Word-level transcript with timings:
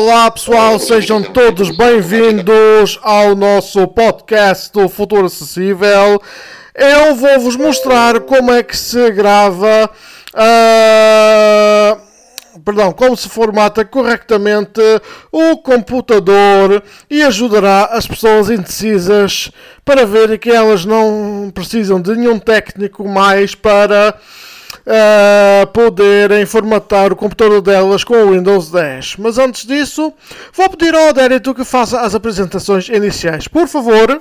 Olá 0.00 0.30
pessoal, 0.30 0.78
sejam 0.78 1.20
todos 1.20 1.76
bem-vindos 1.76 3.00
ao 3.02 3.34
nosso 3.34 3.84
podcast 3.88 4.72
do 4.72 4.88
Futuro 4.88 5.26
Acessível. 5.26 6.22
Eu 6.72 7.16
vou 7.16 7.40
vos 7.40 7.56
mostrar 7.56 8.20
como 8.20 8.52
é 8.52 8.62
que 8.62 8.76
se 8.76 9.10
grava, 9.10 9.90
uh, 10.34 12.00
perdão, 12.60 12.92
como 12.92 13.16
se 13.16 13.28
formata 13.28 13.84
corretamente 13.84 14.80
o 15.32 15.56
computador 15.56 16.80
e 17.10 17.24
ajudará 17.24 17.86
as 17.86 18.06
pessoas 18.06 18.50
indecisas 18.50 19.50
para 19.84 20.06
ver 20.06 20.38
que 20.38 20.50
elas 20.50 20.84
não 20.84 21.50
precisam 21.52 22.00
de 22.00 22.14
nenhum 22.14 22.38
técnico 22.38 23.08
mais 23.08 23.52
para 23.56 24.14
uh, 24.86 25.66
poderem 25.68 26.44
formatar 26.46 27.12
o 27.12 27.16
computador 27.16 27.60
delas 27.60 28.04
com 28.04 28.14
o 28.14 28.30
Windows 28.32 28.70
10. 28.70 29.16
Mas 29.18 29.38
antes 29.38 29.66
disso, 29.66 30.12
vou 30.52 30.68
pedir 30.70 30.94
ao 30.94 31.08
Adérito 31.08 31.54
que 31.54 31.64
faça 31.64 32.00
as 32.00 32.14
apresentações 32.14 32.88
iniciais. 32.88 33.48
Por 33.48 33.66
favor. 33.66 34.20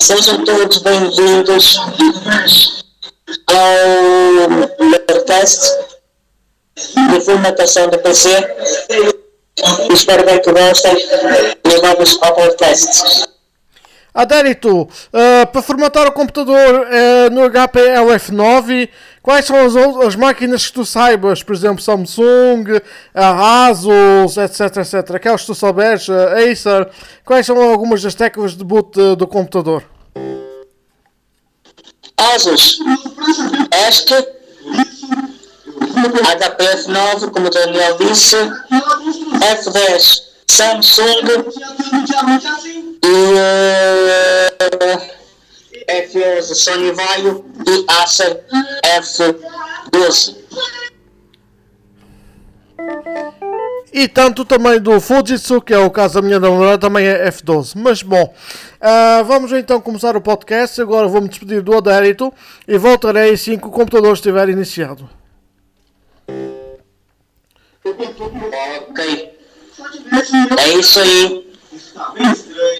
Sejam 0.00 0.44
todos 0.44 0.78
bem-vindos 0.78 1.78
ao 3.46 5.22
teste 5.24 5.92
de 6.76 7.20
formatação 7.20 7.88
do 7.88 7.98
PC. 7.98 8.28
Espero 9.92 10.24
bem 10.24 10.40
que 10.40 10.52
gostem 10.52 10.94
dos 11.62 11.82
novos 11.82 12.14
podcasts. 12.14 13.28
Adérito, 14.14 14.82
uh, 14.82 15.46
para 15.50 15.62
formatar 15.62 16.06
o 16.06 16.12
computador 16.12 16.86
uh, 16.86 17.30
no 17.30 17.48
HP 17.48 17.80
LF9, 17.80 18.90
quais 19.22 19.46
são 19.46 19.56
as, 19.56 19.74
as, 19.74 20.16
máquinas 20.16 20.66
que 20.66 20.74
tu 20.74 20.84
saibas? 20.84 21.42
Por 21.42 21.54
exemplo, 21.54 21.82
Samsung, 21.82 22.64
Asus, 23.14 24.36
etc, 24.36 24.76
etc. 24.76 25.14
Aquelas 25.14 25.40
que 25.40 25.46
tu 25.46 25.54
souberes, 25.54 26.10
a 26.10 26.34
Acer. 26.40 26.90
Quais 27.24 27.46
são 27.46 27.58
algumas 27.58 28.02
das 28.02 28.14
teclas 28.14 28.54
de 28.54 28.62
boot 28.62 29.16
do 29.16 29.26
computador? 29.26 29.82
Asus, 32.18 32.80
este, 33.88 34.14
HP 36.36 36.64
F9, 36.64 37.30
como 37.30 37.46
o 37.46 37.50
Daniel 37.50 37.96
disse, 37.96 38.36
F10, 38.36 40.31
Samsung 40.48 41.26
e 43.04 43.08
F11 45.88 46.54
Sony 46.54 46.92
Vaio 46.92 47.44
e 47.66 47.84
Acer 47.88 48.44
F12. 48.84 50.36
E 53.92 54.08
tanto 54.08 54.44
também 54.44 54.80
do 54.80 54.98
Fujitsu, 55.00 55.60
que 55.60 55.74
é 55.74 55.78
o 55.78 55.90
caso 55.90 56.14
da 56.14 56.22
minha 56.22 56.40
namorada, 56.40 56.78
também 56.78 57.06
é 57.06 57.28
F12. 57.28 57.74
Mas 57.76 58.02
bom, 58.02 58.34
uh, 58.80 59.24
vamos 59.24 59.52
então 59.52 59.80
começar 59.80 60.16
o 60.16 60.20
podcast. 60.20 60.80
Agora 60.80 61.06
vou-me 61.06 61.28
despedir 61.28 61.62
do 61.62 61.76
Adérito 61.76 62.32
e 62.66 62.78
voltarei 62.78 63.32
assim 63.32 63.58
que 63.58 63.66
o 63.66 63.70
computador 63.70 64.14
estiver 64.14 64.48
iniciado. 64.48 65.08
Ok. 67.84 69.31
É 70.58 70.68
isso 70.78 71.00
aí. 71.00 71.52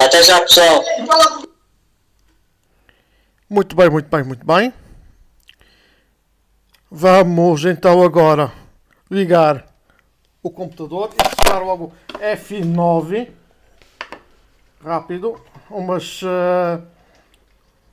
Até 0.00 0.22
já, 0.22 0.40
pessoal. 0.40 0.82
Muito 3.48 3.76
bem, 3.76 3.90
muito 3.90 4.08
bem, 4.08 4.22
muito 4.24 4.46
bem. 4.46 4.72
Vamos 6.90 7.64
então 7.64 8.02
agora 8.02 8.52
ligar 9.10 9.66
o 10.42 10.50
computador 10.50 11.10
e 11.14 11.22
disparar 11.22 11.64
logo 11.64 11.92
F9 12.18 13.30
rápido, 14.82 15.40
umas 15.70 16.20
uh, 16.22 16.82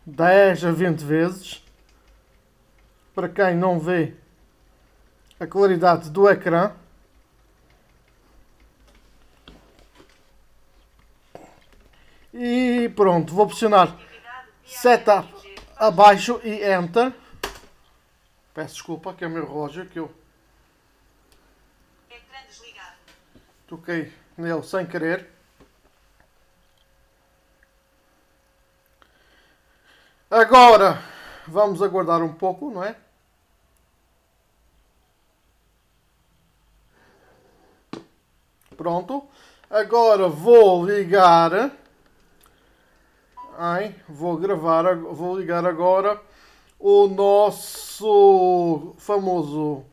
10 0.05 0.66
a 0.66 0.72
20 0.72 1.00
vezes. 1.01 1.63
Para 3.13 3.29
quem 3.29 3.55
não 3.55 3.79
vê 3.79 4.13
a 5.39 5.47
claridade 5.47 6.09
do 6.09 6.29
ecrã. 6.29 6.72
E 12.34 12.90
pronto, 12.95 13.34
vou 13.34 13.47
pressionar 13.47 13.97
Setup 14.66 15.28
abaixo 15.75 16.40
e 16.44 16.63
Enter. 16.63 17.13
Peço 18.53 18.73
desculpa 18.75 19.13
que 19.13 19.23
é 19.23 19.28
o 19.28 19.29
meu 19.29 19.47
relógio 19.47 19.85
que 19.85 20.00
eu 20.00 20.13
toquei 23.67 24.13
nele 24.38 24.63
sem 24.63 24.85
querer. 24.85 25.29
Agora 30.29 31.01
vamos 31.47 31.81
aguardar 31.81 32.22
um 32.22 32.34
pouco, 32.34 32.69
não 32.69 32.84
é? 32.84 32.96
Pronto. 38.78 39.28
Agora 39.69 40.28
vou 40.28 40.85
ligar. 40.85 41.78
Ai, 43.62 43.94
vou 44.08 44.38
gravar, 44.38 44.96
vou 44.96 45.38
ligar 45.38 45.66
agora 45.66 46.18
o 46.80 47.09
nosso 47.09 48.96
famoso 48.97 49.84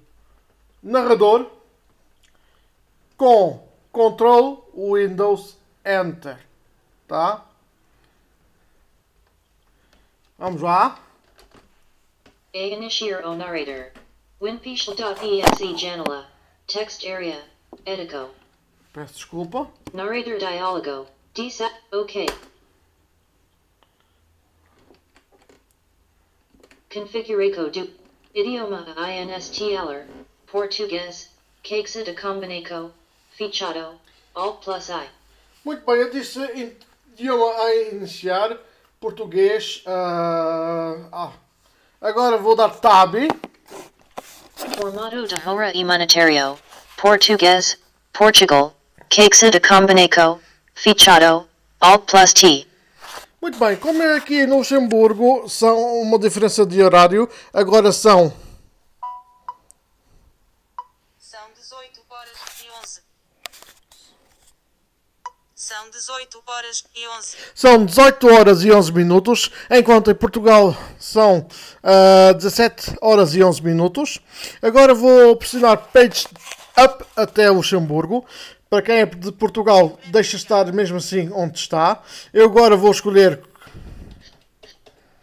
narrador 0.81 1.51
com 3.17 3.69
Ctrl 3.93 4.63
Windows 4.73 5.59
Enter, 5.85 6.39
tá? 7.09 7.45
Vamos 10.39 10.63
lá. 10.63 11.01
Initiar 12.55 13.27
o 13.27 13.35
narrator. 13.35 13.91
Winpish.exe 14.41 15.77
janela. 15.77 16.31
Text 16.69 17.05
area. 17.05 17.45
Edico. 17.85 18.31
Peço 18.93 19.15
desculpa. 19.15 19.69
Narrator 19.93 20.39
diálogo. 20.39 21.09
Disa. 21.35 21.69
OK. 21.91 22.27
Configuraco 26.97 27.69
do. 27.71 27.91
Idioma 28.35 28.87
INSTLR. 28.97 30.07
Português. 30.47 31.29
Cakesa 31.63 32.03
de 32.03 32.15
combinaco. 32.15 32.91
Fichado. 33.37 34.01
Alt 34.35 34.65
plus 34.65 34.89
I. 34.89 35.07
Muito 35.63 35.85
bem, 35.85 35.97
eu 35.97 36.11
disse 36.11 36.41
idioma 37.13 37.53
a 37.53 37.75
iniciar. 37.93 38.57
Português. 38.99 39.83
Uh, 39.87 41.07
ah. 41.13 41.33
Agora 42.01 42.39
vou 42.39 42.57
dar 42.57 42.71
tab. 42.71 43.15
Formato 44.79 45.27
de 45.27 45.35
hora 45.47 45.77
e 45.77 45.85
monetário. 45.85 46.59
Português. 46.97 47.79
Portugal. 48.11 48.75
Cakesa 49.11 49.51
de 49.51 49.61
combinaco. 49.61 50.41
Fichado. 50.75 51.47
Alt 51.79 52.11
plus 52.11 52.33
T. 52.33 52.67
Muito 53.41 53.59
bem, 53.59 53.77
como 53.77 54.03
é 54.03 54.17
aqui 54.17 54.47
no 54.47 54.59
Luxemburgo 54.59 55.49
são 55.49 56.01
uma 56.01 56.19
diferença 56.19 56.65
de 56.65 56.83
horário, 56.83 57.29
agora 57.53 57.93
são 57.93 58.33
São 61.19 61.41
18 61.55 62.01
horas 62.09 62.33
e 62.65 62.71
11. 62.81 63.01
São 65.55 65.91
18 65.91 66.43
horas 66.47 66.85
e 66.95 67.09
11. 67.09 67.37
São 67.55 67.85
18 67.85 68.35
horas 68.35 68.65
e 68.65 68.73
11 68.73 68.93
minutos, 68.93 69.51
enquanto 69.71 70.11
em 70.11 70.15
Portugal 70.15 70.77
são 70.99 71.47
uh, 71.83 72.35
17 72.35 72.97
horas 73.03 73.35
e 73.35 73.45
11 73.45 73.63
minutos. 73.63 74.19
Agora 74.63 74.95
vou 74.95 75.37
pressionar 75.37 75.89
Page 75.93 76.27
Up 76.79 77.05
até 77.15 77.51
Luxemburgo. 77.51 78.25
Para 78.69 78.83
quem 78.83 78.97
é 78.97 79.07
de 79.07 79.31
Portugal, 79.31 79.97
deixa 80.07 80.37
estar 80.37 80.73
mesmo 80.73 80.97
assim 80.97 81.31
onde 81.33 81.57
está. 81.57 82.03
Eu 82.33 82.47
agora 82.47 82.77
vou 82.77 82.91
escolher. 82.91 83.41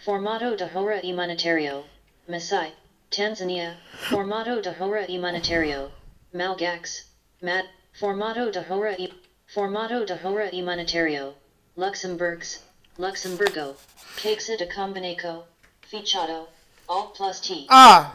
Formato 0.05 0.55
de 0.55 0.63
hora 0.63 1.05
e 1.05 1.13
monetário. 1.13 1.83
Masai. 2.27 2.73
Tanzânia. 3.09 3.77
Formato 4.09 4.61
de 4.61 4.69
hora 4.69 5.05
e 5.09 5.19
monetário. 5.19 5.91
Malgax. 6.33 7.11
Mat. 7.41 7.65
Formato 7.99 8.49
de 8.49 8.59
hora 8.59 8.95
e. 8.97 9.13
Formato 9.45 10.05
de 10.05 10.13
hora 10.25 10.49
e 10.53 10.63
monetário. 10.63 11.33
Luxemburgs. 11.75 12.63
Luxemburgo. 12.97 13.75
Cakesa 14.15 14.55
de 14.55 14.67
combinaco. 14.67 15.43
Fichado. 15.81 16.47
Alt 16.87 17.17
plus 17.17 17.41
T. 17.41 17.65
Ah! 17.69 18.13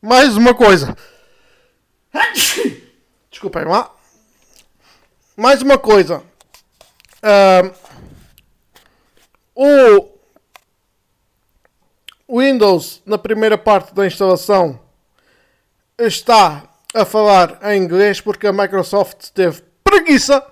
Mais 0.00 0.36
uma 0.36 0.52
coisa. 0.52 0.96
Desculpem 3.30 3.64
lá. 3.64 4.01
Mais 5.36 5.62
uma 5.62 5.78
coisa. 5.78 6.22
Uh, 7.22 7.74
o 12.28 12.38
Windows, 12.38 13.00
na 13.06 13.16
primeira 13.16 13.56
parte 13.56 13.94
da 13.94 14.06
instalação, 14.06 14.78
está 15.98 16.68
a 16.94 17.04
falar 17.04 17.58
em 17.70 17.82
inglês 17.82 18.20
porque 18.20 18.46
a 18.46 18.52
Microsoft 18.52 19.30
teve 19.30 19.62
preguiça 19.82 20.46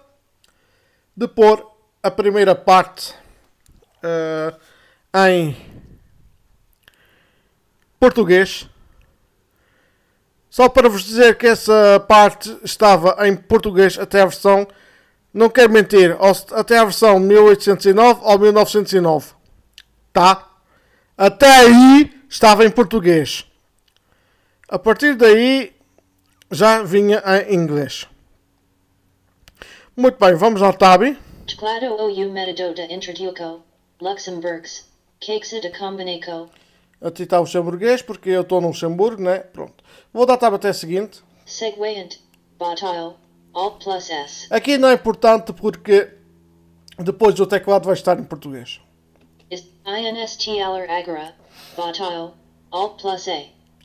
de 1.14 1.28
pôr 1.28 1.70
a 2.02 2.10
primeira 2.10 2.54
parte 2.54 3.14
eh, 4.02 4.54
em 5.28 5.56
português. 7.98 8.68
Só 10.50 10.68
para 10.68 10.88
vos 10.88 11.04
dizer 11.04 11.38
que 11.38 11.46
essa 11.46 12.04
parte 12.08 12.54
estava 12.64 13.16
em 13.28 13.36
português 13.36 13.96
até 13.96 14.20
a 14.20 14.26
versão, 14.26 14.66
não 15.32 15.48
quero 15.48 15.72
mentir, 15.72 16.16
até 16.52 16.76
a 16.76 16.84
versão 16.84 17.20
1809 17.20 18.20
ou 18.24 18.38
1909. 18.38 19.34
Tá? 20.12 20.50
Até 21.16 21.46
aí 21.46 22.12
estava 22.28 22.64
em 22.64 22.70
português. 22.70 23.46
A 24.68 24.76
partir 24.76 25.14
daí 25.14 25.72
já 26.50 26.82
vinha 26.82 27.22
em 27.48 27.54
inglês. 27.54 28.08
Muito 29.96 30.18
bem, 30.18 30.34
vamos 30.34 30.62
ao 30.62 30.72
tab. 30.72 31.02
Teclado 31.46 31.94
ou 31.94 32.32
metadota 32.32 32.82
introduco, 32.92 33.62
Luxemburgs, 34.00 34.84
de 35.20 35.78
Combinaco, 35.78 36.50
Aqui 37.02 37.22
está 37.22 37.38
o 37.38 37.42
luxemburguês, 37.42 38.02
porque 38.02 38.28
eu 38.28 38.42
estou 38.42 38.60
no 38.60 38.68
Luxemburgo, 38.68 39.22
né? 39.22 39.38
Pronto. 39.38 39.82
Vou 40.12 40.26
dar 40.26 40.36
tab 40.36 40.54
até 40.54 40.68
a 40.70 40.74
seguinte. 40.74 41.22
Segwayant, 41.46 42.16
Botile, 42.58 43.14
Alt 43.54 43.82
plus 43.82 44.10
S, 44.10 44.46
Aqui 44.50 44.76
não 44.76 44.88
é 44.88 44.94
importante 44.94 45.52
porque 45.52 46.12
depois 46.98 47.38
o 47.38 47.46
teclado 47.46 47.84
vai 47.86 47.94
estar 47.94 48.18
em 48.18 48.24
português. 48.24 48.80
INSTLR 49.50 50.90
Agora, 50.90 51.34
Botile, 51.76 52.32
Alt 52.70 53.00
plus 53.00 53.28
A, 53.28 53.44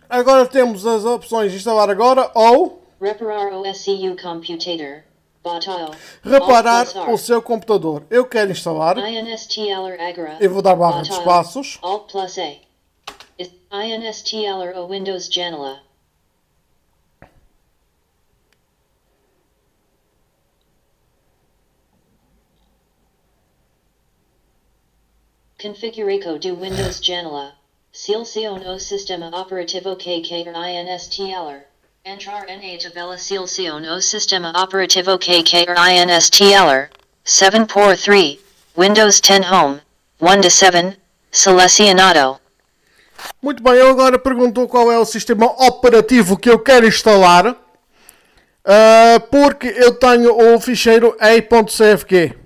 Agora 0.10 0.46
temos 0.48 0.86
as 0.86 1.06
opções 1.06 1.54
instalar 1.54 1.90
agora 1.90 2.32
ou 2.36 2.84
Reparar 3.02 3.52
Computator, 4.22 5.04
Botile, 5.44 7.14
o 7.14 7.18
seu 7.18 7.42
computador. 7.42 8.04
Eu 8.10 8.26
quero 8.26 8.52
instalar. 8.52 8.98
INSTLR 8.98 10.02
Agora, 10.02 10.38
Eu 10.40 10.50
vou 10.50 10.62
dar 10.62 10.76
barra 10.76 11.02
de 11.02 11.12
espaços. 11.12 11.78
Alt 11.82 12.12
plus 12.12 12.38
A, 12.40 12.56
is 13.38 13.52
INSTLR 13.72 14.78
O 14.80 14.88
Windows 14.88 15.28
Janela, 15.32 15.85
Configuraco 25.66 26.38
do 26.38 26.56
Windows 26.56 27.00
Janela. 27.02 27.54
Silcion 27.92 28.62
o 28.68 28.78
Sistema 28.78 29.32
Operativo 29.34 29.96
KK 29.96 30.54
INSTLR. 30.54 31.64
Entrar 32.06 32.46
na 32.46 32.78
tabela 32.78 33.18
Silcion 33.18 33.82
o 33.82 34.00
Sistema 34.00 34.54
Operativo 34.62 35.18
KK 35.18 35.66
INSTLR. 35.90 36.92
7 37.24 37.66
por 37.66 37.98
3. 37.98 38.38
Windows 38.78 39.20
10 39.20 39.52
Home. 39.52 39.82
1 40.22 40.42
to 40.42 40.52
7. 40.52 41.00
Selecionado. 41.32 42.40
Muito 43.42 43.64
bem, 43.64 43.74
eu 43.74 43.90
agora 43.90 44.20
pergunto 44.20 44.68
qual 44.68 44.92
é 44.92 45.00
o 45.00 45.06
sistema 45.06 45.48
operativo 45.48 46.38
que 46.38 46.48
eu 46.48 46.60
quero 46.60 46.86
instalar. 46.86 47.58
Ah, 48.64 49.20
porque 49.32 49.74
eu 49.76 49.96
tenho 49.96 50.54
o 50.54 50.62
ficheiro 50.62 51.18
ei.cfg. 51.20 52.38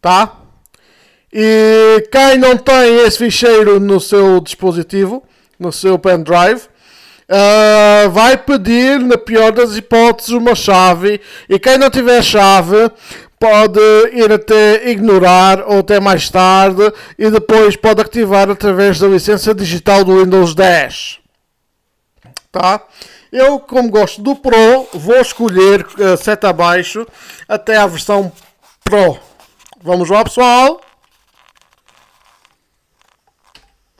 Tá? 0.00 0.41
E 1.32 2.08
quem 2.10 2.36
não 2.38 2.56
tem 2.56 3.06
esse 3.06 3.18
ficheiro 3.18 3.80
no 3.80 3.98
seu 3.98 4.40
dispositivo, 4.40 5.22
no 5.58 5.72
seu 5.72 5.98
pendrive, 5.98 6.62
ah, 7.28 8.08
vai 8.08 8.36
pedir, 8.36 9.00
na 9.00 9.16
pior 9.16 9.52
das 9.52 9.74
hipóteses, 9.74 10.32
uma 10.32 10.54
chave. 10.54 11.20
E 11.48 11.58
quem 11.58 11.78
não 11.78 11.88
tiver 11.88 12.22
chave, 12.22 12.90
pode 13.40 13.80
ir 14.12 14.30
até 14.30 14.88
ignorar 14.90 15.64
ou 15.66 15.78
até 15.78 15.98
mais 15.98 16.28
tarde 16.28 16.92
e 17.18 17.30
depois 17.30 17.74
pode 17.74 18.00
ativar 18.00 18.48
através 18.50 19.00
da 19.00 19.08
licença 19.08 19.54
digital 19.54 20.04
do 20.04 20.22
Windows 20.22 20.54
10. 20.54 21.18
Tá? 22.52 22.82
Eu, 23.32 23.58
como 23.58 23.90
gosto 23.90 24.20
do 24.20 24.36
Pro, 24.36 24.86
vou 24.92 25.16
escolher 25.16 25.86
uh, 25.86 26.16
seta 26.18 26.50
abaixo 26.50 27.06
até 27.48 27.78
a 27.78 27.86
versão 27.86 28.30
Pro. 28.84 29.18
Vamos 29.82 30.10
lá, 30.10 30.22
pessoal. 30.22 30.80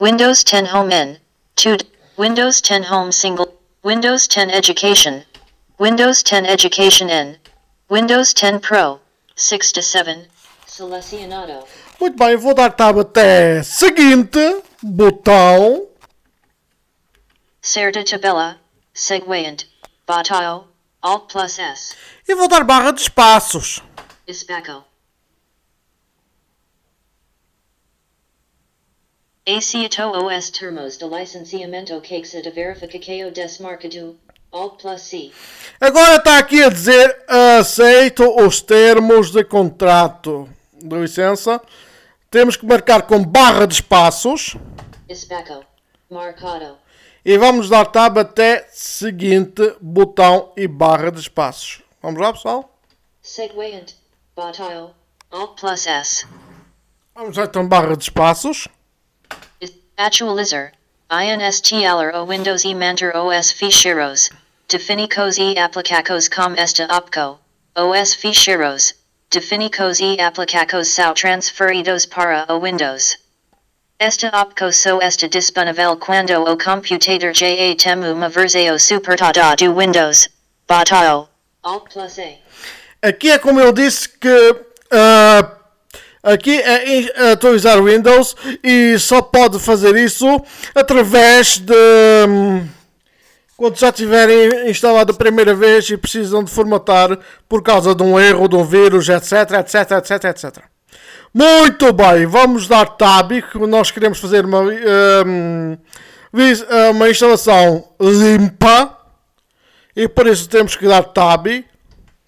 Windows 0.03 0.43
10 0.43 0.67
Home 0.67 0.91
N. 0.91 1.17
2. 1.55 1.77
Windows 2.17 2.59
10 2.59 2.91
Home 2.91 3.13
Single. 3.13 3.47
Windows 3.83 4.27
10 4.27 4.49
Education. 4.49 5.23
Windows 5.79 6.21
10 6.21 6.45
Education 6.45 7.09
N. 7.09 7.37
Windows 7.87 8.33
10 8.33 8.59
Pro. 8.59 8.99
6 9.37 9.71
to 9.71 9.81
7. 9.81 10.27
Selecionado. 10.67 11.65
Muito 12.01 12.17
bem, 12.17 12.35
vou 12.35 12.53
dar 12.53 12.71
tab 12.73 12.99
até 12.99 13.63
seguinte 13.63 14.61
botão. 14.81 15.87
Certa 17.61 18.03
tabela. 18.03 18.59
Segwayant. 18.93 19.63
Botile. 20.05 20.65
Alt 21.01 21.31
plus 21.31 21.57
S. 21.57 21.95
E 22.27 22.35
vou 22.35 22.49
dar 22.49 22.65
barra 22.65 22.91
de 22.91 22.99
espaços. 23.03 23.81
Ispaco. 24.27 24.83
Aceto 29.45 30.03
OS 30.03 30.51
termos 30.51 30.97
de 30.97 31.03
licenciamento 31.03 32.01
caixa 32.01 32.41
de 32.41 32.49
verificação 32.49 33.29
desmarcado. 33.29 34.15
Alt 34.53 34.81
plus 34.81 35.01
C. 35.01 35.31
Agora 35.81 36.15
está 36.15 36.37
aqui 36.37 36.63
a 36.63 36.69
dizer 36.69 37.25
aceito 37.27 38.23
os 38.39 38.61
termos 38.61 39.31
de 39.31 39.43
contrato. 39.43 40.47
De 40.71 40.95
licença. 40.95 41.61
Temos 42.31 42.55
que 42.55 42.65
marcar 42.65 43.01
com 43.01 43.21
barra 43.21 43.67
de 43.67 43.73
espaços. 43.73 44.55
Marcado. 46.09 46.77
E 47.25 47.37
vamos 47.37 47.67
dar 47.67 47.87
tab 47.87 48.19
até 48.19 48.65
seguinte 48.71 49.75
botão 49.81 50.53
e 50.55 50.69
barra 50.69 51.11
de 51.11 51.19
espaços. 51.19 51.81
Vamos 52.01 52.21
lá, 52.21 52.31
pessoal? 52.31 52.73
Segwayant. 53.21 53.93
Botile. 54.37 54.91
Alt 55.31 55.59
plus 55.59 55.85
S. 55.85 56.25
Vamos 57.13 57.35
lá 57.35 57.43
então 57.43 57.67
barra 57.67 57.97
de 57.97 58.03
espaços. 58.03 58.69
Actualizer. 60.03 60.73
INSTLR 61.09 62.13
o 62.13 62.25
Windows 62.25 62.65
e 62.65 62.75
Manter 62.75 63.15
OS 63.15 63.53
Ficheiros. 63.53 64.29
Definicos 64.67 65.37
e 65.37 65.57
aplicacos 65.57 66.27
com 66.27 66.53
esta 66.57 66.83
opco. 66.93 67.39
OS 67.73 68.13
Ficheiros. 68.13 68.95
Definicos 69.31 70.01
e 70.01 70.19
aplicacos 70.19 70.89
são 70.89 71.13
transferidos 71.13 72.05
para 72.05 72.45
o 72.49 72.59
Windows. 72.59 73.17
Esta 73.97 74.27
opco 74.41 74.73
so 74.73 75.01
esta 75.01 75.29
disponível 75.29 75.95
quando 75.95 76.33
o 76.33 76.57
computador 76.57 77.33
já 77.33 77.47
tem 77.77 78.11
uma 78.11 78.27
versão 78.27 78.77
supertada 78.77 79.55
do 79.55 79.73
Windows. 79.73 80.27
Botile. 80.67 81.29
Alt 81.63 81.93
plus 81.93 82.19
A. 82.19 83.07
Aqui 83.07 83.31
é 83.31 83.39
como 83.39 83.61
eu 83.61 83.71
disse 83.71 84.09
que 84.09 84.65
ah, 84.91 85.62
aqui 86.23 86.59
é 86.59 87.31
atualizar 87.31 87.83
Windows 87.83 88.35
e 88.63 88.97
só 88.97 89.21
pode 89.21 89.59
fazer 89.59 89.95
isso 89.97 90.25
através 90.73 91.57
de 91.59 91.73
hum, 92.27 92.67
quando 93.57 93.77
já 93.77 93.91
tiverem 93.91 94.69
instalado 94.69 95.11
a 95.11 95.15
primeira 95.15 95.53
vez 95.53 95.89
e 95.89 95.97
precisam 95.97 96.43
de 96.43 96.49
formatar 96.51 97.17
por 97.47 97.61
causa 97.61 97.93
de 97.93 98.01
um 98.01 98.19
erro, 98.19 98.47
de 98.47 98.55
um 98.55 98.63
vírus, 98.63 99.07
etc, 99.09 99.51
etc, 99.59 99.91
etc, 99.91 100.23
etc. 100.25 100.63
Muito 101.33 101.91
bem, 101.93 102.25
vamos 102.25 102.67
dar 102.67 102.85
tab, 102.85 103.31
que 103.31 103.57
nós 103.59 103.89
queremos 103.91 104.19
fazer 104.19 104.45
uma, 104.45 104.61
hum, 104.61 105.77
vis- 106.31 106.63
uma 106.91 107.09
instalação 107.09 107.83
limpa 107.99 108.97
e 109.95 110.07
por 110.07 110.27
isso 110.27 110.47
temos 110.47 110.75
que 110.75 110.87
dar 110.87 111.03
tab. 111.03 111.47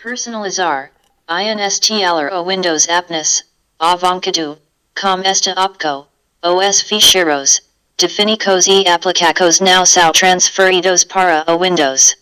Personalizar. 0.04 0.92
INSTLR 1.30 2.32
o 2.36 2.46
Windows 2.48 2.88
Aptness. 2.90 3.44
Avancado. 3.80 4.58
Com 5.00 5.22
esta 5.26 5.52
opco. 5.52 6.08
OS 6.42 6.82
ficheros, 6.82 7.62
Definicos 7.98 8.68
e 8.68 8.88
aplicacos 8.88 9.60
now 9.60 9.86
são 9.86 10.14
transferidos 10.14 11.04
para 11.04 11.44
o 11.48 11.58
Windows. 11.58 12.16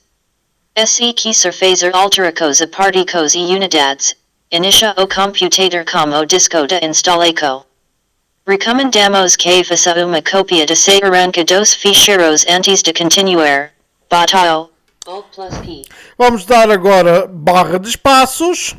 SE 0.76 1.14
quiser 1.14 1.52
fazer 1.52 1.96
altericos 1.96 2.60
a 2.60 2.68
particos 2.68 3.36
e 3.36 3.40
unidades. 3.56 4.16
Inicia 4.52 4.96
o 4.98 5.08
computador 5.08 5.86
como 5.86 6.26
disco 6.26 6.66
de 6.66 6.80
instaleco. 6.84 7.66
Recomendamos 8.48 9.36
que 9.36 9.64
faça 9.64 9.94
uma 10.04 10.24
cópia 10.24 10.66
de 10.66 10.76
se 10.76 11.00
arranca 11.04 11.44
dos 11.44 11.76
ficheiros 11.76 12.46
antes 12.48 12.82
de 12.82 12.94
continuar. 12.94 13.72
Botile. 14.10 14.70
Alt 15.06 15.26
plus 15.36 15.58
P. 15.60 15.84
Vamos 16.18 16.46
dar 16.46 16.72
agora 16.72 17.28
barra 17.28 17.78
de 17.78 17.90
espaços. 17.90 18.76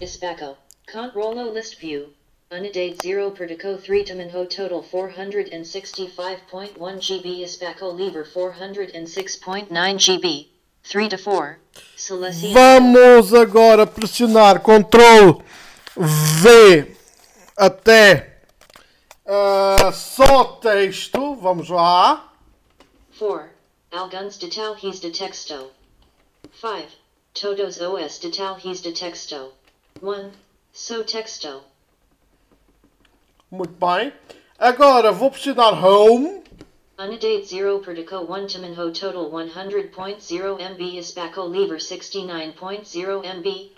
Controlo 0.92 1.52
list 1.52 1.78
view. 1.78 2.12
Unidade 2.50 2.96
0 3.02 3.30
Perdico 3.32 3.76
3 3.78 4.04
Tamanho 4.04 4.46
total 4.46 4.82
465.1 4.82 7.00
GB 7.00 7.42
Ispaco 7.42 7.90
Lever 7.90 8.24
406.9 8.24 9.98
GB. 9.98 10.50
3 10.82 11.08
to 11.08 11.18
4. 11.18 11.58
Celestia. 11.96 12.52
Vamos 12.52 13.32
agora 13.32 13.86
pressionar 13.86 14.60
Ctrl 14.60 15.42
V 15.96 16.94
até 17.56 18.40
ah, 19.26 19.90
só 19.92 20.44
texto. 20.60 21.34
Vamos 21.36 21.70
lá. 21.70 22.30
4. 23.18 23.48
Alguns 23.90 24.36
de 24.38 24.48
tal 24.48 24.76
his 24.76 25.00
de 25.00 25.10
texto. 25.10 25.70
5. 26.60 26.88
Todos 27.32 27.80
os 27.80 28.18
de 28.18 28.30
tal 28.30 28.58
his 28.58 28.82
de 28.82 28.92
texto. 28.92 29.54
1. 30.02 30.30
So 30.72 31.02
texto. 31.04 31.64
Muito 33.54 33.74
bem. 33.74 34.12
Agora 34.58 35.12
vou 35.12 35.30
pressionar 35.30 35.72
Home. 35.84 36.42
Unidate 36.98 37.44
0 37.46 37.78
Perdico 37.78 38.16
1 38.16 38.46
Timinho 38.48 38.92
total 38.92 39.30
100.0 39.30 40.72
MB 40.72 40.80
Ispaco 40.98 41.42
lever 41.44 41.78
69.0 41.78 43.22
MB. 43.24 43.70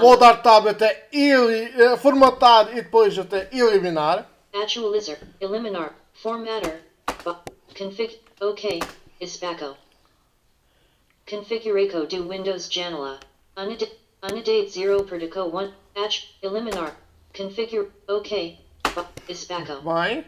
Vou 0.00 0.16
dar 0.16 0.42
tab 0.42 0.66
até 0.66 1.08
eh, 1.12 1.96
formatar 1.96 2.72
e 2.72 2.82
depois 2.82 3.16
até 3.16 3.48
eliminar. 3.52 4.28
Actualizer. 4.52 5.18
Eliminar. 5.40 5.94
Formatter. 6.14 6.82
Config. 7.78 8.18
OK. 8.40 8.80
Ispaco. 9.20 9.76
Configuraco 11.26 12.06
do 12.06 12.28
Windows 12.28 12.68
Janela. 12.68 13.20
Unidate. 13.56 13.92
Unidate 14.20 14.68
0 14.68 15.04
Perdico 15.04 15.44
1. 15.44 15.72
Atch. 15.94 16.36
Eliminar. 16.42 16.96
Configure. 17.32 17.90
OK. 18.08 18.63
Bem. 19.82 20.24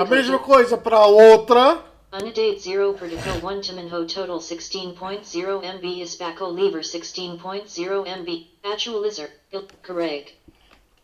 A 0.00 0.04
mesma 0.04 0.38
coisa 0.38 0.76
para 0.76 1.06
outra. 1.06 1.78
Unidate 2.12 2.58
0 2.60 2.94
Perdico 2.94 3.46
1 3.46 3.60
Timinho 3.60 4.06
total 4.06 4.38
16.0 4.38 5.62
MB 5.76 5.84
Ispaco 6.02 6.46
lever 6.46 6.80
16.0 6.80 8.06
MB. 8.06 8.46
Actualizer. 8.64 9.30
Il- 9.52 9.66
correct. 9.86 10.34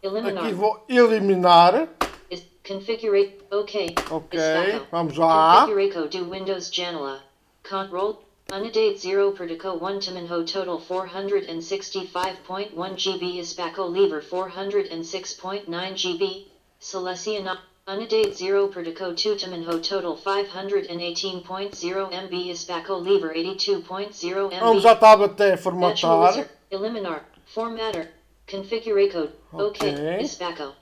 Eliminar. 0.02 0.45
Aqui 0.45 0.55
vou 0.55 0.83
eliminar. 0.88 1.88
Is 2.31 2.43
configure 2.67 3.38
OK. 3.50 3.95
Ok, 4.11 4.38
Ispaco. 4.38 4.87
vamos 4.91 5.17
lá. 5.19 5.67
Configuraco 5.67 6.09
do 6.09 6.31
Windows 6.31 6.71
Janela. 6.73 7.21
Control. 7.69 8.23
Unidate 8.50 8.97
0 8.99 9.33
Perdico 9.33 9.69
1 9.81 9.99
Timinho 10.00 10.45
total 10.47 10.81
465.1 10.81 12.97
GB 12.97 13.38
Ispaco 13.38 13.85
lever 13.87 14.23
406.9 14.23 15.95
GB. 15.97 16.47
Celestia. 16.82 17.58
Unidate 17.86 18.32
0 18.34 18.68
Perdico 18.68 19.12
2 19.12 19.36
Timinho 19.36 19.80
total 19.80 20.16
518.0 20.16 22.10
MB 22.24 22.32
Ispaco 22.50 22.94
lever 22.98 23.32
82.0 23.34 24.50
MB. 24.52 24.60
Vamos 24.60 24.86
à 24.86 24.94
tab 24.96 25.22
até 25.22 25.56
formatar. 25.56 26.46
Eliminar. 26.70 27.24
Formatter. 27.46 28.08
Configure 28.48 29.08
code. 29.10 29.32
OK. 29.52 29.88
Ok. 29.88 30.20
Ispaco. 30.20 30.72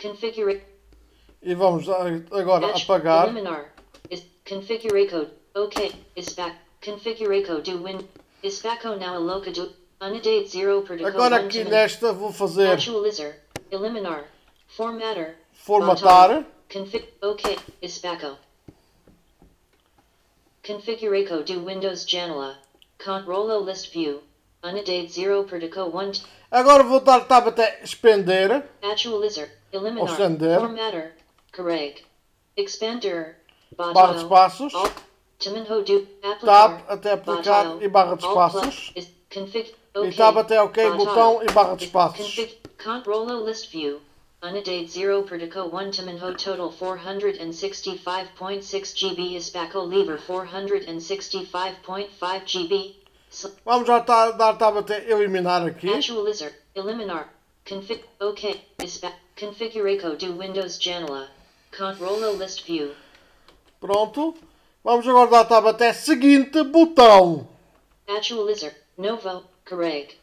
Configure. 0.00 0.62
E 1.42 1.54
vamos 1.54 1.88
a- 1.88 2.04
agora 2.32 2.66
Batch, 2.68 2.82
apagar. 2.84 3.28
Eliminar. 3.28 3.72
Is 4.10 4.22
configure 4.44 5.06
code. 5.08 5.30
OK. 5.54 5.92
Ispac. 6.16 6.54
Configure 6.82 7.42
code 7.46 7.62
do 7.70 7.82
win. 7.82 8.06
Ispaco 8.42 8.94
now 8.98 9.16
aloca 9.16 9.50
do. 9.52 9.70
Unidate 10.00 10.46
0 10.48 10.82
per 10.82 10.96
deco 10.96 11.08
Agora 11.08 11.40
1 11.40 11.46
aqui 11.46 11.64
nesta 11.64 12.12
vou 12.12 12.32
fazer 12.32 12.70
Actualizer. 12.72 13.40
Eliminar. 13.70 14.24
Formatter. 14.68 15.36
formatar. 15.52 16.44
Config. 16.68 17.04
OK. 17.22 17.58
Ispaco. 17.82 18.36
Configure 20.62 21.26
code 21.26 21.46
do 21.46 21.64
Windows 21.64 22.04
Janela. 22.04 22.56
Controlo 22.98 23.58
list 23.64 23.90
view. 23.92 24.22
Unidate 24.62 25.08
0 25.08 25.44
per 25.44 25.60
deco 25.60 25.88
1 25.88 26.12
to 26.12 26.26
Agora 26.50 26.82
vou 26.82 27.00
dar 27.00 27.26
tab 27.26 27.48
até 27.48 27.80
expender. 27.82 28.64
Actualizer. 28.82 29.50
Eliminar. 29.72 30.04
Offender. 30.04 30.60
Formatter. 30.60 31.12
Correct. 31.52 32.04
Expander. 32.56 33.36
Barra 33.76 34.14
de 34.14 34.22
espaços. 34.22 34.72
Tab 36.44 36.82
até 36.88 37.12
aplicar 37.12 37.64
Bottle. 37.64 37.84
e 37.84 37.88
barra 37.88 38.16
de 38.16 38.26
espaços. 38.26 38.92
E 38.96 40.12
tab 40.12 40.38
até 40.38 40.60
OK, 40.60 40.90
Bottle. 40.90 41.06
botão 41.06 41.42
e 41.42 41.52
barra 41.52 41.76
de 41.76 41.84
espaços. 41.84 42.26
Config. 42.26 42.58
Controlo 42.82 43.46
list 43.46 43.70
view. 43.70 44.00
Unidate 44.40 44.86
0 44.88 45.24
Perdico 45.24 45.64
1 45.68 45.90
Timinho 45.90 46.32
total 46.36 46.70
465.6 46.70 48.94
GB 48.94 49.34
Ispaco 49.36 49.80
lever 49.80 50.16
465.5 50.18 52.46
GB. 52.46 52.94
Vamos 53.64 53.86
já 53.88 54.00
tá- 54.00 54.30
dar 54.30 54.54
tab 54.56 54.76
até 54.78 55.10
eliminar 55.10 55.66
aqui. 55.66 55.92
Actualizer. 55.92 56.54
Eliminar. 56.74 57.34
Config. 57.68 58.04
OK. 58.20 58.64
Do 60.18 60.38
Windows 60.38 60.78
Janela. 60.80 61.28
Controlo 61.76 62.36
list 62.38 62.64
view. 62.64 62.94
Pronto. 63.80 64.34
Vamos 64.84 65.06
agora 65.06 65.30
dar 65.30 65.44
tab 65.46 65.66
até 65.66 65.92
seguinte 65.92 66.62
botão. 66.62 67.48
Actualizer. 68.06 68.74
Novo. 68.96 69.42
Correct. 69.68 70.16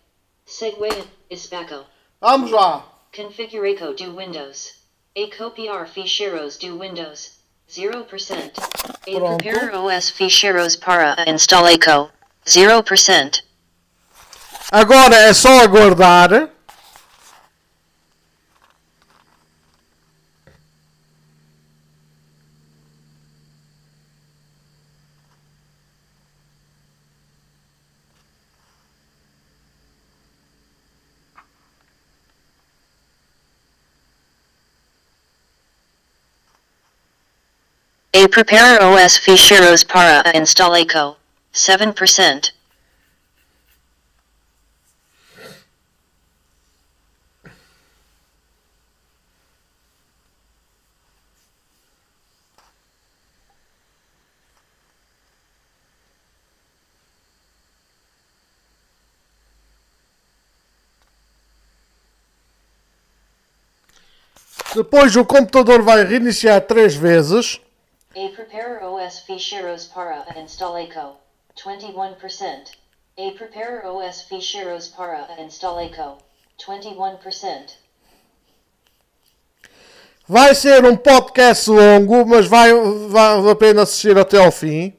Segue. 0.45 1.03
Ispaco. 1.29 1.86
Vamos 2.22 2.50
lá. 2.51 2.86
Configure 3.15 3.77
code 3.77 4.03
do 4.03 4.13
Windows. 4.13 4.74
A 5.15 5.27
copiar 5.27 5.88
ficheiros 5.88 6.57
do 6.57 6.77
Windows. 6.77 7.29
0%. 7.69 8.51
A 8.57 9.17
Pronto. 9.17 9.38
prepare 9.38 9.74
OS 9.74 10.10
ficheiros 10.10 10.75
para 10.75 11.15
instaleco. 11.25 12.12
0%. 12.45 13.41
Agora 14.69 15.15
é 15.15 15.34
só 15.34 15.62
aguardar. 15.62 16.50
A 38.25 38.27
prepare 38.27 38.84
OS 38.84 39.17
ficheiros 39.17 39.84
para 39.84 40.36
instaleco. 40.36 41.15
7%. 41.53 42.51
Depois 64.74 65.15
o 65.15 65.24
computador 65.24 65.84
vai 65.84 66.03
reiniciar 66.03 66.60
três 66.62 66.96
vezes. 66.96 67.62
A 68.17 68.29
prepare 68.29 68.81
OS 68.81 69.25
para 69.93 70.39
instaleco. 70.39 71.17
21%. 71.57 72.72
A 73.17 73.31
prepare 73.38 73.86
OS 73.86 74.25
para 74.95 75.41
instaleco. 75.41 76.17
21%. 76.57 77.72
Vai 80.25 80.55
ser 80.55 80.86
um 80.86 80.95
podcast 80.95 81.69
longo, 81.69 82.25
mas 82.25 82.48
vai, 82.48 82.74
vale 83.10 83.50
a 83.50 83.55
pena 83.55 83.81
assistir 83.81 84.17
até 84.17 84.38
ao 84.38 84.50
fim. 84.50 84.93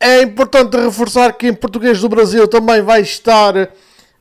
É 0.00 0.22
importante 0.22 0.74
reforçar 0.78 1.34
que 1.34 1.48
em 1.48 1.54
português 1.54 2.00
do 2.00 2.08
Brasil 2.08 2.48
também 2.48 2.80
vai 2.80 3.02
estar 3.02 3.54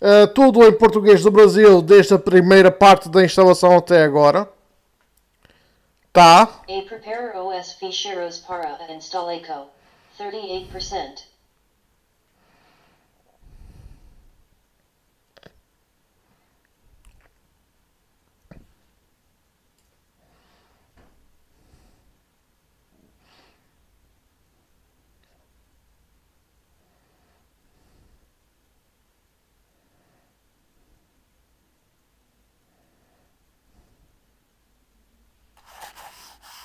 eh, 0.01 0.27
tudo 0.35 0.67
em 0.67 0.73
português 0.73 1.23
do 1.23 1.31
Brasil 1.31 1.81
desde 1.81 2.13
a 2.13 2.19
primeira 2.19 2.69
parte 2.69 3.07
da 3.07 3.23
instalação 3.23 3.77
até 3.77 4.03
agora. 4.03 4.56
Tá? 6.13 6.63
A 6.67 6.81
prepare 6.87 7.37
OS 7.37 7.73
ficheiros 7.73 8.39
para 8.39 8.91
instaleco. 8.91 9.67
38%. 10.17 11.36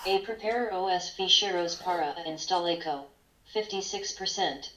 A 0.04 0.18
prepare 0.18 0.68
OS 0.73 1.11
ficheiros 1.11 1.76
para 1.76 2.12
instaleco. 2.26 3.06
56%. 3.54 4.71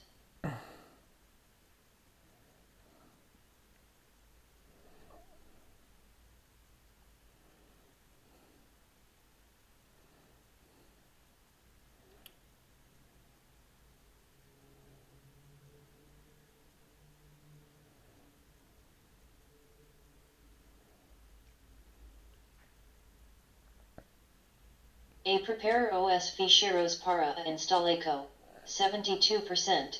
A 25.28 25.40
prepare 25.40 25.92
OS 25.92 26.30
ficheiros 26.30 26.94
para 26.94 27.34
instaleco. 27.48 28.28
72%. 28.64 29.98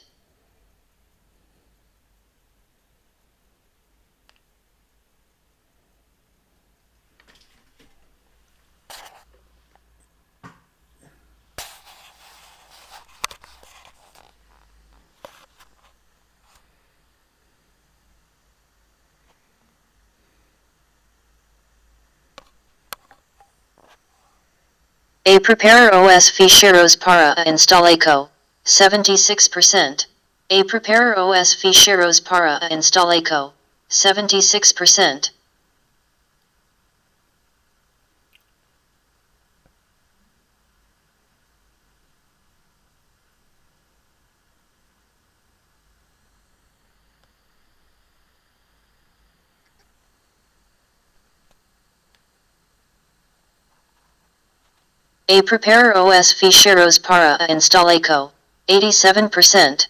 A 25.28 25.40
prepare 25.40 25.90
OS 25.92 26.30
ficheiros 26.30 26.94
para 26.94 27.34
a 27.36 27.48
instaleco. 27.48 28.30
76%. 28.64 30.06
A 30.48 30.62
prepare 30.62 31.18
OS 31.18 31.52
ficheiros 31.52 32.20
para 32.20 32.60
a 32.62 32.72
instaleco. 32.72 33.52
76%. 33.90 35.30
A 55.28 55.42
prepare 55.42 55.92
OS 55.96 56.30
ficheiros 56.30 56.98
para 57.00 57.36
a 57.40 57.50
instaleco. 57.50 58.32
87%. 58.68 59.88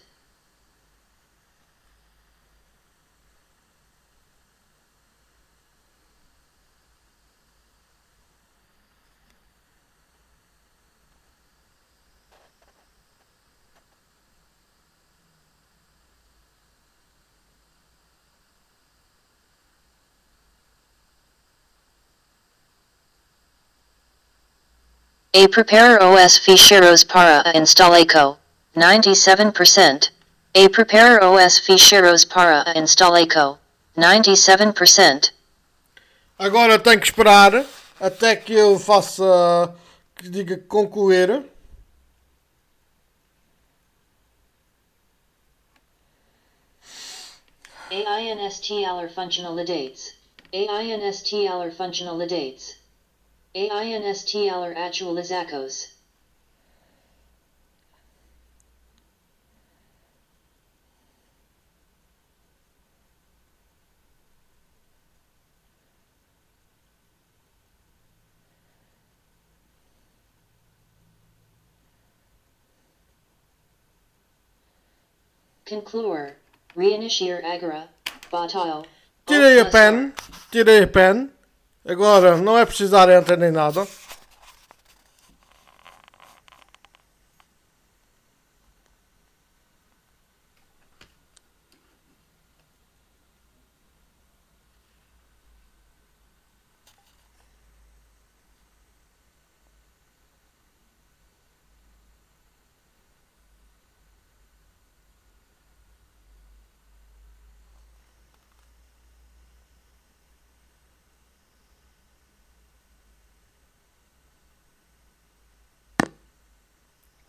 A 25.33 25.47
prepare 25.49 26.01
OS 26.01 26.37
ficheiros 26.37 27.03
para 27.03 27.43
a 27.45 27.57
instaleco. 27.57 28.37
97%. 28.75 30.09
A 30.55 30.69
prepare 30.69 31.23
OS 31.23 31.59
ficheiros 31.59 32.23
para 32.23 32.63
a 32.65 32.79
instaleco. 32.79 33.59
97%. 33.97 35.31
Agora 36.39 36.79
tenho 36.79 36.99
que 36.99 37.07
esperar 37.07 37.65
até 37.99 38.35
que 38.35 38.53
eu 38.53 38.79
faça 38.79 39.75
que 40.15 40.29
diga 40.29 40.57
concluir. 40.57 41.45
AINSTLR 47.91 49.09
functionalidades. 49.09 50.13
AINSTLR 50.53 51.71
AINSTL 53.57 54.61
or 54.61 54.77
echoes. 55.31 55.87
Concluer, 75.65 76.35
reinitiate 76.75 77.43
agora, 77.43 77.89
batal. 78.31 78.85
G'day, 79.25 79.71
Did 80.51 80.67
G'day, 80.67 80.93
Ben. 80.93 81.31
Agora 81.87 82.35
não 82.35 82.57
é 82.57 82.65
precisar 82.65 83.09
enter 83.09 83.37
nem 83.37 83.51
nada. 83.51 83.87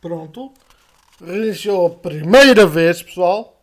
Pronto. 0.01 0.53
Reiniciou 1.21 1.87
a 1.87 1.91
primeira 1.91 2.67
vez, 2.67 3.03
pessoal. 3.03 3.61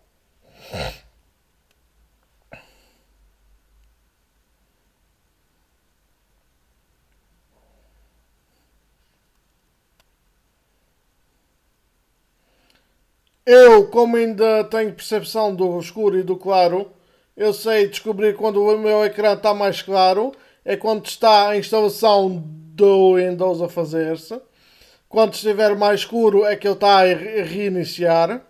Eu, 13.45 13.87
como 13.89 14.17
ainda 14.17 14.63
tenho 14.65 14.93
percepção 14.93 15.55
do 15.55 15.79
escuro 15.79 16.17
e 16.17 16.23
do 16.23 16.35
claro, 16.35 16.91
eu 17.37 17.53
sei 17.53 17.87
descobrir 17.87 18.35
quando 18.35 18.61
o 18.61 18.77
meu 18.77 19.05
ecrã 19.05 19.33
está 19.33 19.53
mais 19.53 19.81
claro, 19.83 20.31
é 20.65 20.75
quando 20.75 21.05
está 21.05 21.49
a 21.49 21.57
instalação 21.57 22.43
do 22.43 23.15
Windows 23.15 23.61
a 23.61 23.69
fazer-se. 23.69 24.41
Quando 25.15 25.33
estiver 25.33 25.73
mais 25.77 26.01
escuro 26.01 26.43
é 26.43 26.57
que 26.57 26.67
ele 26.67 26.73
está 26.73 26.99
a 26.99 27.03
re- 27.05 27.41
reiniciar. 27.41 28.41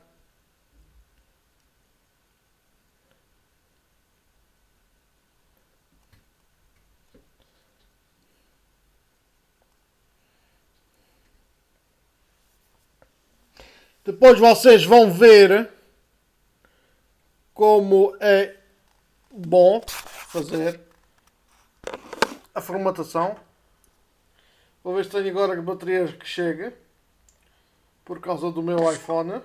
Depois 14.04 14.40
vocês 14.40 14.84
vão 14.84 15.14
ver 15.14 15.70
como 17.54 18.18
é 18.20 18.56
bom 19.30 19.84
fazer 19.88 20.82
a 22.56 22.60
formatação. 22.60 23.45
Vou 24.86 24.94
ver 24.94 25.04
se 25.06 25.10
tenho 25.10 25.30
agora 25.30 25.60
baterias 25.64 26.14
que 26.14 26.28
chega 26.28 26.72
por 28.06 28.22
causa 28.22 28.52
do 28.52 28.62
meu 28.62 28.78
iPhone. 28.94 29.42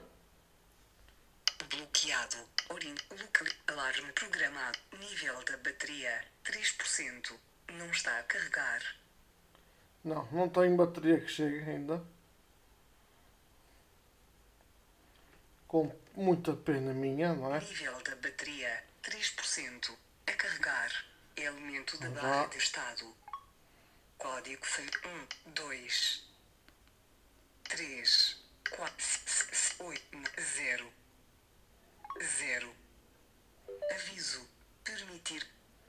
Bloqueado. 1.71 2.37
Alarme 3.69 4.13
programado. 4.13 4.79
Nível 4.99 5.43
da 5.45 5.57
bateria. 5.57 6.27
3%. 6.45 7.33
Não 7.73 7.87
está 7.87 8.19
a 8.19 8.23
carregar. 8.25 8.83
Não, 10.05 10.29
não 10.31 10.47
tenho 10.51 10.77
bateria 10.77 11.19
que 11.19 11.29
chegue 11.29 11.61
ainda. 11.61 12.05
Com 15.67 15.91
muita 16.15 16.53
pena 16.53 16.93
minha, 16.93 17.33
não 17.33 17.55
é? 17.55 17.61
Nível 17.61 17.99
da 18.03 18.15
bateria. 18.17 18.85
3%. 19.03 19.97
A 20.27 20.33
carregar. 20.33 21.07
Elemento 21.35 21.99
da 21.99 22.11
Vá. 22.11 22.21
barra 22.21 22.47
de 22.49 22.59
estado. 22.59 23.20
Código 24.21 24.65
foi 24.67 24.85
1, 24.85 24.91
2, 25.55 26.23
3, 27.65 28.37
quatro, 28.71 29.07
oito, 29.79 30.19
zero, 30.39 30.93
zero. 32.39 32.77
Aviso. 33.91 34.47
Permitir. 34.85 35.49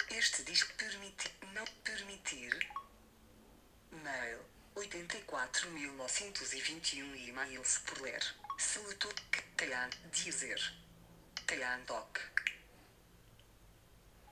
Este 0.09 0.43
diz 0.43 0.63
permitir. 0.63 1.33
Não 1.53 1.65
permitir. 1.83 2.57
Mail. 3.91 4.39
84.921 4.77 7.27
e-mails 7.27 7.79
por 7.79 8.01
ler. 8.01 8.23
Seletor. 8.57 9.13
Calhan. 9.57 9.89
Dizer. 10.09 10.73
Calhan 11.45 11.83
doc. 11.83 12.30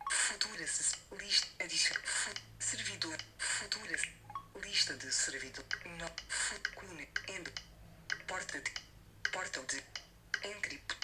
Futura 0.09 0.65
se- 0.67 0.95
lista. 1.19 1.47
Adição. 1.63 1.95
Fu, 2.03 2.31
servidor. 2.59 3.17
Futura. 3.37 3.97
se- 3.97 4.17
Lista 4.61 4.93
de 4.95 5.11
servidor. 5.11 5.65
No. 5.85 6.09
Fut. 6.27 6.69
Cune. 6.75 7.07
End. 7.27 7.49
Porta 8.27 8.59
de. 8.59 8.71
Portal 9.31 9.63
de. 9.65 9.83
Encrypt. 10.43 10.97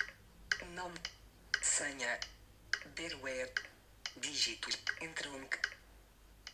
Nome. 0.74 1.00
Senha. 1.62 2.20
Berware. 2.96 3.54
Dígito. 4.18 4.70
Entra 5.02 5.30
um. 5.30 5.48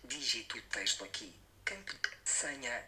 Dígito 0.03 0.61
texto 0.63 1.03
aqui. 1.05 1.33
Campo. 1.65 1.93
Senha. 2.25 2.85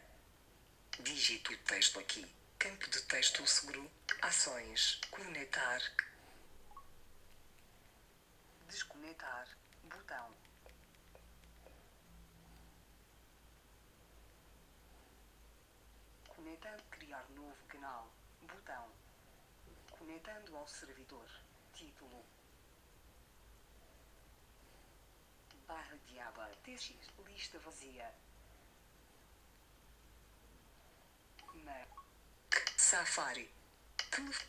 Dígito 1.00 1.56
texto 1.60 2.00
aqui. 2.00 2.26
Campo 2.60 2.90
de 2.90 3.02
texto 3.04 3.46
seguro. 3.48 3.90
Ações. 4.22 5.00
Conectar. 5.10 5.82
Desconectar. 9.24 9.48
Botão. 9.84 10.34
Conectando. 16.28 16.84
Criar 16.92 17.26
novo 17.30 17.64
canal. 17.68 18.12
Botão. 18.42 18.92
Conectando 19.98 20.58
ao 20.58 20.68
servidor. 20.68 21.28
Título. 21.74 22.26
Barra 25.68 25.98
de 26.08 26.20
aba. 26.20 26.50
TX. 26.64 26.94
Lista 27.26 27.60
vazia. 27.60 28.14
Na. 31.54 31.88
Safari. 32.76 33.50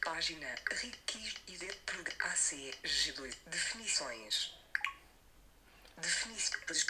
Página. 0.04 0.54
Requis. 0.70 1.34
ID. 1.46 1.72
Prog. 1.86 2.08
AC. 2.20 2.74
G2. 2.82 3.36
Definições. 3.46 4.63
Definições. 6.04 6.86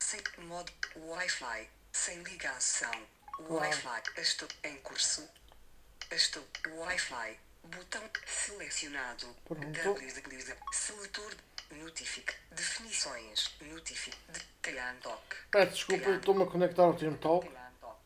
Sem 0.00 0.20
modo. 0.38 0.72
Wi-Fi. 0.96 1.70
Sem 1.92 2.20
ligação. 2.24 3.06
Wi-Fi. 3.38 4.02
Estou 4.20 4.48
em 4.64 4.76
curso. 4.78 5.28
Estou. 6.10 6.44
Wi-Fi. 6.66 7.38
Botão 7.62 8.02
selecionado. 8.26 9.26
Www. 9.48 10.56
Seletor. 10.72 11.36
Notifica. 11.70 12.34
Definições. 12.50 13.54
Notifica. 13.60 14.16
De. 14.32 14.48
Peço 15.50 15.72
desculpa, 15.72 16.08
eu 16.08 16.18
estou-me 16.18 16.42
a 16.42 16.46
conectar 16.46 16.82
ao 16.82 16.94
Talk. 16.94 17.46
Calhan 17.48 17.72
Doc. 17.80 18.00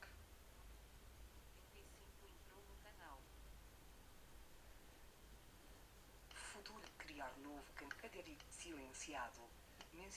Futuro. 6.34 6.82
Criar 6.98 7.32
novo 7.42 7.64
campo. 7.74 7.94
Aderir. 8.04 8.36
Silenciado. 8.50 9.40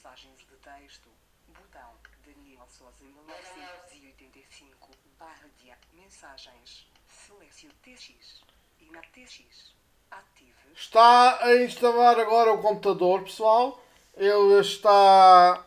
Mensagens 0.06 0.38
de 0.38 0.56
texto. 0.58 1.10
Botão. 1.48 1.90
Daniel 2.24 2.68
Souza 2.68 3.04
1985. 3.04 4.92
Barra 5.18 5.50
de 5.58 5.74
Mensagens. 6.00 6.88
Selecione 7.08 7.74
TX. 7.82 8.44
E 8.82 8.92
na 8.92 9.02
TX. 9.02 9.74
Ative. 10.12 10.54
Está 10.76 11.44
a 11.44 11.56
instalar 11.56 12.20
agora 12.20 12.54
o 12.54 12.62
computador, 12.62 13.24
pessoal. 13.24 13.84
Ele 14.16 14.60
está. 14.62 15.66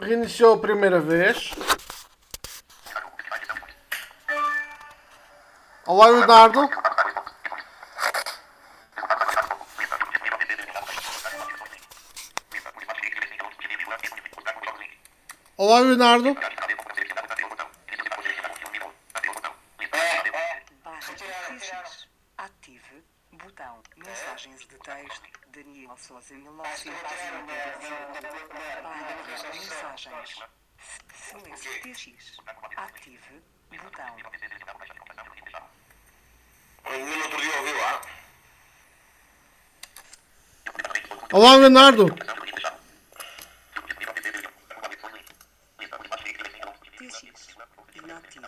Reiniciou 0.00 0.54
a 0.54 0.58
primeira 0.58 0.98
vez. 0.98 1.50
Olá, 5.86 6.08
Leonardo. 6.08 6.70
Olá, 15.74 15.82
Leonardo. 15.82 16.36
Ative. 22.38 23.02
Botão. 23.32 23.82
Mensagens 23.96 24.60
de 24.60 24.78
texto. 24.78 25.22
Daniel 25.48 25.96
Souza 25.96 26.32
1985. 26.32 28.54
Barra 28.84 29.16
mensagens. 29.52 30.44
Silêncio 31.12 31.72
TX. 31.82 32.36
Ative. 32.76 33.42
Botão. 33.70 34.16
Olá, 41.32 41.56
Leonardo. 41.56 42.14
TX. 46.96 47.48
Inative. 47.94 48.46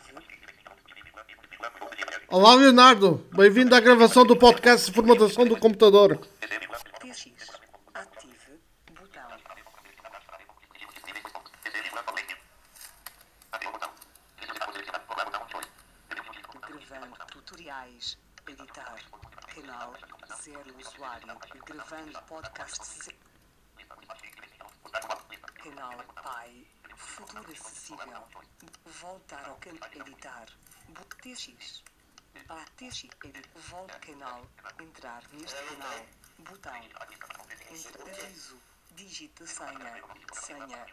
Olá, 2.37 2.55
Leonardo. 2.55 3.27
Bem-vindo 3.35 3.75
à 3.75 3.81
gravação 3.81 4.23
do 4.27 4.37
podcast 4.37 4.93
formatação 4.93 5.47
do 5.47 5.59
computador. 5.59 6.19
TX. 7.01 7.35
Ative. 7.95 8.61
Botão. 8.93 9.29
Gravando 16.61 17.17
tutoriais. 17.33 18.19
Editar. 18.49 18.97
Canal. 19.55 19.95
Zero 20.43 20.75
usuário. 20.79 21.39
Gravando 21.67 22.23
podcasts. 22.23 23.05
ze- 23.05 23.17
Canal 25.63 25.99
Pai. 26.23 26.67
Futuro 26.97 27.53
acessível. 27.53 28.23
Voltar 28.85 29.45
ao 29.49 29.57
canal. 29.57 29.89
Editar. 29.95 30.47
Bu- 30.89 31.05
TX. 31.23 31.83
Ba 32.49 32.65
TX. 32.77 33.05
Edit. 33.25 33.49
Volta 33.71 33.99
canal. 34.01 34.47
Entrar 34.81 35.23
neste 35.33 35.63
canal. 35.65 36.07
Botão. 36.39 36.75
Entre 37.71 38.03
aviso. 38.11 38.57
Digita 38.93 39.47
senha. 39.47 40.03
Senha. 40.33 40.87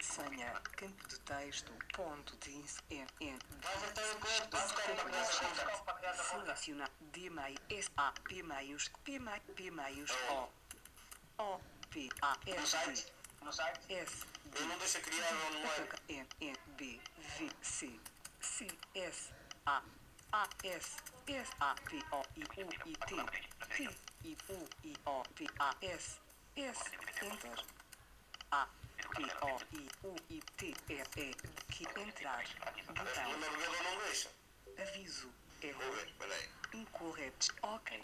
Senha. 0.00 0.52
Campo 0.76 1.08
de 1.08 1.18
texto. 1.20 1.72
Ponto 1.94 2.36
de 2.36 2.52
ins. 2.56 2.76
N. 2.90 3.06
N. 3.20 3.38
Seleciona. 6.56 6.90
D 7.12 7.30
meio. 7.30 7.58
S. 7.70 7.90
A. 7.96 8.12
P 8.24 8.42
meios. 8.42 8.90
P 9.04 9.18
meio. 9.18 9.40
P 9.54 9.70
meios. 9.70 10.10
O. 10.30 10.48
O. 11.38 11.60
P. 11.90 12.08
A. 12.22 12.36
S. 12.46 13.12
No 13.42 13.52
site? 13.52 13.80
S. 13.92 14.26
Não 14.60 14.78
deixa 14.78 15.00
criar 15.00 15.32
online. 15.46 15.88
N, 16.08 16.26
N, 16.40 16.56
B, 16.78 17.00
V, 17.38 17.50
C, 17.62 18.00
C, 18.40 18.66
S, 18.94 19.32
A, 19.66 19.82
A, 20.32 20.48
S, 20.64 20.96
S, 21.26 21.52
A, 21.60 21.74
P, 21.74 22.02
O, 22.10 22.22
I, 22.36 22.42
U, 22.62 22.68
I, 22.86 22.96
T, 23.06 23.76
T, 23.76 23.88
I, 24.24 24.36
U, 24.48 24.68
I, 24.84 24.96
O, 25.04 25.22
P, 25.34 25.46
A, 25.58 25.76
S, 25.82 26.18
S, 26.56 26.90
Enter, 27.22 27.64
A, 28.52 28.66
P, 29.14 29.22
O, 29.42 29.58
I, 29.72 29.88
U, 30.04 30.16
I, 30.30 30.40
T, 30.56 30.74
E, 30.88 31.02
E, 31.20 31.34
que 31.70 31.84
entrar, 32.00 32.44
O 32.88 32.92
botão, 32.94 33.98
deixa. 34.06 34.30
aviso, 34.78 35.30
Vou 35.62 35.70
erro, 35.70 35.92
ver, 35.92 36.12
peraí. 36.18 36.48
incorreto, 36.74 37.46
ok, 37.62 38.00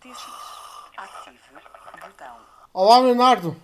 TX, 0.00 0.26
ative, 0.96 1.38
botão, 2.00 2.46
Olá, 2.72 2.98
Leonardo. 2.98 3.56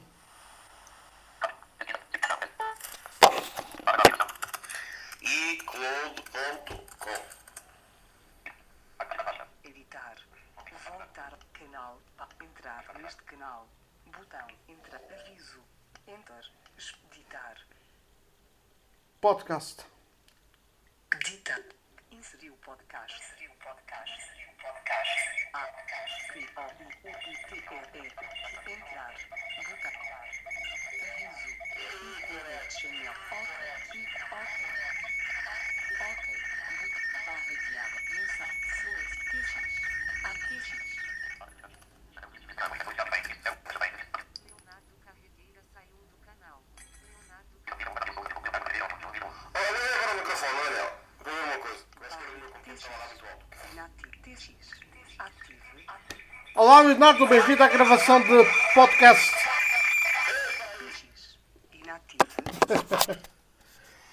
icloud.com 5.82 7.22
Editar. 9.64 10.16
Voltar. 10.88 11.38
Canal. 11.52 11.98
Pa- 12.16 12.28
Entrar 12.40 12.84
neste 13.00 13.22
canal. 13.24 13.66
Botão. 14.06 14.46
Entrar. 14.68 15.00
Aviso. 15.20 15.60
Enter. 16.06 16.50
Editar. 17.12 17.56
Podcast. 19.20 19.84
Dita. 21.18 21.54
Inseriu 22.10 22.56
podcast. 22.64 23.20
Inseriu 23.20 23.50
podcast. 23.62 24.12
Inseriu 24.12 24.52
podcast. 24.62 25.12
A. 25.52 25.66
P. 26.32 26.48
O. 26.56 26.62
I. 26.62 26.64
U. 26.64 27.08
I. 27.08 27.36
T. 27.48 27.56
E. 27.58 27.98
E. 27.98 28.72
Entrar. 28.72 29.14
Botão. 29.68 29.92
Aviso. 31.12 31.50
Incorreto 32.18 32.70
channel. 32.80 33.12
Ok. 33.30 34.62
Ok. 36.00 36.22
Ok. 36.22 36.42
Inativo. 53.72 54.12
TX. 54.22 54.70
Ativo. 55.18 55.62
Olá, 56.64 56.80
Leonardo, 56.80 57.26
bem-vindo 57.26 57.60
à 57.60 57.66
gravação 57.66 58.20
de 58.20 58.44
podcast. 58.72 59.34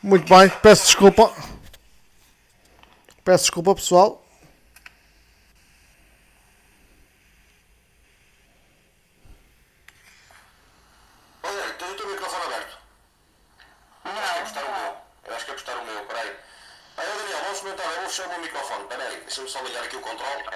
Muito 0.01 0.27
bem, 0.27 0.49
peço 0.59 0.85
desculpa. 0.85 1.31
Peço 3.23 3.43
desculpa, 3.43 3.75
pessoal. 3.75 4.25
Olha, 11.43 11.73
tens 11.73 11.91
o 11.91 11.95
teu 11.97 12.09
microfone 12.09 12.45
aberto? 12.45 12.77
Não. 14.05 14.11
Acho 14.11 14.33
que 14.33 14.39
é 14.39 14.41
postar 14.41 14.63
o 14.63 14.71
meu. 14.71 14.97
Eu 15.25 15.35
acho 15.35 15.45
que 15.45 15.51
é 15.51 15.53
postar 15.53 15.77
o 15.77 15.85
meu, 15.85 16.03
peraí. 16.07 16.35
Olha, 16.97 17.15
Daniel, 17.15 17.43
vamos 17.43 17.59
comentar. 17.59 17.85
Eu 17.85 17.99
vou 18.01 18.09
fechar 18.09 18.25
o 18.25 18.29
meu 18.29 18.41
microfone, 18.41 18.87
peraí. 18.87 19.19
Deixa-me 19.19 19.49
só 19.49 19.61
ligar 19.61 19.83
aqui 19.83 19.97
o 19.97 20.01
controle. 20.01 20.49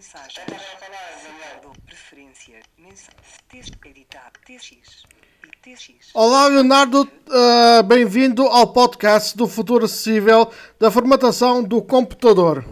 Mensagem. 0.00 0.44
Separador. 0.46 1.76
Preferência. 1.84 2.62
Mensagem. 2.78 3.20
Texto. 3.48 3.78
Editar. 3.84 4.32
TX. 4.46 5.04
E 5.44 5.76
TX. 5.76 6.10
Olá, 6.14 6.48
Leonardo, 6.70 7.10
eh, 7.28 7.82
bem-vindo 7.82 8.42
ao 8.46 8.72
podcast 8.72 9.36
do 9.36 9.48
futuro 9.48 9.86
acessível 9.86 10.52
da 10.78 10.88
formatação 10.88 11.64
do 11.64 11.82
computador. 11.82 12.64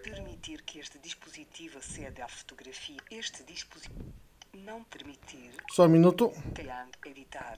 Permitir 0.00 0.62
que 0.62 0.78
este 0.78 0.96
dispositivo 1.00 1.78
aceda 1.78 2.24
à 2.24 2.28
fotografia. 2.28 2.96
Este 3.10 3.42
dispositivo. 3.42 4.04
Não 4.52 4.84
permitir. 4.84 5.50
Só 5.72 5.86
um 5.86 5.88
minuto. 5.88 6.32
Editar. 7.04 7.56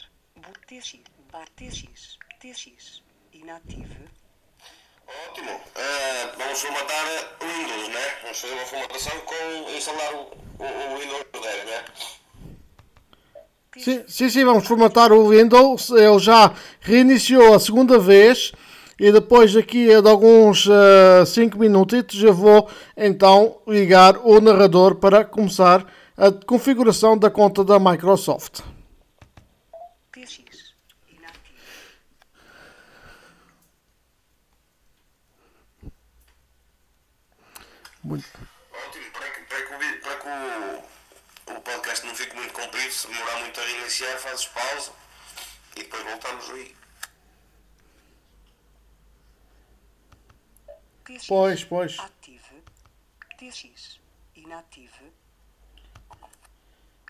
TX. 0.67 1.01
Bar 1.31 1.47
TX. 1.55 2.17
TX. 2.41 3.03
Inativo. 3.35 3.95
Ótimo. 5.29 5.61
Eh, 5.75 6.33
vamos 6.39 6.59
formatar 6.59 7.07
o 7.43 7.45
Windows, 7.45 7.89
né? 7.89 8.17
Vamos 8.23 8.41
fazer 8.41 8.55
uma 8.55 8.65
formatação 8.65 9.21
com 9.21 9.71
instalar 9.77 10.15
o, 10.15 10.23
o, 10.59 10.95
o 10.95 10.99
Windows 10.99 11.19
10? 11.21 11.26
Sim, 13.87 14.03
sim, 14.09 14.29
sim, 14.29 14.45
vamos 14.45 14.67
formatar 14.67 15.13
o 15.13 15.29
Windows. 15.29 15.91
Ele 15.91 16.19
já 16.19 16.53
reiniciou 16.81 17.55
a 17.55 17.61
segunda 17.61 18.01
vez 18.01 18.51
e 18.99 19.13
depois 19.13 19.53
daqui 19.53 19.87
de 19.87 20.09
alguns 20.09 20.67
5 21.29 21.57
minutitos 21.57 22.21
eu 22.21 22.35
vou 22.35 22.69
então 22.97 23.59
ligar 23.65 24.17
o 24.25 24.41
narrador 24.41 24.97
para 24.97 25.25
começar 25.25 25.87
a 26.17 26.33
configuração 26.33 27.17
da 27.17 27.31
conta 27.31 27.63
da 27.63 27.79
Microsoft. 27.79 28.59
Muito. 38.03 38.25
Ótimo. 38.73 39.05
Para 39.13 39.31
que, 39.31 39.41
para 39.49 39.63
que, 39.67 39.75
o, 39.75 39.79
vi- 39.79 39.99
para 40.01 40.17
que 40.17 40.29
o, 41.53 41.57
o 41.57 41.61
podcast 41.61 42.07
não 42.07 42.15
fique 42.15 42.37
muito 42.37 42.53
comprido, 42.53 42.93
se 42.93 43.09
reiniciar, 43.87 44.19
fazes 44.19 44.47
pausa 44.47 44.93
e 45.77 45.83
depois 45.83 46.03
voltamos 46.03 46.51
aí. 46.51 46.77
TX. 51.05 51.27
Pois, 51.29 51.65
pois. 51.65 51.99
Ativo. 51.99 52.63
TX. 53.39 54.01
Inativo. 54.35 55.13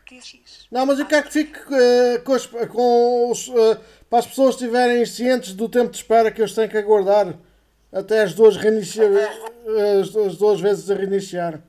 TX. 0.07 0.69
Não, 0.71 0.87
mas 0.87 0.99
eu 0.99 1.07
quero 1.07 1.27
que 1.27 1.33
fique 1.33 1.59
eh, 1.75 2.19
com, 2.19 2.33
os, 2.33 2.47
com 2.47 3.31
os, 3.31 3.49
eh, 3.49 3.81
para 4.09 4.19
as 4.21 4.27
pessoas 4.27 4.55
estiverem 4.55 5.05
cientes 5.07 5.55
do 5.55 5.69
tempo 5.69 5.91
de 5.91 5.97
espera 5.97 6.31
que 6.31 6.41
eles 6.41 6.55
têm 6.55 6.69
que 6.69 6.77
aguardar 6.77 7.35
até 7.91 8.23
as 8.23 8.35
duas, 8.35 8.57
reinicia, 8.57 9.05
eh, 9.05 10.01
as, 10.01 10.15
as 10.15 10.37
duas 10.37 10.61
vezes 10.61 10.91
a 10.91 10.95
reiniciar. 10.95 11.61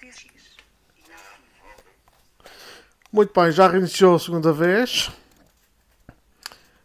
TX. 0.00 0.28
Muito 3.10 3.32
bem, 3.40 3.50
já 3.50 3.66
reiniciou 3.66 4.16
a 4.16 4.18
segunda 4.18 4.52
vez. 4.52 5.10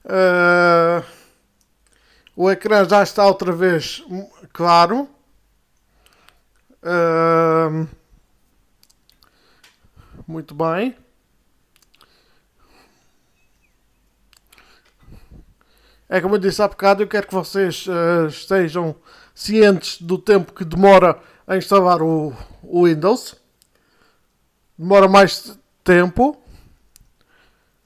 Eh, 0.05 1.03
o 2.33 2.49
ecrã 2.49 2.87
já 2.87 3.03
está 3.03 3.27
outra 3.27 3.51
vez 3.51 4.01
claro. 4.53 5.09
Eh, 6.81 7.87
muito 10.25 10.55
bem. 10.55 10.95
É 16.07 16.21
como 16.21 16.35
eu 16.35 16.39
disse 16.39 16.61
há 16.61 16.69
bocado, 16.69 17.03
eu 17.03 17.07
quero 17.07 17.27
que 17.27 17.33
vocês 17.33 17.85
eh, 17.85 18.27
estejam 18.27 18.95
cientes 19.35 20.01
do 20.01 20.17
tempo 20.17 20.53
que 20.53 20.63
demora 20.63 21.19
a 21.45 21.57
instalar 21.57 22.01
o, 22.01 22.33
o 22.61 22.85
Windows. 22.85 23.35
Demora 24.77 25.09
mais 25.09 25.57
tempo. 25.83 26.37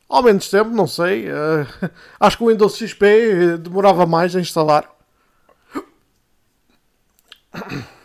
Ao 0.10 0.23
menos 0.23 0.49
tempo, 0.49 0.69
não 0.71 0.88
sei. 0.88 1.27
eh, 1.27 1.67
acho 2.19 2.38
que 2.38 2.43
o 2.43 2.47
Windows 2.47 2.77
XP 2.77 3.05
eh, 3.05 3.57
demorava 3.57 4.05
mais 4.05 4.36
a 4.36 4.39
instalar. 4.39 4.89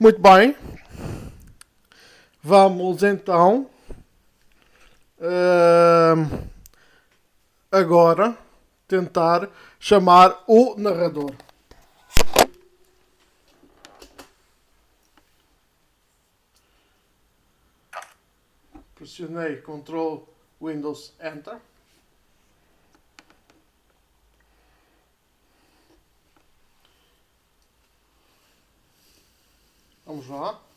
Muito 0.00 0.20
bem. 0.20 0.56
Vamos 2.42 3.02
então. 3.02 3.68
ehm, 5.20 6.48
agora 7.70 8.36
tentar 8.86 9.48
chamar 9.78 10.42
o 10.46 10.74
narrador. 10.78 11.32
Pressionei 18.98 19.62
Ctrl 19.62 20.26
Windows 20.60 21.14
Enter. 21.20 21.60
Vamos 30.04 30.26
lá. 30.26 30.67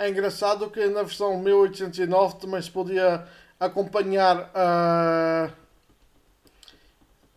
É 0.00 0.08
engraçado 0.08 0.70
que 0.70 0.86
na 0.86 1.02
versão 1.02 1.38
1809 1.38 2.36
também 2.36 2.62
se 2.62 2.70
podia 2.70 3.28
acompanhar 3.60 4.50
ah, 4.54 5.50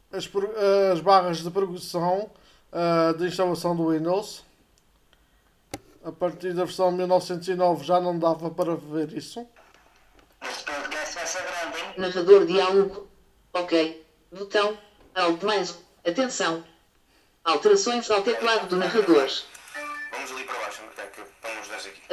as, 0.10 0.32
as 0.94 1.02
barras 1.02 1.44
de 1.44 1.52
progressão 1.52 2.32
ah, 2.72 3.14
de 3.18 3.28
instalação 3.28 3.76
do 3.76 3.90
Windows. 3.90 4.46
A 6.06 6.12
partir 6.14 6.54
da 6.54 6.64
versão 6.64 6.90
1909 6.90 7.84
já 7.84 8.00
não 8.00 8.18
dava 8.18 8.50
para 8.50 8.78
ver 8.78 9.12
isso. 9.12 9.46
Este 10.42 10.64
podcast 10.64 11.16
vai 11.16 11.28
ser 11.28 11.40
hein? 11.40 11.94
Narrador 11.98 12.46
diálogo. 12.46 13.10
Ok. 13.52 14.08
Botão. 14.32 14.78
Alt 15.14 15.44
mais. 15.44 15.78
Atenção. 16.08 16.64
Alterações 17.44 18.10
ao 18.10 18.22
teclado 18.22 18.70
do 18.70 18.78
narrador. 18.78 19.30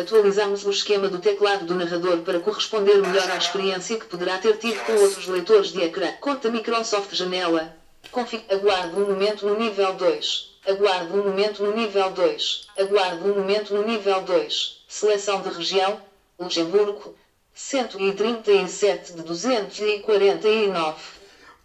Atualizamos 0.00 0.64
o 0.64 0.70
esquema 0.70 1.08
do 1.08 1.18
teclado 1.18 1.66
do 1.66 1.74
narrador 1.74 2.20
para 2.20 2.40
corresponder 2.40 3.02
melhor 3.02 3.30
à 3.30 3.36
experiência 3.36 3.98
que 3.98 4.06
poderá 4.06 4.38
ter 4.38 4.56
tido 4.56 4.82
com 4.86 4.92
outros 4.94 5.26
leitores 5.26 5.72
de 5.72 5.82
ecrã. 5.82 6.10
Conta 6.20 6.50
Microsoft 6.50 7.12
Janela. 7.14 7.76
Config. 8.10 8.42
Aguarde 8.50 8.96
um 8.96 9.06
momento 9.10 9.46
no 9.46 9.58
nível 9.58 9.92
2. 9.92 10.58
Aguarde 10.66 11.12
um 11.12 11.24
momento 11.24 11.62
no 11.62 11.76
nível 11.76 12.10
2. 12.12 12.68
Aguarde 12.78 13.28
um 13.28 13.34
momento 13.34 13.74
no 13.74 13.82
nível 13.82 14.22
2. 14.22 14.84
Seleção 14.88 15.42
de 15.42 15.50
região. 15.50 16.00
Luxemburgo. 16.38 17.14
137 17.52 19.12
de 19.12 19.22
249. 19.22 21.02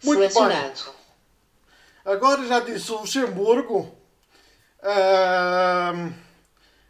Muito 0.04 0.20
bem. 0.20 0.30
Selecionado. 0.30 0.80
Agora 2.04 2.46
já 2.46 2.60
disse 2.60 2.92
o 2.92 2.98
Luxemburgo. 2.98 3.96
Ahm, 4.82 6.12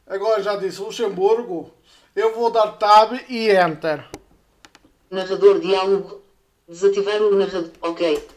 agora 0.07 0.42
já 0.42 0.57
disse 0.57 0.81
Luxemburgo. 0.81 1.73
Eu 2.14 2.35
vou 2.35 2.51
dar 2.51 2.73
Tab 2.73 3.12
e 3.29 3.51
Enter. 3.51 4.09
Narrador 5.11 5.61
diálogo. 5.61 6.23
Desativar 6.69 7.21
o 7.21 7.35
narrador. 7.35 7.71
Ok. 7.83 8.29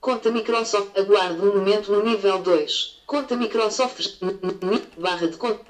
Conta 0.00 0.30
Microsoft. 0.30 0.96
Aguarde 0.96 1.40
um 1.40 1.56
momento 1.56 1.92
no 1.92 2.02
nível 2.02 2.38
2. 2.38 3.02
Conta 3.06 3.36
Microsoft. 3.36 4.18
Barra 4.96 5.28
de 5.28 5.36
conta. 5.36 5.64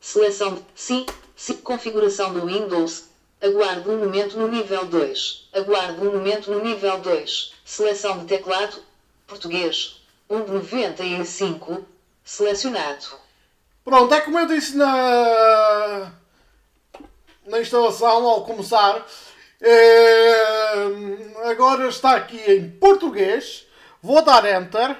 Seleção. 0.00 0.58
Sim. 0.74 1.04
Sim. 1.36 1.56
Configuração 1.58 2.32
do 2.32 2.46
Windows. 2.46 3.08
Aguarde 3.40 3.88
um 3.90 3.98
momento 3.98 4.38
no 4.38 4.48
nível 4.48 4.86
2. 4.86 5.48
Aguarde 5.52 6.00
um 6.00 6.12
momento 6.12 6.50
no 6.50 6.62
nível 6.62 6.98
2. 7.00 7.52
Seleção 7.64 8.20
de 8.20 8.26
teclado. 8.26 8.78
Português. 9.26 10.00
1 10.30 10.44
de 10.44 10.52
95. 10.52 11.84
Selecionado. 12.24 13.20
Pronto, 13.84 14.14
é 14.14 14.20
como 14.20 14.38
eu 14.38 14.46
disse 14.46 14.76
na, 14.76 16.12
na 17.46 17.60
instalação 17.60 18.26
ao 18.26 18.44
começar. 18.44 19.04
Eh, 19.60 21.50
agora 21.50 21.88
está 21.88 22.16
aqui 22.16 22.38
em 22.50 22.70
português. 22.70 23.66
Vou 24.00 24.22
dar 24.24 24.44
Enter. 24.44 24.96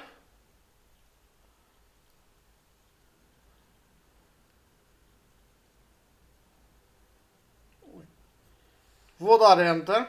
Vou 9.19 9.37
dar 9.37 9.57
Enter. 9.59 10.07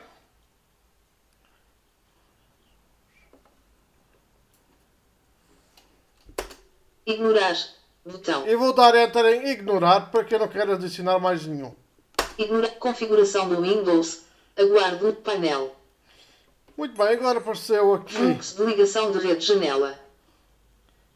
Ignorar. 7.07 7.57
Botão. 8.05 8.47
E 8.47 8.55
vou 8.55 8.73
dar 8.75 8.95
Enter 8.95 9.25
em 9.27 9.49
ignorar 9.51 10.11
porque 10.11 10.35
eu 10.35 10.39
não 10.39 10.49
quero 10.49 10.73
adicionar 10.73 11.19
mais 11.19 11.47
nenhum. 11.47 11.75
Ignorar 12.39 12.69
configuração 12.79 13.49
do 13.49 13.63
Windows. 13.63 14.23
Aguarde 14.57 15.07
o 15.07 15.13
painel. 15.15 15.75
Muito 16.77 16.97
bem, 16.97 17.09
agora 17.09 17.39
apareceu 17.39 17.95
aqui 17.95 18.15
Fluxo 18.15 18.57
de 18.57 18.65
ligação 18.65 19.11
de 19.13 19.19
rede 19.19 19.47
janela. 19.47 19.99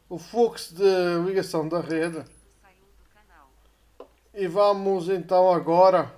o 0.09 0.17
fluxo 0.17 0.73
de 0.73 0.83
ligação 1.25 1.67
da 1.67 1.79
rede. 1.81 2.23
E 4.33 4.47
vamos 4.47 5.09
então 5.09 5.51
agora 5.51 6.11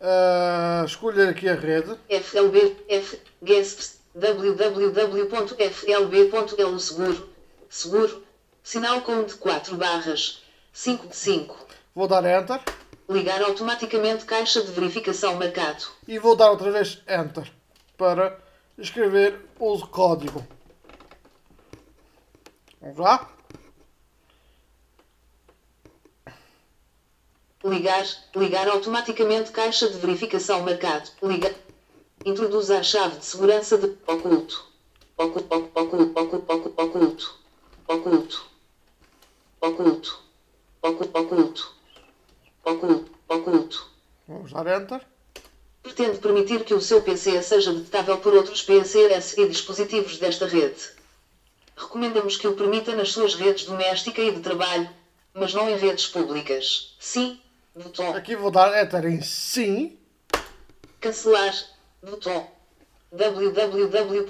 ah, 0.00 0.82
escolher 0.84 1.28
aqui 1.28 1.48
a 1.48 1.54
rede. 1.54 1.96
FLB 2.08 2.76
F 2.88 3.20
guest 3.42 3.96
www.flb.l 4.14 5.50
seguro. 6.80 7.28
Seguro. 7.70 8.21
Sinal 8.62 9.02
com 9.02 9.24
de 9.24 9.34
4 9.34 9.76
barras. 9.76 10.42
5 10.72 11.08
de 11.08 11.16
5. 11.16 11.66
Vou 11.94 12.08
dar 12.08 12.24
Enter 12.24 12.60
Ligar 13.08 13.42
automaticamente 13.42 14.24
caixa 14.24 14.62
de 14.62 14.70
verificação 14.72 15.34
marcado. 15.36 15.84
e 16.08 16.18
vou 16.18 16.34
dar 16.34 16.50
outra 16.50 16.70
vez 16.70 17.02
Enter 17.06 17.52
para 17.98 18.38
escrever 18.78 19.38
o 19.58 19.78
código. 19.86 20.46
Vamos 22.80 22.96
lá? 22.98 23.28
Ligar. 27.64 28.06
Ligar 28.34 28.68
automaticamente 28.68 29.50
caixa 29.50 29.88
de 29.90 29.98
verificação 29.98 30.62
marcado. 30.62 31.10
Ligar. 31.22 31.52
Introduza 32.24 32.78
a 32.78 32.82
chave 32.82 33.18
de 33.18 33.24
segurança 33.26 33.76
de 33.76 33.86
oculto. 34.06 34.66
Oculto. 35.18 35.54
Oculto. 35.54 35.80
Oculto. 35.80 36.20
Oculto. 36.20 36.82
Oculto. 36.82 37.38
Oculto. 37.88 38.51
Oculto. 39.62 40.20
Oculto. 40.82 41.18
Oculto. 41.18 41.74
Oculto. 42.64 43.10
Oculto. 43.28 43.90
Vamos 44.26 44.52
dar 44.52 44.66
Enter. 44.66 45.06
Pretende 45.84 46.18
permitir 46.18 46.64
que 46.64 46.74
o 46.74 46.80
seu 46.80 47.00
PC 47.00 47.40
seja 47.42 47.72
detetável 47.72 48.18
por 48.18 48.34
outros 48.34 48.60
PCS 48.62 49.38
e 49.38 49.46
dispositivos 49.48 50.18
desta 50.18 50.46
rede. 50.46 50.90
Recomendamos 51.76 52.36
que 52.36 52.48
o 52.48 52.56
permita 52.56 52.96
nas 52.96 53.12
suas 53.12 53.36
redes 53.36 53.64
doméstica 53.64 54.20
e 54.20 54.32
de 54.32 54.40
trabalho, 54.40 54.90
mas 55.32 55.54
não 55.54 55.70
em 55.70 55.76
redes 55.76 56.08
públicas. 56.08 56.96
Sim. 56.98 57.40
Botão. 57.74 58.14
Aqui 58.14 58.34
vou 58.34 58.50
dar 58.50 58.82
Enter 58.82 59.06
em 59.06 59.22
sim. 59.22 59.96
Cancelar. 61.00 61.54
Botão. 62.02 62.48
www.flb.l 63.12 64.22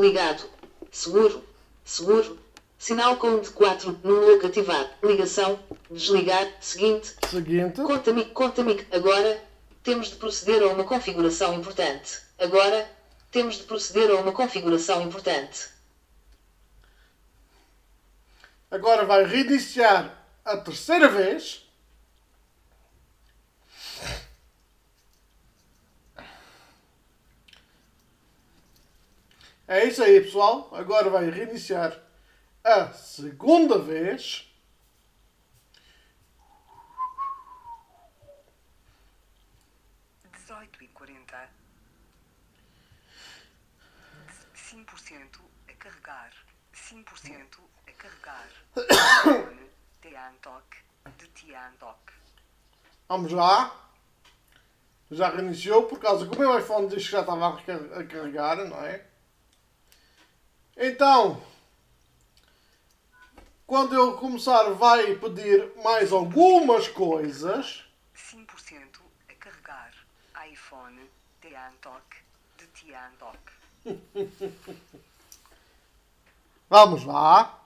ligado. 0.00 0.44
Seguro. 0.90 1.42
Seguro. 1.82 2.39
Sinal 2.80 3.18
com 3.18 3.40
de 3.40 3.50
4. 3.50 4.00
Nulo 4.02 4.40
cativar. 4.40 4.90
Ligação. 5.02 5.60
Desligar. 5.90 6.50
Seguinte. 6.62 7.14
Seguinte. 7.28 7.82
Conta-me, 7.82 8.24
conta-me. 8.24 8.86
Agora, 8.90 9.44
temos 9.82 10.08
de 10.08 10.16
proceder 10.16 10.62
a 10.62 10.68
uma 10.68 10.82
configuração 10.82 11.52
importante. 11.52 12.22
Agora, 12.38 12.90
temos 13.30 13.56
de 13.56 13.64
proceder 13.64 14.10
a 14.10 14.14
uma 14.14 14.32
configuração 14.32 15.02
importante. 15.02 15.68
Agora 18.70 19.04
vai 19.04 19.24
reiniciar 19.26 20.16
a 20.42 20.56
terceira 20.56 21.10
vez. 21.10 21.68
É 29.68 29.84
isso 29.84 30.02
aí, 30.02 30.18
pessoal. 30.22 30.70
Agora 30.72 31.10
vai 31.10 31.28
reiniciar 31.28 32.08
a 32.64 32.92
segunda 32.92 33.78
vez. 33.78 34.46
Dezoito 40.32 40.84
e 40.84 40.88
quarenta. 40.88 41.48
5% 44.54 45.40
a 45.68 45.72
carregar. 45.74 46.32
5% 46.74 47.60
a 47.86 47.92
carregar. 47.92 48.48
Tiantok. 50.02 50.76
De 51.16 51.26
Tiantok. 51.28 52.12
Vamos 53.08 53.32
lá. 53.32 53.76
Já 55.10 55.28
reiniciou 55.30 55.88
por 55.88 55.98
causa 55.98 56.28
que 56.28 56.36
o 56.36 56.38
meu 56.38 56.56
iPhone 56.56 56.88
diz 56.88 57.04
que 57.04 57.10
já 57.10 57.20
estava 57.20 57.48
a 57.48 58.04
carregar, 58.04 58.56
não 58.56 58.80
é? 58.84 59.04
Então, 60.76 61.42
quando 63.70 63.94
eu 63.94 64.16
começar, 64.16 64.64
vai 64.70 65.14
pedir 65.14 65.70
mais 65.84 66.10
algumas 66.10 66.88
coisas. 66.88 67.84
5% 68.16 69.00
a 69.28 69.34
carregar. 69.34 69.92
iPhone. 70.50 70.98
Tiantok. 71.40 72.16
De 72.58 72.66
Tiantok. 72.66 73.38
Vamos 76.68 77.04
lá. 77.04 77.59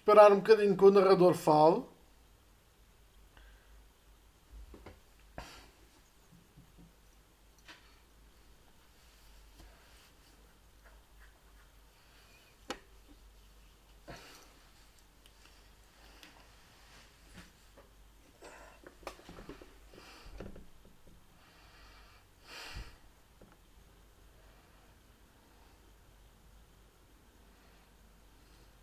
Esperar 0.00 0.32
um 0.32 0.36
bocadinho 0.36 0.74
que 0.74 0.84
o 0.84 0.90
narrador 0.90 1.34
fale. 1.34 1.82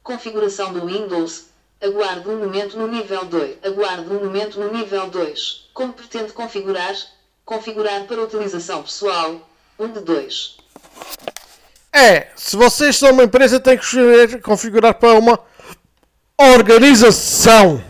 Configuração 0.07 0.71
do 0.71 0.85
Windows. 0.85 1.47
Aguarde 1.83 2.29
um 2.29 2.39
momento 2.39 2.77
no 2.77 2.87
nível 2.87 3.25
2. 3.25 3.57
Aguarde 3.61 4.09
um 4.09 4.23
momento 4.23 4.57
no 4.57 4.71
nível 4.71 5.09
2. 5.09 5.69
Como 5.73 5.91
pretende 5.91 6.31
configurar? 6.31 6.95
Configurar 7.43 8.05
para 8.05 8.23
utilização 8.23 8.83
pessoal. 8.83 9.41
1 9.77 9.91
de 9.91 9.99
2. 9.99 10.57
É, 11.91 12.31
se 12.37 12.55
vocês 12.55 12.95
são 12.95 13.11
uma 13.11 13.25
empresa, 13.25 13.59
tem 13.59 13.77
que 13.77 13.83
escolher 13.83 14.41
configurar 14.41 14.93
para 14.93 15.19
uma 15.19 15.37
organização. 16.37 17.83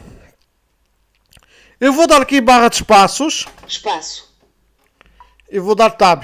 Eu 1.79 1.93
vou 1.93 2.07
dar 2.07 2.23
aqui 2.23 2.41
barra 2.41 2.67
de 2.67 2.77
espaços 2.77 3.45
Espaço. 3.67 4.27
e 5.51 5.59
vou 5.59 5.75
dar 5.75 5.91
tab. 5.91 6.23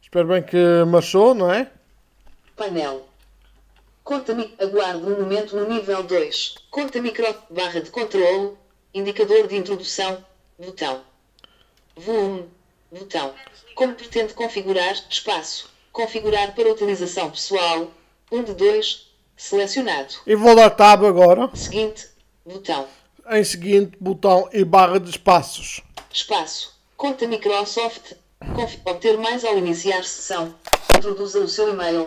Espero 0.00 0.28
bem 0.28 0.40
que 0.44 0.84
marchou, 0.86 1.34
não 1.34 1.50
é? 1.50 1.68
Painel. 2.54 3.05
Conta 4.06 4.36
mi 4.36 4.54
aguarde 4.60 5.04
um 5.04 5.20
momento 5.20 5.56
no 5.56 5.68
nível 5.68 6.00
2. 6.00 6.54
Conta 6.70 7.02
micro 7.02 7.26
barra 7.50 7.80
de 7.80 7.90
controle. 7.90 8.56
Indicador 8.94 9.48
de 9.48 9.56
introdução. 9.56 10.24
Botão. 10.56 11.00
Volume. 11.96 12.48
Botão. 12.88 13.34
Como 13.74 13.94
pretende 13.94 14.32
configurar? 14.32 14.94
Espaço. 15.10 15.68
Configurar 15.90 16.54
para 16.54 16.70
utilização 16.70 17.32
pessoal. 17.32 17.90
1 18.30 18.44
de 18.44 18.54
2. 18.54 19.10
Selecionado. 19.36 20.14
E 20.24 20.36
vou 20.36 20.54
dar 20.54 20.70
tab 20.70 21.04
agora. 21.04 21.50
Seguinte. 21.56 22.08
Botão. 22.44 22.86
Em 23.28 23.42
seguinte, 23.42 23.96
botão 24.00 24.48
e 24.52 24.64
barra 24.64 25.00
de 25.00 25.10
espaços. 25.10 25.82
Espaço. 26.12 26.78
Conta 26.96 27.26
Microsoft. 27.26 28.12
Conf 28.54 28.76
obter 28.84 29.18
mais 29.18 29.44
ao 29.44 29.58
iniciar 29.58 30.04
sessão. 30.04 30.54
Introduza 30.96 31.40
o 31.40 31.48
seu 31.48 31.70
e-mail. 31.70 32.06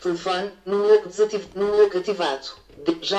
Telefone. 0.00 0.52
Número 0.64 1.06
desativo. 1.08 1.48
Número 1.54 1.98
ativado. 1.98 2.48
DJ 2.84 3.16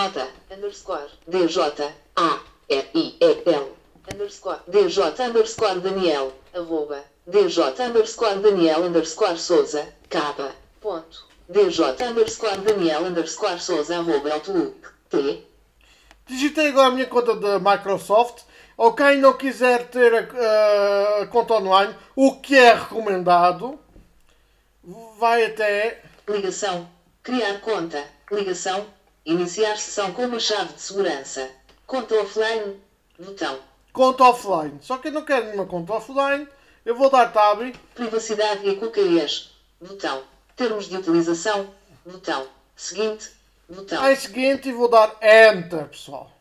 underscore. 0.51 1.09
DJ 1.27 1.93
A 2.15 2.39
R 2.69 2.85
I 2.93 3.17
E 3.21 3.43
L. 3.45 3.77
Underscore. 4.13 4.59
DJ 4.67 5.19
underscore 5.19 5.79
Daniel. 5.81 6.33
Arroba. 6.53 7.03
DJ 7.27 7.79
underscore 7.79 8.35
Daniel 8.35 8.83
underscore 8.83 9.37
Souza. 9.37 9.87
Caba 10.09 10.51
ponto. 10.79 11.27
DJ 11.49 12.01
underscore 12.01 12.57
Daniel 12.57 13.05
underscore 13.05 13.59
Souza 13.59 13.97
arroba 13.97 14.33
Outlook. 14.33 14.93
T. 15.09 15.45
Digitei 16.27 16.67
agora 16.67 16.87
a 16.87 16.91
minha 16.91 17.07
conta 17.07 17.35
da 17.35 17.59
Microsoft. 17.59 18.43
Ou 18.77 18.93
quem 18.93 19.17
não 19.17 19.33
quiser 19.33 19.89
ter 19.89 20.13
a, 20.15 21.23
a 21.23 21.27
conta 21.27 21.55
online, 21.55 21.93
o 22.15 22.39
que 22.39 22.55
é 22.55 22.73
recomendado, 22.73 23.77
vai 25.19 25.43
até 25.43 26.01
Ligação. 26.29 26.87
Criar 27.23 27.59
conta. 27.59 28.05
Ligação. 28.31 28.85
Iniciar 29.25 29.77
sessão 29.77 30.13
com 30.13 30.25
uma 30.25 30.39
chave 30.39 30.73
de 30.73 30.81
segurança. 30.81 31.49
Conta 31.87 32.15
offline. 32.21 32.79
Botão. 33.17 33.59
conta 33.91 34.23
offline. 34.23 34.79
Só 34.81 34.97
que 34.99 35.07
eu 35.07 35.11
não 35.11 35.25
quero 35.25 35.45
nenhuma 35.45 35.65
conta 35.65 35.93
offline. 35.93 36.47
Eu 36.85 36.95
vou 36.95 37.09
dar 37.09 37.33
tab. 37.33 37.59
Privacidade 37.95 38.67
e 38.69 38.75
cookies. 38.75 39.49
Botão. 39.81 40.23
Termos 40.55 40.87
de 40.87 40.97
utilização. 40.97 41.73
Botão. 42.05 42.47
Seguinte. 42.75 43.31
Botão. 43.67 44.07
Em 44.07 44.15
seguinte, 44.15 44.69
e 44.69 44.73
vou 44.73 44.87
dar 44.87 45.17
Enter, 45.21 45.87
pessoal. 45.87 46.31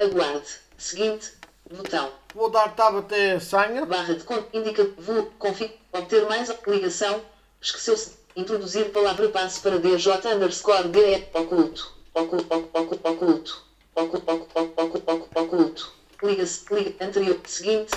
Aguarde. 0.00 0.48
Seguinte. 0.76 1.32
Botão. 1.70 2.10
Vou 2.34 2.50
dar 2.50 2.74
tab 2.74 2.96
até 2.96 3.32
a 3.32 3.40
senha. 3.40 3.86
Barra 3.86 4.14
de 4.14 4.24
conta. 4.24 4.48
Indica. 4.52 4.84
Vou. 4.98 5.26
Config. 5.38 5.72
Obter 5.92 6.28
mais 6.28 6.52
ligação. 6.66 7.22
Esqueceu-se. 7.60 8.23
Introduzir 8.36 8.90
palavra 8.90 9.28
passe 9.28 9.60
para 9.60 9.78
DJ 9.78 10.14
underscore 10.34 10.88
DE. 10.88 11.28
Oculto. 11.32 11.94
Oculto. 12.12 12.54
Oculto. 12.54 13.08
Oculto. 13.08 13.66
Oculto. 13.94 14.82
Oculto. 14.82 15.40
Oculto. 15.40 15.92
Clica-se. 16.18 16.74
Liga. 16.74 17.04
Anterior. 17.04 17.40
Seguinte. 17.46 17.92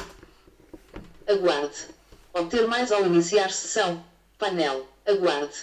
Aguarde. 1.27 1.87
Obter 2.35 2.67
mais 2.67 2.91
ao 2.91 3.03
iniciar 3.03 3.49
sessão. 3.49 4.03
Painel. 4.37 4.87
Aguarde. 5.07 5.57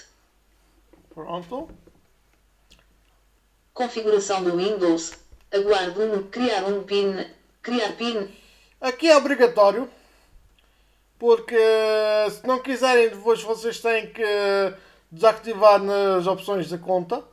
Pronto. 1.14 1.68
Configuração 3.72 4.42
do 4.42 4.56
Windows. 4.56 5.12
Aguarde 5.52 6.00
um. 6.00 6.28
Criar 6.30 6.64
um 6.64 6.82
PIN. 6.82 7.24
Criar 7.62 7.92
PIN. 7.92 8.28
Aqui 8.80 9.08
é 9.08 9.16
obrigatório 9.16 9.88
porque 11.24 11.56
se 12.32 12.46
não 12.46 12.58
quiserem, 12.58 13.08
depois 13.08 13.42
vocês 13.42 13.80
têm 13.80 14.08
que 14.08 14.22
desativar 15.10 15.82
nas 15.82 16.26
opções 16.26 16.68
da 16.68 16.76
conta. 16.76 17.24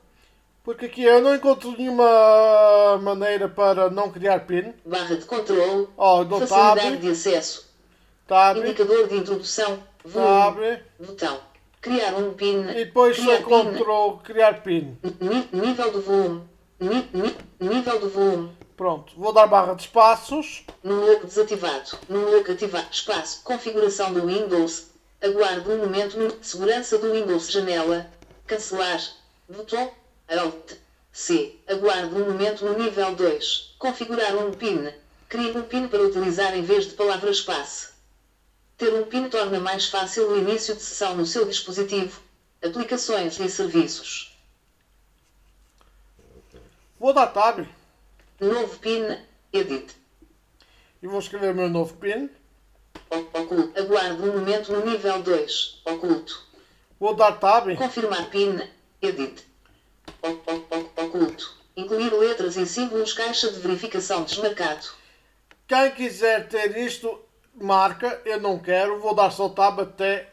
Porque 0.64 0.86
aqui 0.86 1.04
eu 1.04 1.22
não 1.22 1.36
encontro 1.36 1.76
nenhuma 1.78 2.98
maneira 3.02 3.50
para 3.50 3.90
não 3.90 4.10
criar 4.10 4.48
PIN. 4.48 4.74
Barra 4.86 5.18
de 5.18 5.26
controle. 5.26 5.90
Dou 5.98 6.40
Facilidade 6.40 6.92
tab, 6.92 7.02
de 7.02 7.10
acesso. 7.10 7.70
tab, 8.26 8.60
Indicador 8.60 9.10
de 9.10 9.18
introdução. 9.18 9.84
Volume. 10.06 10.78
tab. 10.78 10.80
Botão. 10.98 11.40
Criar 11.82 12.14
um 12.14 12.32
PIN. 12.34 12.70
E 12.70 12.86
depois 12.86 13.18
Criar 13.18 13.34
só 13.34 13.42
encontrou 13.42 14.20
criar 14.20 14.64
PIN. 14.64 14.98
Nível 15.52 15.92
do 15.92 16.02
volume. 16.02 16.44
Nível 17.60 18.00
do 18.00 18.10
volume. 18.10 18.52
Pronto, 18.82 19.14
vou 19.16 19.32
dar 19.32 19.46
barra 19.46 19.76
de 19.76 19.84
espaços. 19.84 20.64
Número 20.84 21.24
desativado. 21.28 22.00
Número 22.10 22.52
ativado. 22.52 22.88
Espaço. 22.92 23.44
Configuração 23.44 24.12
do 24.12 24.26
Windows. 24.26 24.88
Aguarde 25.22 25.70
um 25.70 25.78
momento. 25.78 26.18
no- 26.18 26.44
Segurança 26.44 26.98
do 26.98 27.12
Windows. 27.12 27.52
Janela. 27.52 28.10
Cancelar. 28.48 29.00
Botão. 29.48 29.92
Alt. 30.28 30.72
C. 31.14 31.60
Aguarde 31.68 32.16
um 32.16 32.26
momento 32.26 32.66
no 32.66 32.76
nível 32.76 33.14
2. 33.14 33.76
Configurar 33.78 34.36
um 34.36 34.52
PIN. 34.52 34.92
Crie 35.30 35.56
um 35.56 35.62
PIN 35.62 35.88
para 35.88 36.02
utilizar 36.02 36.58
em 36.58 36.64
vez 36.64 36.88
de 36.88 36.96
palavra-espaço. 36.96 37.94
Ter 38.80 38.92
um 38.96 39.04
PIN 39.04 39.30
torna 39.30 39.60
mais 39.60 39.90
fácil 39.90 40.28
o 40.28 40.36
início 40.40 40.74
de 40.76 40.82
sessão 40.82 41.16
no 41.16 41.28
seu 41.28 41.46
dispositivo. 41.46 42.20
Aplicações 42.66 43.40
e 43.40 43.48
serviços. 43.48 44.36
Vou 47.00 47.14
dar 47.14 47.28
tab 47.28 47.68
Novo 48.42 48.80
PIN. 48.80 49.18
Edit. 49.54 49.96
e 51.04 51.08
vou 51.08 51.20
escrever 51.20 51.52
o 51.52 51.56
meu 51.56 51.70
novo 51.70 51.94
PIN. 51.98 52.30
Oculto. 53.10 53.80
Aguarde 53.80 54.22
um 54.24 54.34
momento 54.34 54.72
no 54.72 54.84
nível 54.84 55.22
2. 55.22 55.82
Oculto. 55.86 56.44
Vou 57.00 57.14
dar 57.14 57.34
tab. 57.34 57.76
Confirmar 57.76 58.30
PIN. 58.32 58.60
Edit. 59.02 59.46
Oculto. 60.98 61.56
Incluir 61.78 62.12
letras 62.14 62.58
e 62.58 62.66
símbolos. 62.66 63.14
Caixa 63.14 63.52
de 63.52 63.60
verificação 63.60 64.24
desmarcado. 64.24 64.88
Quem 65.68 65.92
quiser 65.92 66.48
ter 66.48 66.76
isto, 66.78 67.20
marca. 67.54 68.22
Eu 68.26 68.40
não 68.42 68.58
quero. 68.58 69.00
Vou 69.00 69.14
dar 69.14 69.32
só 69.32 69.50
tab 69.50 69.80
até 69.82 70.30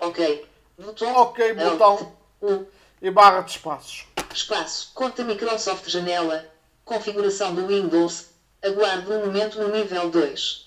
Ok. 0.00 0.48
Botão. 0.78 1.14
Ok, 1.16 1.50
Alt. 1.50 1.70
botão. 1.70 2.16
U. 2.40 2.66
e 3.00 3.10
barra 3.10 3.42
de 3.42 3.52
espaços. 3.52 4.06
Espaço. 4.34 4.90
Conta 4.94 5.22
Microsoft 5.22 5.88
Janela. 5.88 6.51
Configuração 6.84 7.54
do 7.54 7.68
Windows. 7.68 8.26
Aguarde 8.60 9.10
um 9.12 9.26
momento 9.26 9.60
no 9.60 9.68
nível 9.68 10.10
2. 10.10 10.66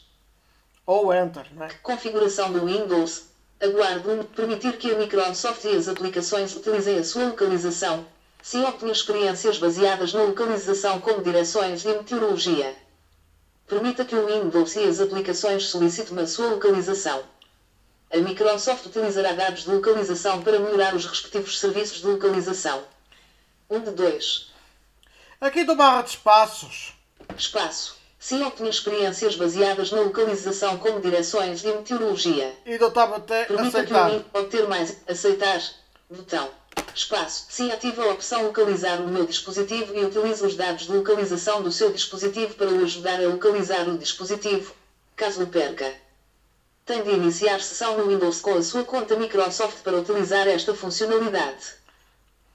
Ou 0.85 1.13
Enter, 1.13 1.45
né? 1.53 1.67
Configuração 1.83 2.53
do 2.53 2.65
Windows. 2.65 3.25
Aguarde 3.61 4.09
um 4.09 4.23
permitir 4.23 4.77
que 4.77 4.91
a 4.91 4.97
Microsoft 4.97 5.65
e 5.65 5.75
as 5.75 5.89
aplicações 5.89 6.55
utilizem 6.55 6.97
a 6.97 7.03
sua 7.03 7.25
localização. 7.25 8.05
Se 8.41 8.57
optem 8.59 8.89
experiências 8.89 9.57
baseadas 9.57 10.13
na 10.13 10.23
localização 10.23 11.01
como 11.01 11.21
direções 11.21 11.83
e 11.83 11.89
meteorologia. 11.89 12.73
Permita 13.67 14.05
que 14.05 14.15
o 14.15 14.25
Windows 14.25 14.73
e 14.77 14.85
as 14.85 15.01
aplicações 15.01 15.67
solicitem 15.67 16.17
a 16.19 16.27
sua 16.27 16.51
localização. 16.51 17.23
A 18.09 18.17
Microsoft 18.17 18.85
utilizará 18.85 19.33
dados 19.33 19.63
de 19.63 19.71
localização 19.71 20.41
para 20.41 20.59
melhorar 20.59 20.95
os 20.95 21.05
respectivos 21.05 21.59
serviços 21.59 21.97
de 21.97 22.07
localização. 22.07 22.83
1 23.69 23.79
de 23.81 23.91
2. 23.91 24.54
Aqui 25.39 25.65
do 25.65 25.75
barra 25.75 26.01
de 26.03 26.11
espaços. 26.11 26.93
Espaço. 27.37 27.97
Optem 28.47 28.67
experiências 28.67 29.35
baseadas 29.35 29.91
na 29.91 30.01
localização 30.01 30.77
como 30.77 31.01
direções 31.01 31.63
e 31.63 31.67
meteorologia. 31.67 32.55
E 32.65 32.77
do 32.77 32.89
tab 32.89 33.13
até 33.13 33.43
aceitar. 33.53 34.11
obter 34.33 34.67
mais. 34.67 34.97
Aceitar. 35.07 35.61
Botão. 36.09 36.49
Espaço. 36.93 37.45
Sim, 37.49 37.71
ativa 37.71 38.03
a 38.03 38.11
opção 38.11 38.43
localizar 38.43 39.01
o 39.01 39.07
meu 39.07 39.25
dispositivo 39.25 39.93
e 39.93 40.05
utiliza 40.05 40.47
os 40.47 40.55
dados 40.55 40.85
de 40.85 40.93
localização 40.93 41.61
do 41.61 41.71
seu 41.71 41.91
dispositivo 41.91 42.55
para 42.55 42.69
o 42.69 42.83
ajudar 42.83 43.19
a 43.19 43.27
localizar 43.27 43.87
o 43.89 43.97
dispositivo. 43.97 44.73
Caso 45.15 45.43
o 45.43 45.47
perca. 45.47 45.93
Tem 46.85 47.03
de 47.03 47.11
iniciar 47.11 47.59
sessão 47.59 47.97
no 47.97 48.07
Windows 48.07 48.39
com 48.39 48.57
a 48.57 48.63
sua 48.63 48.83
conta 48.83 49.15
Microsoft 49.15 49.81
para 49.83 49.97
utilizar 49.97 50.47
esta 50.47 50.73
funcionalidade. 50.73 51.75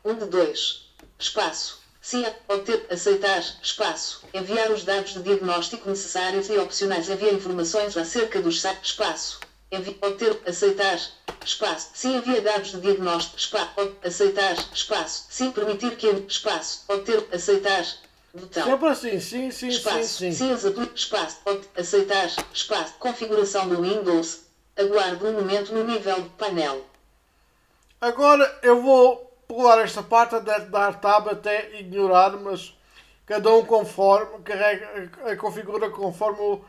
1 0.05 0.15
de 0.15 0.25
2. 0.25 0.91
Espaço. 1.19 1.80
Sim, 2.11 2.25
a- 2.27 2.55
obter, 2.55 2.85
aceitar, 2.91 3.39
espaço, 3.63 4.23
enviar 4.35 4.69
os 4.73 4.83
dados 4.83 5.13
de 5.13 5.23
diagnóstico 5.23 5.89
necessários 5.89 6.49
e 6.49 6.59
opcionais, 6.59 7.09
enviar 7.09 7.33
informações 7.33 7.97
acerca 7.97 8.43
dos 8.43 8.61
sa- 8.61 8.75
espaço, 8.83 9.39
envi, 9.71 9.97
obter, 10.03 10.37
aceitar, 10.45 10.99
espaço, 11.47 11.91
sim, 11.95 12.17
envia 12.17 12.41
dados 12.41 12.73
de 12.73 12.81
diagnóstico, 12.81 13.39
espaço, 13.39 13.97
aceitar, 14.05 14.57
espaço, 14.75 15.27
sim, 15.31 15.53
permitir 15.53 15.95
que, 15.97 16.09
espaço, 16.27 16.83
obter, 16.89 17.29
aceitar, 17.33 17.87
botão. 18.35 18.65
Sempre 18.65 18.89
assim, 18.89 19.21
sim, 19.21 19.51
sim, 19.53 19.69
Espaço. 19.69 20.19
sim, 20.19 20.33
sim. 20.33 20.53
as 20.53 20.65
apli- 20.65 20.91
espaço. 20.93 21.37
Aceitar. 21.77 22.29
Espaço. 22.53 22.95
Configuração 22.99 23.69
do 23.69 23.83
Windows. 23.83 24.41
Aguarde 24.77 25.25
um 25.25 25.33
momento 25.35 25.73
no 25.73 25.85
nível 25.85 26.23
de 26.23 26.29
painel. 26.31 26.85
Agora 28.01 28.59
eu 28.65 28.83
vou 28.83 29.30
pular 29.51 29.79
esta 29.81 30.01
parte 30.01 30.39
de 30.39 30.61
dar 30.67 31.01
tab 31.01 31.27
até 31.29 31.81
ignorar, 31.81 32.31
mas 32.37 32.73
cada 33.27 33.53
um 33.53 33.65
conforme, 33.65 34.41
carrega, 34.45 35.11
a 35.33 35.37
configura 35.37 35.91
conforme 35.91 36.41
o, 36.41 36.65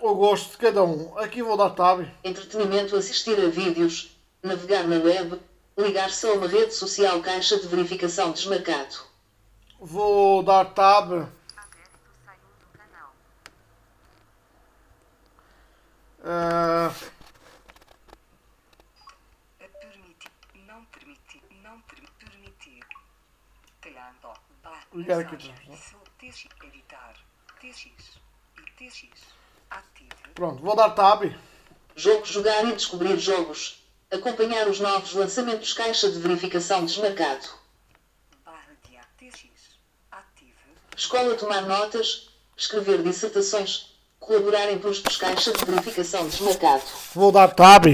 o 0.00 0.14
gosto 0.14 0.52
de 0.52 0.56
cada 0.58 0.84
um. 0.84 1.18
Aqui 1.18 1.42
vou 1.42 1.56
dar 1.56 1.70
tab. 1.70 2.06
Entretenimento 2.22 2.94
assistir 2.94 3.36
a 3.44 3.48
vídeos, 3.48 4.16
navegar 4.44 4.84
na 4.86 4.96
web, 4.98 5.40
ligar-se 5.76 6.24
a 6.28 6.32
uma 6.34 6.46
rede 6.46 6.72
social 6.72 7.20
caixa 7.20 7.58
de 7.58 7.66
verificação 7.66 8.30
desmarcado. 8.30 8.96
Vou 9.80 10.44
dar 10.44 10.66
tab. 10.66 11.26
Ah, 16.24 16.92
Permitir. 19.58 20.30
Não 20.66 20.84
permitir. 20.86 21.42
Não 21.62 21.80
per- 21.82 22.10
permitir. 22.18 22.84
Talhando. 23.80 24.32
Bar. 24.62 24.79
Ligar 24.79 24.79
aqui, 24.79 24.79
mensagem, 24.79 24.79
vamos 24.79 24.79
sul- 24.79 24.79
TX. 24.79 24.79
Editar. 24.79 24.79
TX. 24.79 24.79
E 24.79 24.79
TX. 28.76 29.10
Ativo. 29.70 30.10
pronto, 30.34 30.62
vou 30.62 30.74
dar 30.74 30.90
tab. 30.90 31.32
Jogo 31.94 32.24
jogar 32.24 32.64
e 32.64 32.74
descobrir 32.74 33.16
jogos. 33.18 33.84
Acompanhar 34.10 34.66
os 34.66 34.80
novos 34.80 35.12
lançamentos 35.12 35.72
caixa 35.72 36.10
de 36.10 36.18
verificação 36.18 36.84
desmarcado. 36.84 37.46
Barra 38.44 38.76
de 38.88 38.96
A. 38.96 39.04
TX. 39.16 39.50
Ativo. 40.10 40.58
Escola 40.96 41.36
tomar 41.36 41.62
notas, 41.62 42.30
escrever 42.56 43.02
dissertações, 43.02 43.94
colaborar 44.18 44.72
em 44.72 44.78
postos 44.80 45.16
caixa 45.16 45.52
de 45.52 45.64
verificação 45.64 46.26
desmarcado. 46.26 46.82
Vou 47.14 47.30
dar 47.30 47.54
tab. 47.54 47.84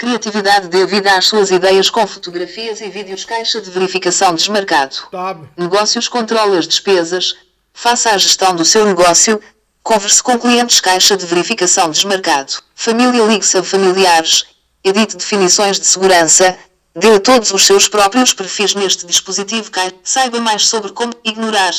Criatividade 0.00 0.68
dê 0.68 0.86
vida 0.86 1.14
às 1.14 1.26
suas 1.26 1.50
ideias 1.50 1.90
com 1.90 2.06
fotografias 2.06 2.80
e 2.80 2.88
vídeos 2.88 3.22
caixa 3.22 3.60
de 3.60 3.70
verificação 3.70 4.34
desmarcado. 4.34 4.96
Tab. 5.10 5.46
Negócios 5.58 6.08
controla 6.08 6.58
as 6.58 6.66
despesas, 6.66 7.36
faça 7.74 8.08
a 8.08 8.16
gestão 8.16 8.56
do 8.56 8.64
seu 8.64 8.86
negócio, 8.86 9.38
converse 9.82 10.22
com 10.22 10.38
clientes 10.38 10.80
caixa 10.80 11.18
de 11.18 11.26
verificação 11.26 11.90
desmarcado. 11.90 12.50
Família 12.74 13.22
ligue-se 13.26 13.58
a 13.58 13.62
familiares, 13.62 14.46
edite 14.82 15.18
definições 15.18 15.78
de 15.78 15.84
segurança, 15.84 16.58
dê 16.96 17.16
a 17.16 17.20
todos 17.20 17.52
os 17.52 17.66
seus 17.66 17.86
próprios 17.86 18.32
perfis 18.32 18.74
neste 18.74 19.04
dispositivo 19.04 19.70
caixa. 19.70 19.96
Saiba 20.02 20.40
mais 20.40 20.66
sobre 20.66 20.92
como 20.92 21.12
ignorar. 21.22 21.74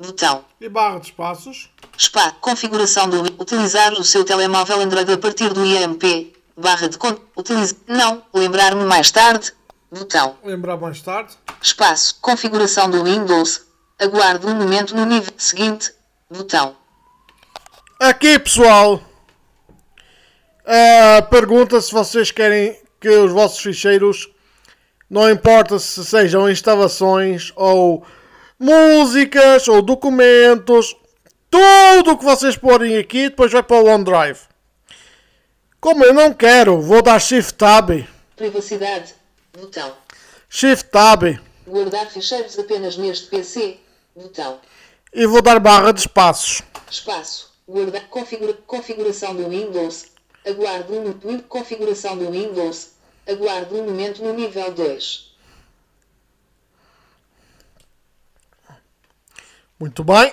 Botão. 0.00 0.46
E 0.58 0.66
barra 0.70 0.98
de 0.98 1.08
espaços. 1.08 1.68
Spa. 1.98 2.30
Configuração 2.40 3.10
do 3.10 3.20
utilizar 3.38 3.92
o 3.92 4.02
seu 4.02 4.24
telemóvel 4.24 4.80
Android 4.80 5.12
a 5.12 5.18
partir 5.18 5.52
do 5.52 5.62
IMP. 5.62 6.35
Barra 6.56 6.88
de 6.88 6.96
con... 6.96 7.16
Utilize. 7.36 7.76
Não. 7.86 8.22
Lembrar-me 8.32 8.84
mais 8.84 9.10
tarde. 9.10 9.52
Botão. 9.90 10.36
Lembrar 10.44 10.76
mais 10.76 11.00
tarde. 11.02 11.34
Espaço. 11.60 12.18
Configuração 12.20 12.90
do 12.90 13.04
Windows. 13.04 13.66
Aguarde 13.98 14.46
um 14.46 14.54
momento 14.54 14.94
no 14.94 15.04
nível 15.04 15.32
seguinte. 15.36 15.92
Botão. 16.30 16.76
Aqui 17.98 18.38
pessoal, 18.38 19.00
a 20.66 21.22
pergunta 21.22 21.80
se 21.80 21.92
vocês 21.92 22.30
querem 22.30 22.78
que 23.00 23.08
os 23.08 23.32
vossos 23.32 23.60
ficheiros, 23.60 24.28
não 25.08 25.30
importa 25.30 25.78
se 25.78 26.04
sejam 26.04 26.50
instalações 26.50 27.52
ou 27.56 28.04
músicas 28.58 29.68
ou 29.68 29.80
documentos, 29.80 30.94
tudo 31.50 32.12
o 32.12 32.18
que 32.18 32.24
vocês 32.24 32.56
porem 32.56 32.98
aqui 32.98 33.30
depois 33.30 33.52
vai 33.52 33.62
para 33.62 33.82
o 33.82 33.86
OneDrive. 33.86 34.40
Como 35.86 36.04
eu 36.04 36.12
não 36.12 36.34
quero, 36.34 36.80
vou 36.82 37.00
dar 37.00 37.20
Shift 37.20 37.54
Tab. 37.54 37.90
Privacidade. 38.34 39.14
Botão. 39.52 39.96
Shift 40.48 40.90
Tab. 40.90 41.22
Guardar 41.64 42.10
ficheiros 42.10 42.58
apenas 42.58 42.96
neste 42.96 43.28
PC. 43.28 43.78
Botão. 44.12 44.60
E 45.14 45.24
vou 45.28 45.40
dar 45.40 45.60
barra 45.60 45.92
de 45.92 46.00
espaços. 46.00 46.60
Espaço. 46.90 47.52
Guardar. 47.68 48.08
Configura... 48.08 48.52
Configuração 48.66 49.36
do 49.36 49.48
Windows. 49.48 50.06
Aguarde 50.44 50.92
um 50.92 51.02
momento. 51.02 51.44
Configuração 51.44 52.18
do 52.18 52.32
Windows. 52.32 52.88
Aguarde 53.24 53.72
um 53.72 53.84
momento 53.84 54.24
no 54.24 54.32
nível 54.32 54.72
2. 54.72 55.36
Muito 59.78 60.02
bem. 60.02 60.32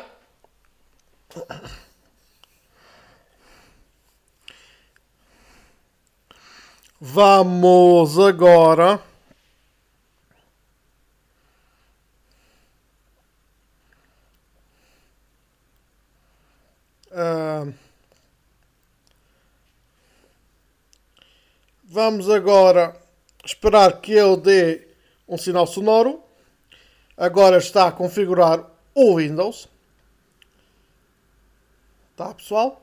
Vamos 7.06 8.18
agora. 8.18 8.98
Ah, 17.12 17.68
vamos 21.84 22.30
agora 22.30 22.96
esperar 23.44 24.00
que 24.00 24.14
ele 24.14 24.38
dê 24.38 24.88
um 25.28 25.38
sinal 25.38 25.68
sonoro. 25.68 26.24
Agora 27.18 27.58
está 27.58 27.90
a 27.90 27.92
configurar 27.92 28.66
o 28.96 29.18
Windows. 29.18 29.68
Tá, 32.16 32.34
pessoal? 32.34 32.83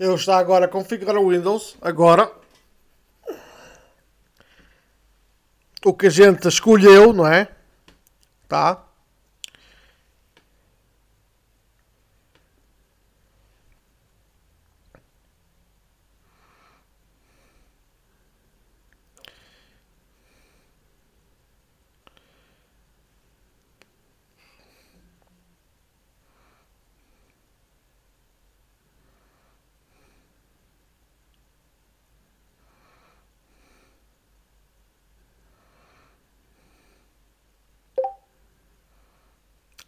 Ele 0.00 0.14
está 0.14 0.38
agora 0.38 0.64
a 0.64 0.68
configurar 0.68 1.18
o 1.18 1.28
Windows. 1.28 1.76
Agora. 1.82 2.32
O 5.84 5.92
que 5.92 6.06
a 6.06 6.10
gente 6.10 6.48
escolheu, 6.48 7.12
não 7.12 7.26
é? 7.26 7.48
Tá? 8.48 8.82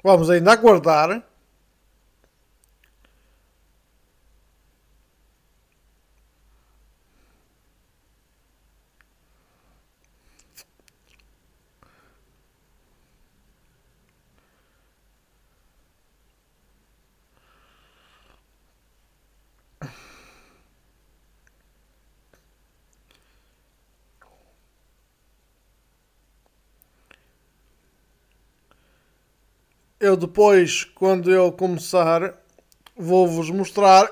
Vamos 0.02 0.28
ainda 0.30 0.52
aguardar. 0.52 1.22
Eu 30.02 30.16
depois, 30.16 30.82
quando 30.96 31.30
eu 31.30 31.52
começar, 31.52 32.36
vou-vos 32.96 33.48
mostrar 33.50 34.10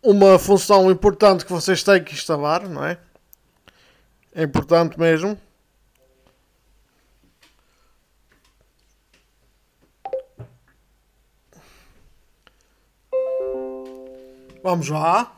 uma 0.00 0.38
função 0.38 0.88
importante 0.92 1.44
que 1.44 1.50
vocês 1.50 1.82
têm 1.82 2.04
que 2.04 2.14
instalar, 2.14 2.68
não 2.68 2.84
é? 2.84 3.00
É 4.32 4.44
importante 4.44 4.96
mesmo. 4.96 5.36
Vamos 14.62 14.88
lá. 14.88 15.35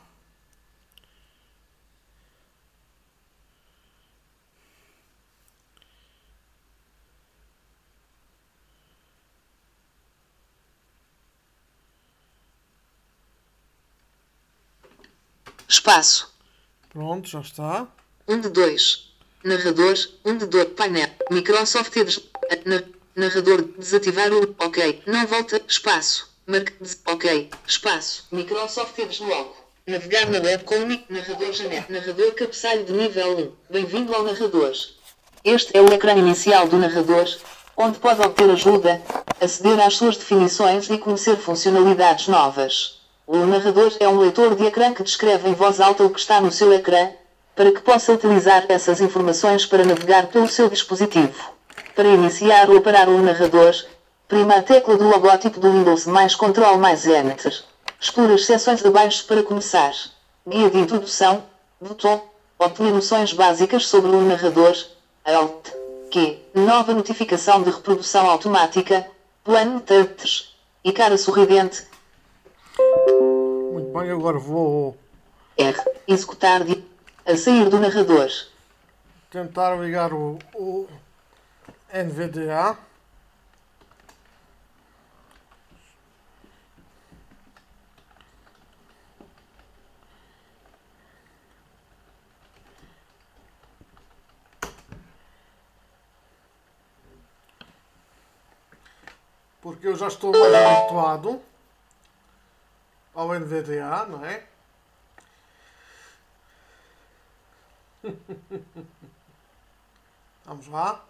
Espaço. 15.69 16.33
Pronto, 16.91 17.29
já 17.29 17.41
está. 17.41 17.87
1 18.27 18.41
de 18.41 18.49
2. 18.49 19.09
Narrador. 19.45 19.95
1 20.25 20.37
de 20.39 20.47
2. 20.47 20.69
Painel. 20.73 21.11
Microsoft 21.31 21.95
Edge. 21.97 22.25
Na, 22.65 22.83
narrador. 23.15 23.63
Desativar 23.79 24.33
o. 24.33 24.55
Ok. 24.59 25.03
Não 25.07 25.27
volta. 25.27 25.61
Espaço. 25.69 26.29
Marque. 26.47 26.73
Ok. 27.07 27.51
Espaço. 27.67 28.27
Microsoft 28.33 28.99
Edge 28.99 29.23
logo. 29.23 29.57
Navegar 29.87 30.27
na 30.31 30.39
web 30.41 30.65
com 30.65 30.79
mi- 30.81 31.05
narrador 31.09 31.53
janela. 31.53 31.87
Narrador 31.89 32.33
cabeçalho 32.35 32.85
de 32.85 32.93
nível 32.93 33.39
1. 33.39 33.73
Bem-vindo 33.73 34.15
ao 34.15 34.23
narrador. 34.23 34.73
Este 35.45 35.77
é 35.77 35.81
o 35.81 35.93
ecrã 35.93 36.15
inicial 36.15 36.67
do 36.69 36.77
narrador, 36.77 37.27
onde 37.77 37.99
pode 37.99 38.21
obter 38.21 38.51
ajuda, 38.51 39.01
aceder 39.41 39.81
às 39.81 39.97
suas 39.97 40.17
definições 40.17 40.91
e 40.91 40.99
conhecer 40.99 41.37
funcionalidades 41.39 42.27
novas. 42.29 42.98
O 43.31 43.45
narrador 43.45 43.95
é 44.01 44.09
um 44.09 44.21
leitor 44.21 44.55
de 44.55 44.65
ecrã 44.65 44.95
que 44.95 45.03
descreve 45.03 45.51
em 45.51 45.53
voz 45.53 45.83
alta 45.83 46.03
o 46.03 46.09
que 46.09 46.19
está 46.19 46.41
no 46.41 46.51
seu 46.51 46.73
ecrã, 46.73 47.11
para 47.55 47.71
que 47.71 47.83
possa 47.83 48.15
utilizar 48.15 48.65
essas 48.71 49.03
informações 49.03 49.67
para 49.67 49.85
navegar 49.85 50.29
pelo 50.29 50.49
seu 50.49 50.67
dispositivo. 50.71 51.53
Para 51.95 52.09
iniciar 52.09 52.71
ou 52.71 52.81
parar 52.81 53.07
o 53.07 53.23
narrador, 53.23 53.75
prima 54.27 54.55
a 54.55 54.63
tecla 54.63 54.97
do 54.97 55.07
logótipo 55.07 55.61
do 55.61 55.71
Windows 55.71 56.07
mais 56.07 56.35
Ctrl 56.35 56.79
mais 56.79 57.05
Enter. 57.07 57.53
Explore 58.01 58.33
as 58.33 58.47
seções 58.47 58.83
de 58.83 58.89
baixo 58.89 59.27
para 59.27 59.43
começar. 59.43 59.93
Guia 60.49 60.71
de 60.71 60.79
introdução, 60.79 61.45
botão, 61.79 62.23
obtenha 62.59 62.93
noções 62.93 63.35
básicas 63.35 63.89
sobre 63.89 64.11
o 64.11 64.23
narrador, 64.23 64.75
Alt, 65.27 65.69
Q, 66.11 66.39
nova 66.55 66.95
notificação 66.95 67.63
de 67.63 67.69
reprodução 67.69 68.27
automática, 68.31 69.07
plano 69.45 69.83
touch, 69.83 70.49
e 70.83 70.93
cara 70.93 71.19
sorridente, 71.19 71.88
Muito 72.79 73.93
bem, 73.93 74.13
agora 74.13 74.39
vou 74.39 74.97
R, 75.57 75.77
executar 76.07 76.63
de, 76.63 76.85
a 77.27 77.37
sair 77.37 77.69
do 77.69 77.81
narrador. 77.81 78.31
tentar 79.31 79.75
ligar 79.75 80.13
o, 80.13 80.39
o 80.55 80.89
NVDA. 81.93 82.79
Porque 99.61 99.89
eu 99.89 99.97
já 99.97 100.07
estou 100.07 100.31
mais 100.31 100.55
habituado 100.55 101.48
ao 103.19 103.35
NVDA, 103.35 104.07
não 104.07 104.25
é? 104.25 104.45
Vamos 110.45 110.67
lá. 110.69 111.05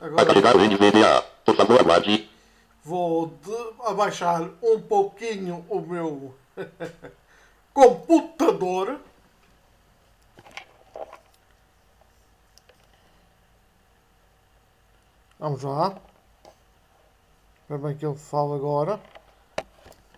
Agora 0.00 0.26
carregar 0.26 0.56
o 0.56 0.60
NVDA. 0.60 1.22
Por 1.44 1.56
favor, 1.56 1.80
aguarde. 1.80 2.28
vou 2.82 3.26
de- 3.42 3.74
abaixar 3.86 4.42
um 4.62 4.80
pouquinho 4.80 5.64
o 5.68 5.80
meu 5.80 6.34
computador. 7.72 9.00
Vamos 15.44 15.62
lá. 15.62 16.00
Espera 17.60 17.78
bem 17.78 17.94
que 17.94 18.06
ele 18.06 18.16
fala 18.16 18.56
agora. 18.56 18.98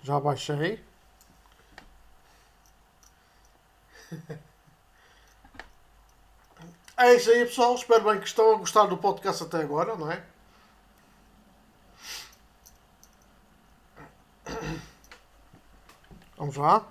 Já 0.00 0.20
baixei. 0.20 0.80
É 6.98 7.14
isso 7.14 7.30
aí, 7.30 7.44
pessoal. 7.44 7.74
Espero 7.74 8.04
bem 8.04 8.18
que 8.20 8.26
estão 8.26 8.54
a 8.54 8.58
gostar 8.58 8.86
do 8.86 8.96
podcast 8.96 9.42
até 9.42 9.58
agora, 9.58 9.96
não 9.96 10.10
é? 10.10 10.24
Vamos 16.38 16.56
lá. 16.56 16.86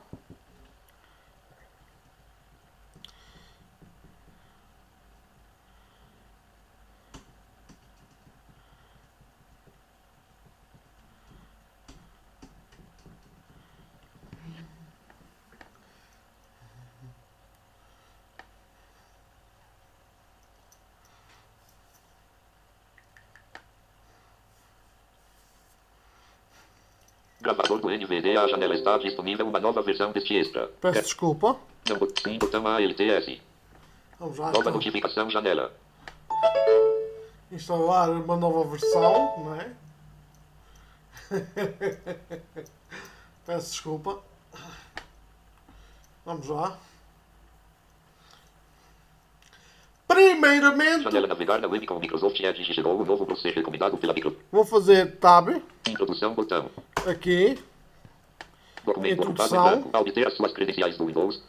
Do 27.85 27.91
NVDA. 27.91 28.41
A 28.41 28.47
janela 28.47 28.73
está 28.73 28.97
disponível 28.97 29.47
uma 29.47 29.59
nova 29.59 29.79
versão 29.83 30.11
deste 30.11 30.35
extra. 30.35 30.67
Peço 30.81 31.03
desculpa. 31.03 31.55
Não, 31.87 31.99
sim, 32.23 32.39
botão 32.39 32.65
ALTS. 32.65 33.39
Vamos 34.19 34.39
lá. 34.39 34.47
Nova 34.47 34.59
então. 34.59 34.73
notificação 34.73 35.29
janela. 35.29 35.71
instalar 37.51 38.09
uma 38.09 38.35
nova 38.37 38.67
versão, 38.71 39.33
não 39.37 39.55
é? 39.55 39.71
Peço 43.45 43.69
desculpa. 43.71 44.19
Vamos 46.25 46.47
lá. 46.47 46.75
Primeiramente, 50.07 51.03
Janela 51.03 51.27
navegar 51.27 51.59
na 51.61 51.67
web 51.67 51.85
com 51.85 51.99
Microsoft 51.99 52.39
Edge 52.39 52.63
gerou 52.73 52.99
o 52.99 53.05
novo 53.05 53.27
processo 53.27 53.55
recomendado 53.55 53.95
pela 53.97 54.13
Microsoft. 54.13 54.41
vou 54.51 54.65
fazer 54.65 55.17
tab 55.17 55.49
Introdução 55.87 56.33
botão. 56.33 56.71
aqui. 57.05 57.59
Introdução. 59.05 59.89
obter 59.93 60.27
as 60.27 60.33
suas 60.35 60.51
credenciais 60.53 60.97
do 60.97 61.05
Windows. 61.05 61.41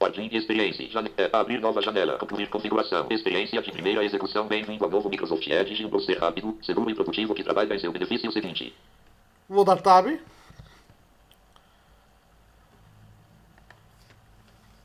Ordem 0.00 0.28
de 0.28 0.36
experiência. 0.36 0.86
É, 1.16 1.30
abrir 1.32 1.60
nova 1.60 1.80
janela. 1.80 2.18
Concluir 2.18 2.48
configuração. 2.48 3.06
Experiência 3.10 3.60
de 3.62 3.70
primeira 3.72 4.04
execução. 4.04 4.46
Bem-vindo 4.46 4.84
ao 4.84 4.90
novo 4.90 5.08
Microsoft 5.08 5.46
Edge. 5.46 5.84
Um 5.84 5.90
processo 5.90 6.20
rápido, 6.20 6.58
seguro 6.62 6.90
e 6.90 6.94
produtivo 6.94 7.34
que 7.34 7.44
trabalha 7.44 7.74
em 7.74 7.78
seu 7.78 7.92
benefício 7.92 8.30
seguinte. 8.32 8.74
Vou 9.48 9.64
dar 9.64 9.80
tab. 9.80 10.06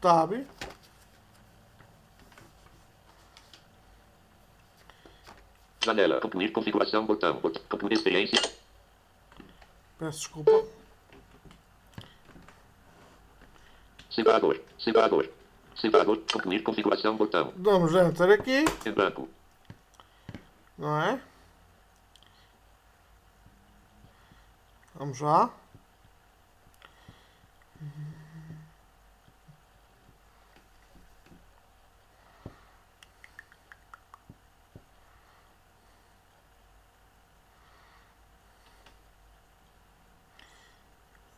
Tab. 0.01 0.45
Janela. 5.83 6.19
Concluir 6.21 6.51
configuração. 6.51 7.05
Botão. 7.05 7.39
Bot- 7.39 7.59
Concluir 7.69 7.93
experiência. 7.93 8.39
Peço 9.97 10.19
desculpa. 10.19 10.63
Separador. 14.19 14.59
Separador. 14.77 15.29
Separador. 15.79 16.17
Concluir 16.33 16.61
configuração. 16.61 17.15
Botão. 17.15 17.53
Damos 17.55 17.95
enter 17.95 18.29
aqui, 18.31 18.65
Em 18.85 18.91
branco. 18.91 19.29
não 20.77 21.01
é? 21.01 21.21
Vamos 24.95 25.21
lá. 25.21 25.53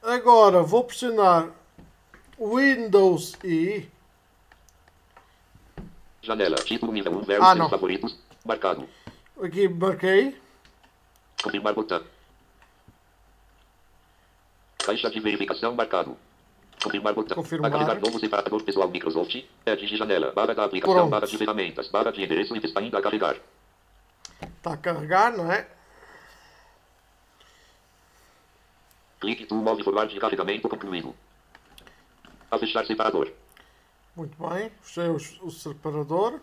Agora 0.01 0.63
vou 0.63 0.84
pressionar 0.84 1.49
Windows 2.42 3.38
E. 3.44 3.88
Janela. 6.24 6.56
Título 6.58 6.92
nível 6.92 7.14
1. 7.20 7.22
Ver 7.22 7.39
Ah, 7.42 7.54
não. 7.54 7.70
favoritos. 7.70 8.18
Marcado. 8.44 8.89
Aqui 9.42 9.68
marquei. 9.70 10.36
Confirmar 11.44 11.74
botão. 11.76 12.04
Caixa 14.80 15.10
de 15.12 15.20
verificação 15.20 15.76
marcado. 15.76 16.18
Confirmar 16.84 17.14
botão. 17.14 17.36
Confirmar. 17.38 17.72
Agregar 17.72 18.00
novo 18.02 18.20
separador 18.20 18.64
pessoal 18.64 18.89
Microsoft. 18.89 19.36
Edge 19.66 19.96
janela. 19.98 20.32
Barra 20.32 20.56
da 20.56 20.64
aplicação. 20.66 20.96
Pronto. 20.96 21.12
Barra 21.12 21.28
de 21.28 21.38
ferramentas. 21.38 21.88
Barra 21.89 22.12
de 22.12 22.24
endereço 22.24 22.56
e 22.56 22.60
está 22.66 22.80
ainda 22.80 22.98
a 22.98 23.02
carregar. 23.04 23.38
Está 24.42 24.74
a 24.74 24.78
carregar, 24.78 25.38
não 25.38 25.52
é? 25.52 25.68
Clique 29.20 29.46
to 29.46 29.54
move 29.54 29.84
forward 29.84 30.12
de 30.12 30.20
carregamento 30.20 30.68
concluído. 30.68 31.16
Fechar 32.60 32.86
separador. 32.86 33.32
Muito 34.16 34.38
bem. 34.38 34.70
Fechei 34.82 35.08
o, 35.08 35.16
o 35.45 35.52
separador. 35.52 36.39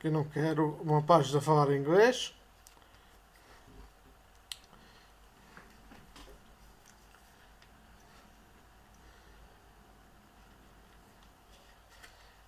Que 0.00 0.10
não 0.10 0.24
quero 0.24 0.78
uma 0.82 1.02
página 1.02 1.38
a 1.38 1.42
falar 1.42 1.74
inglês. 1.74 2.34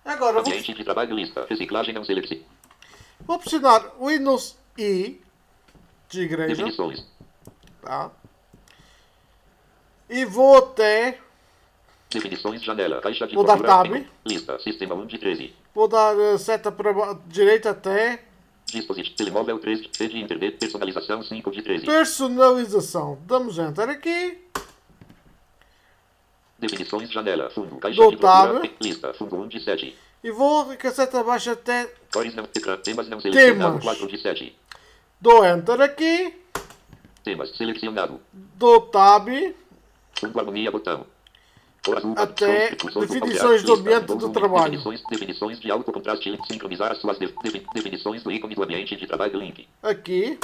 Agora 0.03 0.41
vou, 0.41 0.51
de 0.51 0.83
trabalho 0.83 1.15
lista. 1.15 1.45
Reciclagem 1.49 1.93
não 1.93 2.03
selecione. 2.03 2.45
vou 3.19 3.37
pressionar 3.37 3.93
Windows 3.99 4.57
I 4.77 5.21
de 6.09 6.21
igreja. 6.21 6.55
Definições. 6.55 7.05
Tá? 7.81 8.11
E 10.09 10.25
vou 10.25 10.57
até. 10.57 11.19
Definições 12.09 12.63
janela. 12.63 13.01
Caixa 13.01 13.27
de 13.27 13.35
Vou 13.35 13.43
dar 13.43 13.59
tab. 13.59 14.05
Lista. 14.25 14.57
Sistema 14.59 14.95
1 14.95 15.05
de 15.05 15.17
13. 15.17 15.53
Vou 15.75 15.87
dar 15.87 16.17
eh, 16.17 16.37
seta 16.37 16.71
para 16.71 17.17
direita 17.27 17.71
até. 17.71 18.23
Dispositivo. 18.65 19.15
Telemóvel 19.15 19.59
3 19.59 19.81
de 19.81 19.89
rede 19.99 20.17
internet. 20.17 20.57
Personalização 20.57 21.21
5 21.21 21.51
de 21.51 21.61
13. 21.61 21.85
Personalização. 21.85 23.19
Damos 23.25 23.57
enter 23.57 23.89
aqui. 23.89 24.39
Definições 26.57 27.11
janela. 27.11 27.49
Fundo. 27.49 27.75
Caixa 27.77 28.01
Dou 28.01 28.11
de 28.11 28.17
tab. 28.17 28.69
Lista. 28.81 29.13
Fundo 29.13 29.35
1 29.35 29.47
de 29.49 29.59
7. 29.59 29.97
E 30.23 30.31
vou 30.31 30.65
com 30.75 30.87
a 30.87 30.91
seta 30.91 31.19
abaixo 31.19 31.51
até. 31.51 31.91
Cores 32.13 32.33
não. 32.33 32.45
Ecrã. 32.45 32.77
Temas 32.77 33.09
não 33.09 33.19
selecionado. 33.19 33.79
Temas. 33.79 33.83
4 33.83 34.07
de 34.07 34.21
7. 34.21 34.57
Dou 35.19 35.45
enter 35.45 35.81
aqui. 35.81 36.33
Temas. 37.23 37.55
Selecionado. 37.55 38.21
Dou 38.31 38.81
tab. 38.81 39.27
Fundo 40.19 40.39
harmonia 40.39 40.71
botão. 40.71 41.05
Azul, 41.95 42.15
Até 42.17 42.71
definições 42.71 43.63
do 43.63 43.73
ambiente 43.73 44.05
do 44.07 44.29
trabalho. 44.29 44.71
Definições, 44.71 45.01
definições 45.09 45.59
de 45.59 45.71
alto 45.71 45.89
contraste. 45.91 46.37
Sincronizar 46.51 46.91
as 46.91 46.99
suas 46.99 47.17
de- 47.17 47.33
defi- 47.43 47.65
definições 47.73 48.21
do 48.23 48.31
ícone 48.31 48.55
do 48.55 48.63
ambiente 48.63 48.95
de 48.95 49.07
trabalho 49.07 49.39
link. 49.39 49.65
Aqui. 49.81 50.37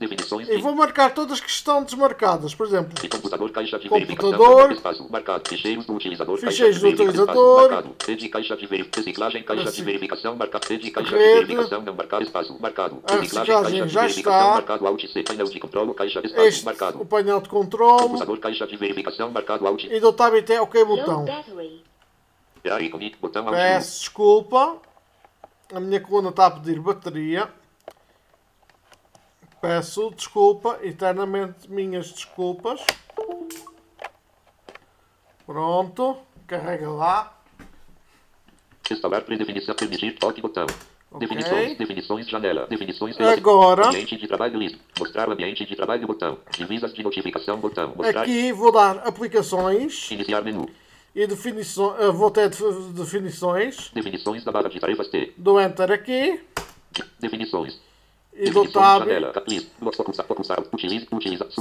Definições 0.00 0.48
E 0.48 0.56
vou 0.56 0.74
marcar 0.74 1.12
todas 1.12 1.40
que 1.40 1.50
estão 1.50 1.84
desmarcadas. 1.84 2.54
Por 2.54 2.66
exemplo. 2.66 2.94
de 2.98 3.06
computador, 3.06 3.50
caixa 3.50 3.78
de 3.78 3.86
Computador. 3.90 4.38
verificação, 4.38 4.72
espaço, 4.72 5.06
marcado, 5.12 5.46
ficheiros 5.46 5.84
do 5.84 5.92
utilizador, 5.92 6.38
Ficheiros 6.38 6.58
caixa 6.58 6.72
de 6.72 6.78
do 6.78 6.96
verificação, 6.96 7.22
utilizador. 7.24 7.70
marcado, 7.70 7.96
rede, 8.06 8.28
caixa 8.30 8.56
de 8.56 8.66
reciclagem, 8.66 9.42
caixa 9.42 9.62
Reci- 9.64 9.76
de 9.76 9.82
verificação, 9.82 10.34
marcado, 10.36 10.66
rede, 10.66 10.90
caixa 10.90 11.10
Rede. 11.10 11.22
de 11.28 11.34
verificação, 11.34 11.82
não 11.82 11.94
marcado, 11.94 12.22
espaço, 12.22 12.56
marcado, 12.58 13.02
A 13.06 13.16
reciclagem 13.16 13.54
caixa 13.54 13.70
de 13.86 13.92
já 13.92 14.00
verificação, 14.00 14.40
está. 14.40 14.54
marcado, 14.54 14.86
alt 14.86 15.06
C, 15.06 15.22
painel 15.22 15.46
de 15.46 15.60
controle, 15.60 15.92
caixa 15.94 16.20
de 16.22 16.28
espaço, 16.28 16.46
Este. 16.48 16.64
marcado, 16.64 17.02
O 17.02 17.04
painel 17.04 17.40
de 17.42 17.48
controle. 17.50 18.02
computador, 18.02 18.38
caixa 18.38 18.66
de 18.66 18.76
verificação, 18.78 19.30
marcado, 19.30 19.66
alt, 19.66 19.84
E 19.84 20.00
dou 20.00 20.14
tab 20.14 20.34
até 20.34 20.58
OK 20.62 20.82
botão. 20.82 21.26
Peço 23.50 23.98
desculpa. 24.00 24.78
A 25.74 25.78
minha 25.78 26.00
coluna 26.00 26.30
está 26.30 26.46
a 26.46 26.50
pedir 26.52 26.80
bateria. 26.80 27.50
Peço 29.60 30.10
desculpa, 30.16 30.78
eternamente 30.82 31.70
minhas 31.70 32.10
desculpas. 32.10 32.80
Pronto, 35.46 36.16
carrega 36.46 36.88
lá. 36.88 37.36
Instalar 38.90 39.22
predefinição, 39.22 39.74
permitir, 39.74 40.18
toque 40.18 40.40
botão. 40.40 40.66
Definições, 41.18 41.76
definições, 41.76 42.28
janela, 42.28 42.66
definições, 42.68 43.20
Agora- 43.20 43.88
ambiente 43.88 44.16
de 44.16 44.28
trabalho 44.28 44.56
lista, 44.56 44.78
mostrar 44.98 45.28
o 45.28 45.32
ambiente 45.32 45.66
de 45.66 45.74
trabalho 45.74 46.06
botão, 46.06 46.38
divisas 46.56 46.94
de 46.94 47.02
notificação 47.02 47.58
botão, 47.58 47.92
mostrar, 47.96 48.22
Aqui 48.22 48.52
vou 48.52 48.70
dar 48.70 48.98
aplicações 48.98 50.08
iniciar 50.12 50.40
menu, 50.42 50.68
e 51.12 51.26
definições. 51.26 52.14
Vou 52.14 52.30
ter 52.30 52.48
def- 52.48 52.62
definições. 52.94 53.90
definições 53.92 54.44
da 54.44 54.52
barra 54.52 54.68
de 54.68 54.78
tarefas 54.78 55.08
T, 55.08 55.32
Dou 55.36 55.60
enter 55.60 55.90
aqui 55.90 56.40
de- 56.92 57.04
definições, 57.18 57.80
e 58.32 58.44
definições, 58.44 58.72
tab. 58.72 59.06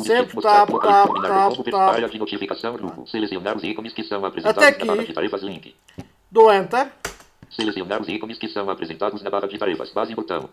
Sempre 0.04 0.42
tab, 0.42 0.70
tab, 0.70 1.10
tab, 1.22 1.64
tab. 1.72 1.76
área 1.96 2.08
de 2.10 2.20
notificação, 2.20 2.74
grupo, 2.74 3.08
selecionar 3.08 3.58
os 3.58 3.64
ícones 3.64 3.94
que 3.94 4.04
são 4.04 4.24
apresentados 4.26 4.78
na 4.78 4.86
barra 4.86 5.00
aqui. 5.02 5.08
de 5.08 5.14
tarefas. 5.14 5.42
Link, 5.42 5.76
Dou 6.32 6.52
enter. 6.54 6.92
selecionar 7.50 8.02
os 8.02 8.08
ícones 8.08 8.38
que 8.38 8.48
são 8.50 8.70
apresentados 8.70 9.22
na 9.22 9.30
barra 9.30 9.48
de 9.48 9.58
tarefas, 9.58 9.92
base 9.92 10.14
botão, 10.16 10.50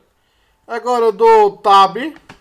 Agora 0.67 1.12
dou 1.12 1.59
tab. 1.59 1.97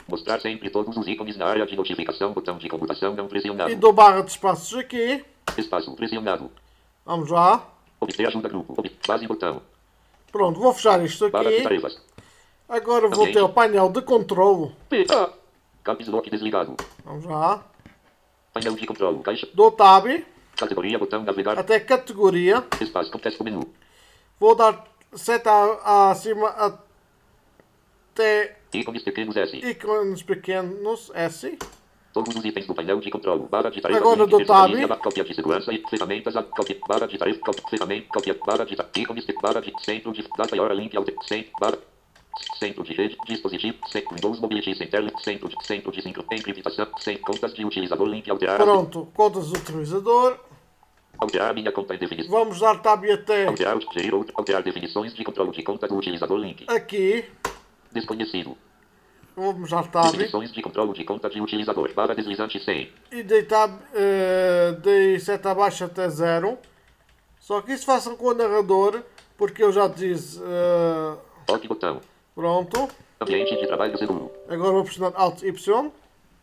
Mostrar 0.07 0.39
sempre 0.41 0.69
todos 0.69 0.95
os 0.97 1.07
ícones 1.07 1.35
na 1.37 1.45
área 1.45 1.65
de 1.65 1.75
notificação, 1.75 2.31
botão 2.33 2.57
de 2.57 2.67
computação 2.69 3.13
não 3.15 3.27
pressionado, 3.27 3.69
e 3.71 3.75
dou 3.75 3.91
barra 3.93 4.21
de 4.21 4.31
espaços 4.31 4.77
aqui. 4.79 5.23
espaço 5.57 5.91
pressionado, 5.95 6.49
Vamos 7.05 7.29
lá. 7.29 7.67
obter 7.99 8.27
ajuda 8.27 8.49
grupo, 8.49 8.83
base 9.07 9.27
botão, 9.27 9.61
Pronto, 10.31 10.59
vou 10.59 10.73
fechar 10.73 11.03
isto 11.03 11.29
barra 11.29 11.49
de 11.49 11.55
aqui. 11.55 11.63
tarefas, 11.63 12.01
Agora 12.67 13.07
vou 13.07 13.31
ter 13.31 13.41
o 13.41 13.49
painel 13.49 13.89
de 13.89 14.01
controle. 14.01 14.71
A, 15.11 15.29
caps 15.83 16.07
lock 16.07 16.29
desligado, 16.29 16.75
Vamos 17.03 17.25
lá. 17.25 17.63
painel 18.53 18.75
de 18.75 18.87
controle, 18.87 19.19
caixa, 19.21 19.47
Dou 19.53 19.71
tab 19.71 20.05
categoria, 20.55 20.97
botão 20.97 21.21
navegar, 21.23 21.59
até 21.59 21.79
categoria. 21.79 22.65
espaço, 22.81 23.11
contexto 23.11 23.43
menu, 23.43 23.61
Vou 24.39 24.55
dar 24.55 24.83
seta 25.13 25.51
acima 26.09 26.49
até 28.13 28.57
ícones 28.73 29.03
pequenos 29.03 29.35
S, 29.35 29.57
ícones 29.57 30.23
pequenos 30.23 31.11
S. 31.13 31.57
Todos 32.13 32.33
os 32.33 32.45
itens 32.45 32.65
do 32.65 32.73
painel 32.73 32.99
de 33.01 33.11
controle, 33.11 33.45
barra 33.49 33.69
de 33.69 33.81
tarefas, 33.81 34.01
Agora 34.01 34.25
do 34.25 34.45
tab. 34.45 34.71
cópia 35.03 35.23
de 35.25 35.35
segurança 35.35 35.73
e 35.73 35.83
ferramentas, 35.89 36.33
cópia, 36.55 36.79
barra 36.87 37.05
de 37.07 37.17
tarefa, 37.17 37.41
cópia, 37.41 37.63
ferramenta, 37.69 38.07
cópia, 38.07 38.39
barra 38.45 38.65
de 38.65 38.75
ícones, 39.01 39.25
barra 39.41 39.59
de 39.59 39.73
centro 39.83 40.13
de 40.13 40.23
data 40.37 40.61
hora, 40.61 40.73
link, 40.73 40.95
alter, 40.95 41.13
centro, 41.27 41.51
barra, 41.59 41.77
centro 42.59 42.83
de 42.83 42.93
rede, 42.93 43.17
dispositivo, 43.27 43.77
Windows 44.11 44.39
Mobility 44.39 44.75
Center, 44.75 45.11
centro 45.19 45.47
de, 45.49 45.65
centro 45.65 45.91
de 45.91 46.01
sincro, 46.01 46.25
encriptação, 46.31 46.87
centro, 46.99 47.23
contas 47.23 47.53
de 47.53 47.65
utilizador, 47.65 48.07
link, 48.07 48.29
alterar, 48.29 48.57
Pronto, 48.57 49.07
contas 49.13 49.49
do 49.49 49.57
utilizador. 49.57 50.37
alterar 51.17 51.53
minha 51.53 51.71
conta 51.71 51.95
em 51.95 51.97
definição, 51.97 52.31
Vamos 52.31 52.59
dar 52.59 52.81
tab 52.81 53.03
até 53.05 53.45
alterar, 53.47 53.77
gerir 53.93 54.13
alterar 54.35 54.63
definições 54.63 55.13
de 55.13 55.23
controle 55.23 55.51
de 55.51 55.63
conta 55.63 55.87
do 55.87 55.95
utilizador, 55.95 56.37
link, 56.37 56.65
aqui. 56.67 57.25
desconhecido, 57.91 58.57
Vamos 59.37 59.69
dar 59.69 59.87
tab 59.87 60.11
definições 60.11 60.51
de 60.51 60.61
controle 60.61 60.93
de 60.93 61.03
conta 61.03 61.29
de 61.29 61.41
utilizador, 61.41 61.93
barra 61.93 62.13
deslizante 62.15 62.57
100, 62.63 62.89
e 63.11 63.23
dei 63.23 63.43
tab, 63.43 63.79
eh, 63.93 64.77
dei 64.81 65.19
seta 65.19 65.51
abaixo 65.51 65.83
até 65.83 66.07
zero. 66.09 66.57
Só 67.39 67.61
que 67.61 67.73
isso 67.73 67.85
façam 67.85 68.15
com 68.15 68.29
o 68.29 68.33
narrador, 68.33 69.03
porque 69.37 69.61
eu 69.63 69.71
já 69.71 69.87
disse. 69.87 70.41
eh, 70.43 71.15
toque 71.45 71.67
botão, 71.67 72.01
pronto. 72.35 72.89
ambiente 73.21 73.55
de 73.55 73.65
trabalho 73.65 73.97
seguro. 73.97 74.31
Agora 74.49 74.71
vou 74.73 74.83
pressionar 74.83 75.13
Alt 75.15 75.41
Y. 75.41 75.91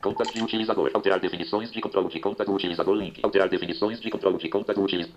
Contas 0.03 0.29
de 0.33 0.43
utilizador. 0.43 0.91
Alterar 0.93 1.21
definições 1.21 1.71
de 1.71 1.81
controle 1.81 2.09
de 2.09 2.19
conta 2.19 2.45
do 2.45 2.53
utilizador 2.53 2.95
link. 2.97 3.21
Alterar 3.23 3.49
definições 3.49 4.01
de 4.01 4.11
controle 4.11 4.39
de 4.39 4.49
conta 4.49 4.75
do 4.75 4.83
utilizador. 4.83 5.17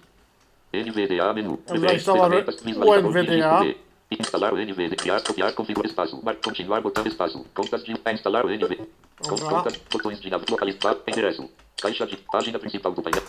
NVDA 0.74 1.34
menu. 1.34 1.60
Vamos 1.68 1.94
instalar 1.94 2.32
o 2.32 3.02
NVDA. 3.02 3.76
Instalar 4.12 4.54
o 4.54 4.58
NVDA. 4.58 4.96
Criar, 4.96 5.22
copiar, 5.24 5.54
configurar 5.54 5.90
espaço. 5.90 6.24
Mar, 6.24 6.36
continuar 6.36 6.82
botão 6.82 7.06
espaço. 7.08 7.44
Contas 7.56 7.84
de 7.84 7.94
instalar 8.14 8.46
o 8.46 8.50
NVDA. 8.50 8.86
Contas, 9.28 9.78
botões 9.92 10.20
de 10.22 10.30
nav- 10.30 10.44
localizar, 10.50 10.98
endereço. 11.08 11.50
Caixa 11.82 12.06
de 12.06 12.18
página 12.18 12.60
principal 12.60 12.92
do 12.92 13.02
painel. 13.02 13.24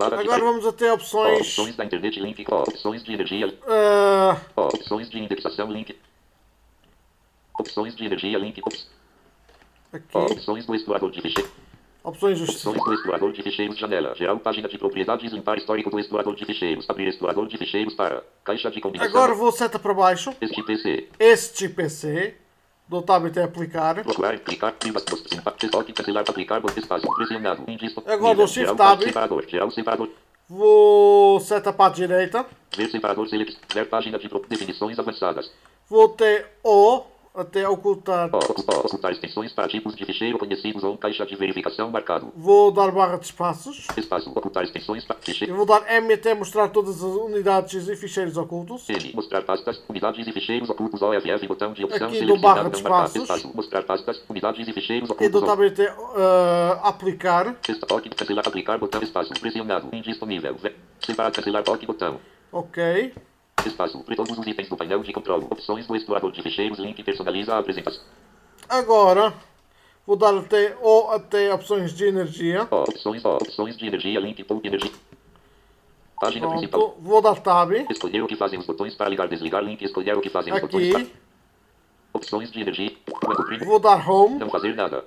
Agora 0.00 0.38
vamos 0.44 0.66
até 0.66 0.92
opções. 0.92 1.40
opções 1.40 1.74
da 1.76 1.84
internet 1.84 2.20
link. 2.20 2.44
Opções 2.48 3.02
de 3.02 3.14
energia. 3.14 3.46
eh, 3.66 4.36
Ó, 4.56 4.66
opções 4.68 5.08
de 5.08 5.18
indexação 5.18 5.72
link. 5.72 5.96
Opções 7.58 7.96
de 7.96 8.04
energia 8.04 8.38
link. 8.38 8.62
Aqui. 9.92 10.16
opções 10.16 10.66
do 10.66 10.74
explorador 10.74 11.10
de 11.10 11.20
ficheiros. 11.20 11.50
Opções 12.04 12.40
Opções 12.40 12.84
do 12.84 12.94
explorador 12.94 13.32
de 13.32 13.42
ficheiros 13.42 13.76
janela. 13.76 14.14
Geral 14.14 14.38
página 14.38 14.68
de 14.68 14.78
propriedades. 14.78 15.32
Limpar 15.32 15.58
histórico 15.58 15.90
do 15.90 15.98
explorador 15.98 16.34
de 16.34 16.44
ficheiros. 16.44 16.88
Abrir 16.88 17.08
explorador 17.08 17.46
de 17.48 17.58
ficheiros 17.58 17.94
para. 17.94 18.22
Caixa 18.44 18.70
de 18.70 18.80
combinação. 18.80 19.10
Agora 19.14 19.34
vou 19.34 19.50
seta 19.50 19.78
para 19.78 19.92
baixo. 19.92 20.34
Este 20.40 20.62
PC. 20.62 21.08
Este 21.18 21.68
PC. 21.68 22.36
Dou 22.88 23.02
tab 23.02 23.26
até 23.26 23.42
aplicar. 23.42 24.02
Procurar, 24.02 24.38
clicar, 24.38 24.72
privas, 24.72 25.04
estoque, 25.62 25.92
cancelar, 25.92 26.24
aplicar, 26.26 26.62
espaço, 26.74 27.06
pressionado, 27.14 27.62
Agora 28.06 28.34
dou 28.34 28.48
Shift 28.48 28.74
Tab. 28.76 29.02
separador, 29.02 29.46
geral, 29.46 29.70
separador, 29.70 30.08
Vou 30.48 31.38
seta 31.40 31.70
para 31.70 31.92
a 31.92 31.94
direita. 31.94 32.46
ver 32.74 32.88
separador, 32.90 33.28
select, 33.28 33.58
ver 33.74 33.86
página 33.90 34.18
de 34.18 34.26
definições 34.48 34.98
avançadas, 34.98 35.52
Vou 35.86 36.08
ter 36.08 36.46
O 36.64 37.04
até 37.40 37.68
ocultar. 37.68 38.28
Ocultar 38.34 39.12
extensões 39.12 39.52
para 39.52 39.68
tipos 39.68 39.94
de 39.94 40.04
ficheiro 40.04 40.38
conhecidos 40.38 40.82
ou 40.82 40.96
caixa 40.98 41.24
de 41.24 41.36
verificação 41.36 41.90
marcado. 41.90 42.32
Vou 42.36 42.70
dar 42.72 42.90
barra 42.90 43.16
de 43.16 43.26
espaços. 43.26 43.86
Espaço. 43.96 44.30
Ocultar 44.30 44.64
extensões 44.64 45.04
para 45.04 45.16
Eu 45.16 45.22
ficheiro. 45.22 45.54
vou 45.56 45.64
dar 45.64 45.82
M 45.90 46.12
até 46.12 46.34
mostrar 46.34 46.68
todas 46.68 46.96
as 46.96 47.02
unidades 47.02 47.88
e 47.88 47.96
ficheiros 47.96 48.36
ocultos. 48.36 48.88
N. 48.88 49.12
Mostrar 49.14 49.42
pastas, 49.42 49.80
unidades 49.88 50.26
e 50.26 50.32
ficheiros 50.32 50.68
ocultos. 50.68 51.00
OFF. 51.00 51.46
Botão 51.46 51.72
de 51.72 51.84
opção 51.84 52.08
Aqui 52.08 52.26
dou 52.26 52.38
barra 52.38 52.68
de 52.68 52.76
espaços. 52.76 53.22
Espaço. 53.22 53.50
Mostrar 53.54 53.82
pastas, 53.84 54.20
unidades 54.28 54.66
e 54.66 54.72
ficheiros 54.72 55.08
E 55.08 55.12
ocultos. 55.12 55.40
dou 55.40 55.48
tab 55.48 55.60
até 55.62 55.88
ah, 56.16 56.80
aplicar. 56.84 57.56
Sexta 57.64 57.86
toque, 57.86 58.08
cancelar, 58.10 58.46
aplicar, 58.46 58.78
botão, 58.78 59.02
espaço, 59.02 59.32
pressionado, 59.40 59.88
indisponível, 59.92 60.54
Ve- 60.56 60.74
separar, 61.04 61.30
cancelar, 61.30 61.62
toque, 61.62 61.86
botão, 61.86 62.18
Ok. 62.50 63.12
Espaço, 63.66 64.02
todos 64.16 64.38
os 64.38 64.46
itens 64.46 64.68
do 64.68 64.76
painel 64.76 65.02
de 65.02 65.12
controle, 65.12 65.46
opções 65.50 65.86
do 65.86 65.96
explorador 65.96 66.30
de 66.32 66.42
ficheiros, 66.42 66.78
link, 66.78 67.02
personaliza 67.02 67.54
a 67.54 67.58
apresentação, 67.58 68.02
Agora 68.68 69.32
vou 70.06 70.16
dar 70.16 70.34
até 70.36 70.76
ou 70.80 71.10
até 71.10 71.52
opções 71.52 71.92
de 71.94 72.04
energia. 72.06 72.66
ó, 72.70 72.82
opções, 72.82 73.24
ó, 73.24 73.36
opções 73.36 73.76
de 73.76 73.86
energia, 73.86 74.20
link, 74.20 74.42
pouco 74.44 74.66
energia, 74.66 74.90
página 76.20 76.48
principal, 76.48 76.80
Pronto. 76.80 76.96
Vou 77.00 77.20
dar 77.22 77.36
tab. 77.40 77.72
escolher 77.90 78.22
o 78.22 78.26
que 78.26 78.36
fazem 78.36 78.58
os 78.58 78.66
botões 78.66 78.94
para 78.94 79.08
ligar, 79.08 79.28
desligar, 79.28 79.62
link, 79.62 79.82
escolher 79.84 80.16
o 80.16 80.20
que 80.20 80.30
fazem 80.30 80.52
os 80.52 80.60
botões 80.60 80.88
para, 80.90 81.00
Aqui. 81.02 81.12
opções 82.12 82.50
de 82.50 82.60
energia, 82.60 82.92
Vou 83.64 83.78
dar 83.78 84.08
home. 84.08 84.38
não 84.38 84.50
fazer 84.50 84.74
nada, 84.74 85.04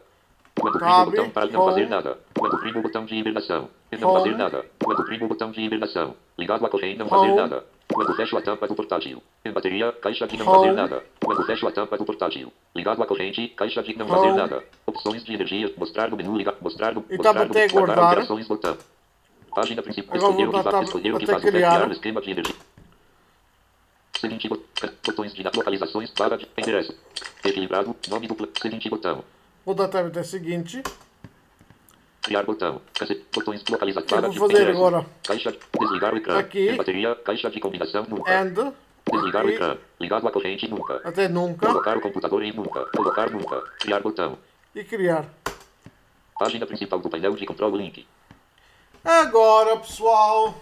quando 0.60 0.78
primo 0.80 0.94
o 1.02 1.06
botão 1.06 1.30
para 1.30 1.46
não 1.48 1.62
home. 1.62 1.72
fazer 1.72 1.90
nada, 1.90 2.20
quando 2.38 2.58
primo 2.60 2.80
o 2.80 2.82
botão 2.84 3.06
de 3.06 3.16
hibernação, 3.16 3.70
não 4.00 4.10
Home. 4.10 4.20
fazer 4.24 4.38
nada, 4.38 4.66
quando 4.84 5.04
primo 5.06 5.26
o 5.26 5.28
botão 5.28 5.52
de 5.52 5.62
hibernação, 5.62 6.16
ligado 6.38 6.66
à 6.66 6.70
corrente, 6.70 6.98
não 7.00 7.08
fazer 7.10 7.28
Home. 7.28 7.36
nada, 7.42 7.66
quando 7.94 8.16
fecho 8.16 8.38
a 8.38 8.42
tampa 8.42 8.68
do 8.68 8.76
portátil, 8.76 9.22
em 9.46 9.52
bateria, 9.52 9.92
caixa 9.94 10.28
de 10.28 10.38
não 10.38 10.48
Home. 10.48 10.56
fazer 10.58 10.72
nada, 10.74 11.04
quando 11.24 11.44
fecho 11.46 11.68
a 11.68 11.72
tampa 11.72 11.98
do 11.98 12.06
portátil, 12.06 12.52
ligado 12.76 13.02
à 13.02 13.06
corrente, 13.06 13.48
caixa 13.50 13.82
de 13.84 13.98
não 13.98 14.08
fazer 14.08 14.28
Home. 14.28 14.38
nada, 14.38 14.64
opções 14.86 15.24
de 15.24 15.34
energia, 15.34 15.74
mostrar 15.78 16.10
no 16.10 16.18
menu, 16.18 16.36
ligar, 16.38 16.56
mostrar 16.62 16.94
no, 16.94 17.04
E 17.10 17.18
mostrar 17.18 17.46
no, 17.46 17.54
guardar 17.54 17.70
guardar. 17.72 18.00
alterações, 18.00 18.48
botão, 18.48 18.78
página 19.54 19.82
principal, 19.82 20.16
escolher 20.18 20.48
o 20.48 20.52
que 20.54 20.64
faz, 20.64 20.88
escolher 20.88 21.14
o 21.14 21.18
que 21.20 21.26
faz, 21.28 21.44
criar. 21.44 21.88
o 21.88 21.92
esquema 21.92 22.22
de 22.22 22.32
energia. 22.32 22.56
Seguinte 24.20 24.48
bot- 24.48 24.64
botões 25.06 25.34
de 25.34 25.42
localizações, 25.44 26.12
barra 26.12 26.38
de 26.38 26.48
endereço. 26.58 26.94
Equilibrado, 27.44 27.96
nome 28.08 28.28
do 28.28 28.50
seguinte 28.62 28.88
botão. 28.90 29.24
Vou 29.66 29.74
dar 29.74 29.88
tab 29.88 30.08
até 30.08 30.22
seguinte. 30.24 30.84
Criar 32.22 32.44
botão. 32.44 32.82
Botões 33.34 33.64
de 33.64 33.72
localização. 33.72 34.18
Eu 34.18 34.22
vou 34.24 34.32
de 34.32 34.40
fazer 34.40 34.54
endereço. 34.54 34.78
agora. 34.86 35.06
Caixa 35.26 35.52
de 35.52 35.60
desligar 35.80 36.14
o 36.14 36.18
ecrã. 36.18 36.38
Aqui. 36.40 36.72
Bateria, 36.74 37.16
caixa 37.16 37.50
de 37.50 37.60
combinação 37.60 38.06
nunca. 38.08 38.32
And 38.40 38.74
Desligar 39.12 39.44
o 39.44 39.48
aqui. 39.48 39.56
ecrã. 39.56 39.78
Ligado 40.00 40.28
à 40.28 40.32
corrente 40.32 40.68
nunca. 40.70 41.02
até 41.04 41.28
nunca. 41.28 41.66
Colocar 41.68 41.98
o 41.98 42.02
computador 42.02 42.44
em 42.44 42.54
nunca. 42.54 42.86
Colocar 42.96 43.30
nunca. 43.32 43.60
Criar 43.80 44.00
botão. 44.02 44.38
E 44.76 44.84
criar. 44.84 45.26
Página 46.38 46.66
principal 46.66 47.00
do 47.00 47.10
painel 47.10 47.36
de 47.36 47.46
controle 47.46 47.78
link. 47.78 48.08
Agora, 49.04 49.78
pessoal, 49.78 50.54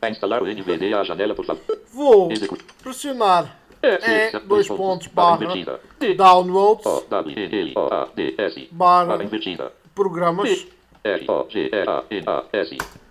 Para 0.00 0.10
instalar 0.10 0.42
o 0.42 0.46
NVD 0.46 0.94
à 0.94 1.04
janela, 1.04 1.34
por 1.34 1.44
favor. 1.44 1.62
vou 1.92 2.28
pressionar 2.82 3.58
É, 3.82 4.30
E, 4.34 4.38
dois 4.40 4.66
pontos, 4.68 5.08
barra 5.08 5.46
downloads, 6.16 6.86
O, 6.86 7.04
O, 7.76 7.88
A. 7.92 8.08
Barra 8.70 9.22
invertida. 9.24 9.72
Programas. 9.94 10.48
E. 10.50 10.72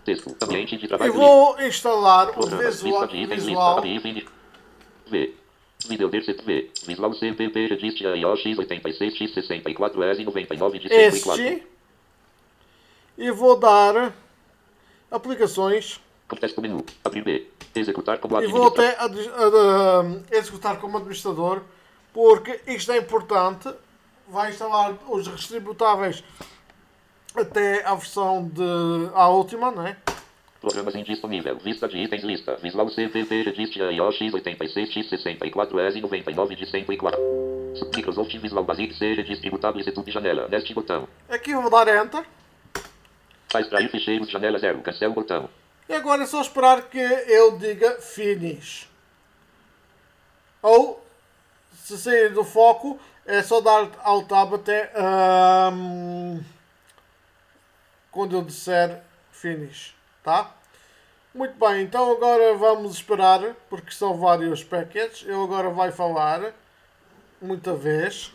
Texto. 0.03 0.35
Ambiente 0.41 0.77
de 0.77 0.85
E 0.85 1.09
vou 1.09 1.61
instalar 1.61 2.31
o 2.39 2.47
visual, 2.47 3.07
visual. 3.07 3.81
V. 3.81 4.25
V. 5.09 6.71
Visual 6.85 7.13
CPP 7.13 7.67
Registra 7.67 8.15
IOX 8.15 8.57
86 8.57 9.15
X 9.15 9.33
64 9.33 10.03
S 10.03 10.23
99 10.23 10.79
de 10.79 10.89
104. 10.89 11.43
este 11.43 11.67
e 13.17 13.31
vou 13.31 13.57
dar 13.57 14.13
aplicações 15.09 15.99
Contexto 16.27 16.61
menu. 16.61 16.85
Abrir 17.03 17.23
B. 17.23 17.47
Executar 17.75 18.17
como 18.19 18.41
e 18.41 18.47
vou 18.47 18.67
administrador. 18.67 19.09
até 19.09 20.31
ah, 20.31 20.37
executar 20.37 20.79
como 20.79 20.97
administrador 20.97 21.61
porque 22.13 22.61
isto 22.67 22.91
é 22.91 22.97
importante 22.97 23.69
vai 24.27 24.49
instalar 24.49 24.97
os 25.09 25.25
distributáveis 25.25 26.23
até 27.35 27.85
a 27.85 27.95
versão 27.95 28.47
de 28.47 29.09
a 29.13 29.27
última, 29.29 29.71
não 29.71 29.85
é? 29.87 29.95
Programas 30.59 30.93
indisponível. 30.95 31.57
Vista 31.57 31.87
de 31.87 31.97
itens 31.97 32.23
lista. 32.23 32.55
Visual 32.57 32.87
CPP 32.89 33.43
Registra 33.43 33.91
IOX 33.91 34.19
86 34.33 34.91
X 34.91 35.09
64 35.09 35.79
S 35.79 35.99
99 36.01 36.55
de 36.55 36.69
104. 36.69 37.19
Microsoft 37.95 38.37
Visual 38.37 38.63
Basic 38.63 38.93
C 38.93 39.13
Redistributável 39.15 39.83
Setup 39.83 40.11
janela. 40.11 40.47
Neste 40.49 40.73
botão. 40.73 41.07
Aqui 41.27 41.51
eu 41.51 41.61
vou 41.61 41.71
dar 41.71 41.87
Enter 41.87 42.23
Para 43.51 43.61
extrair 43.61 43.89
ficheiros 43.89 44.29
janela 44.29 44.59
0. 44.59 44.81
Cancel 44.81 45.13
botão. 45.13 45.49
e 45.89 45.93
agora 45.93 46.23
é 46.23 46.25
só 46.27 46.41
esperar 46.41 46.83
que 46.83 46.99
eu 46.99 47.57
diga 47.57 47.99
Finish. 47.99 48.87
Ou, 50.61 51.03
se 51.75 51.97
sair 51.97 52.29
do 52.29 52.43
foco, 52.43 52.99
é 53.25 53.41
só 53.41 53.61
dar 53.61 53.89
Alt 54.03 54.27
Tab 54.27 54.53
até 54.53 54.91
ahm, 54.95 56.39
quando 58.11 58.35
eu 58.35 58.43
disser 58.43 59.01
Finish. 59.31 59.95
Tá? 60.23 60.51
Muito 61.33 61.57
bem, 61.57 61.83
então 61.83 62.11
agora 62.11 62.55
vamos 62.55 62.93
esperar, 62.95 63.55
porque 63.69 63.91
são 63.91 64.17
vários 64.17 64.63
packets. 64.63 65.23
Eu 65.25 65.43
agora 65.43 65.69
vai 65.69 65.91
falar 65.91 66.53
muita 67.41 67.73
vez. 67.73 68.33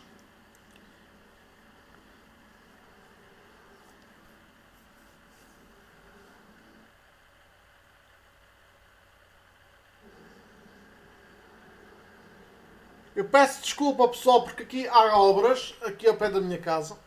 Eu 13.15 13.25
peço 13.25 13.61
desculpa 13.61 14.07
pessoal 14.09 14.43
porque 14.43 14.63
aqui 14.63 14.87
há 14.87 15.17
obras, 15.17 15.73
aqui 15.81 16.07
ao 16.07 16.15
pé 16.15 16.29
da 16.29 16.39
minha 16.39 16.59
casa. 16.59 16.97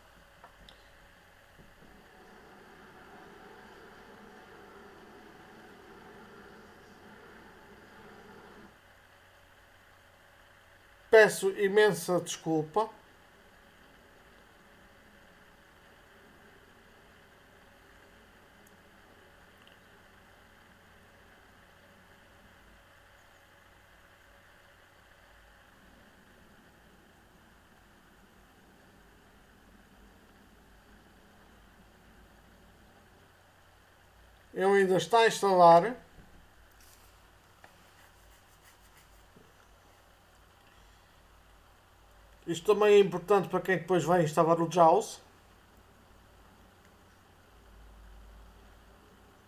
Peço 11.11 11.49
imensa 11.59 12.21
desculpa. 12.21 12.89
Eu 34.53 34.73
ainda 34.73 34.95
está 34.95 35.19
a 35.19 35.27
instalar. 35.27 35.93
Isto 42.51 42.73
também 42.73 42.95
é 42.95 42.99
importante 42.99 43.47
para 43.47 43.61
quem 43.61 43.77
depois 43.77 44.03
vai 44.03 44.23
instalar 44.23 44.59
o 44.61 44.69
JAWS. 44.69 45.21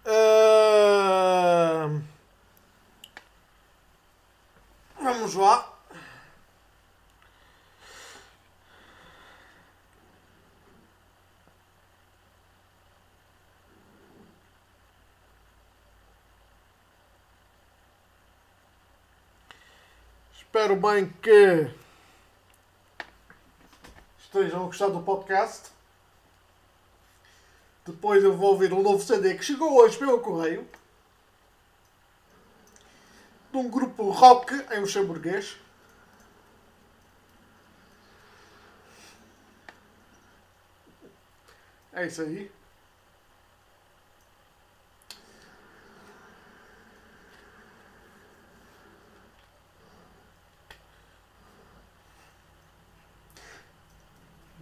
Ahn, 0.05 2.01
Vamos 5.01 5.35
lá. 5.35 5.69
Espero 20.33 20.75
bem 20.77 21.09
que 21.21 21.82
estejam 24.33 24.63
a 24.63 24.65
gostar 24.65 24.87
do 24.87 25.03
podcast. 25.03 25.69
Depois 27.85 28.23
eu 28.23 28.35
vou 28.35 28.53
ouvir 28.53 28.73
um 28.73 28.81
novo 28.81 29.03
CD 29.03 29.35
que 29.35 29.45
chegou 29.45 29.77
hoje 29.77 29.95
pelo 29.95 30.19
correio. 30.19 30.67
De 33.51 33.57
um 33.57 33.69
grupo 33.69 34.09
rock 34.09 34.55
em 34.71 34.79
luxemburguês. 34.79 35.55
É 41.91 42.07
isso 42.07 42.23
aí. 42.23 42.51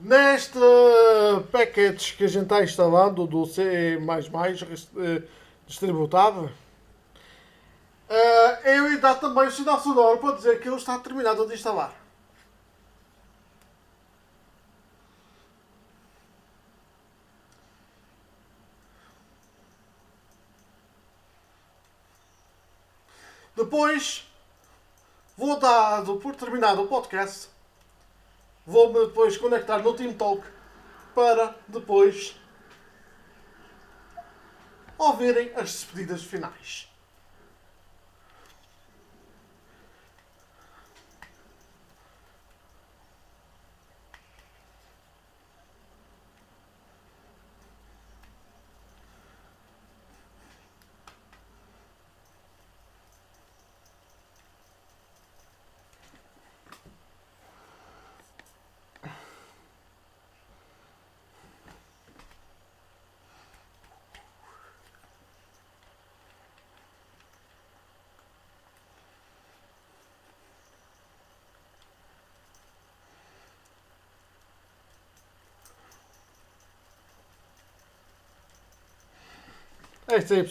Neste 0.04 0.58
package 1.52 2.16
que 2.16 2.24
a 2.24 2.28
gente 2.28 2.43
está 2.43 2.64
instalando 2.64 3.28
do 3.28 3.45
C 3.45 3.99
eh, 4.97 5.24
distributado, 5.68 6.52
eh, 8.10 8.78
eu 8.78 8.86
ainda 8.86 9.14
também 9.14 9.47
o 9.47 9.52
sinal 9.52 9.80
sonoro 9.80 10.18
para 10.18 10.38
dizer 10.38 10.60
que 10.60 10.68
ele 10.68 10.78
está 10.78 10.97
terminado 10.97 11.45
de 11.45 11.54
instalar. 11.54 11.93
Depois 23.56 24.28
vou 25.38 25.60
dar 25.60 26.04
por 26.04 26.36
terminado 26.36 26.82
o 26.82 26.88
podcast. 26.88 27.51
Vou-me 28.66 29.07
depois 29.07 29.38
conectar 29.38 29.80
no 29.80 29.93
TeamTalk 29.93 30.45
para 31.16 31.55
depois 31.68 32.36
ouvirem 34.97 35.51
as 35.55 35.72
despedidas 35.72 36.24
finais. 36.24 36.91
É 80.12 80.18
isso 80.18 80.34
aí, 80.34 80.43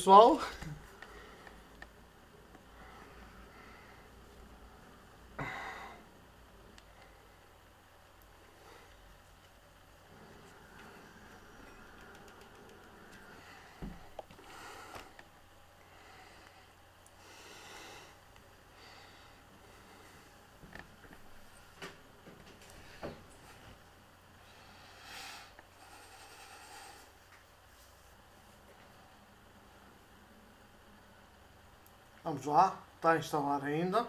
Vamos 32.31 32.47
lá, 32.47 32.79
está 32.95 33.11
a 33.11 33.17
instalar 33.17 33.65
ainda. 33.65 34.07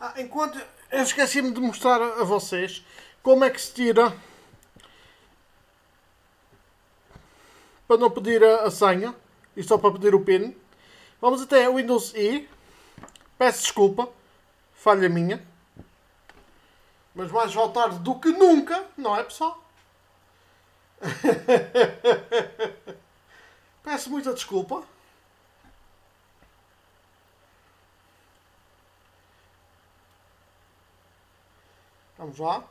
Ah, 0.00 0.14
enquanto 0.18 0.64
eu 0.92 1.02
esqueci-me 1.02 1.50
de 1.50 1.60
mostrar 1.60 2.00
a 2.00 2.22
vocês 2.22 2.86
como 3.20 3.44
é 3.44 3.50
que 3.50 3.60
se 3.60 3.74
tira 3.74 4.16
para 7.88 7.96
não 7.96 8.12
pedir 8.12 8.44
a, 8.44 8.62
a 8.62 8.70
senha 8.70 9.12
e 9.56 9.62
só 9.64 9.76
para 9.76 9.90
pedir 9.94 10.14
o 10.14 10.24
PIN. 10.24 10.54
Vamos 11.20 11.42
até 11.42 11.68
Windows 11.68 12.14
I 12.14 12.48
Peço 13.38 13.62
desculpa, 13.62 14.08
falha 14.72 15.08
minha. 15.08 15.46
Mas 17.14 17.30
mais 17.30 17.54
vale 17.54 17.72
tarde 17.72 17.98
do 17.98 18.18
que 18.18 18.28
nunca, 18.30 18.86
não 18.96 19.16
é 19.16 19.24
pessoal? 19.24 19.62
Peço 23.82 24.10
muita 24.10 24.32
desculpa. 24.34 24.82
Vamos 32.18 32.38
lá. 32.38 32.64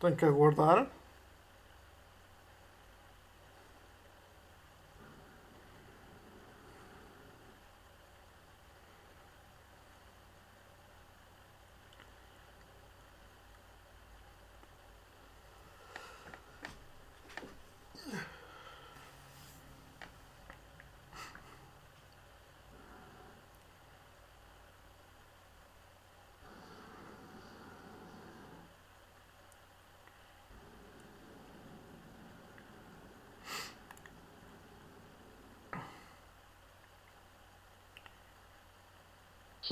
Tenho 0.00 0.16
que 0.16 0.24
aguardar. 0.24 0.86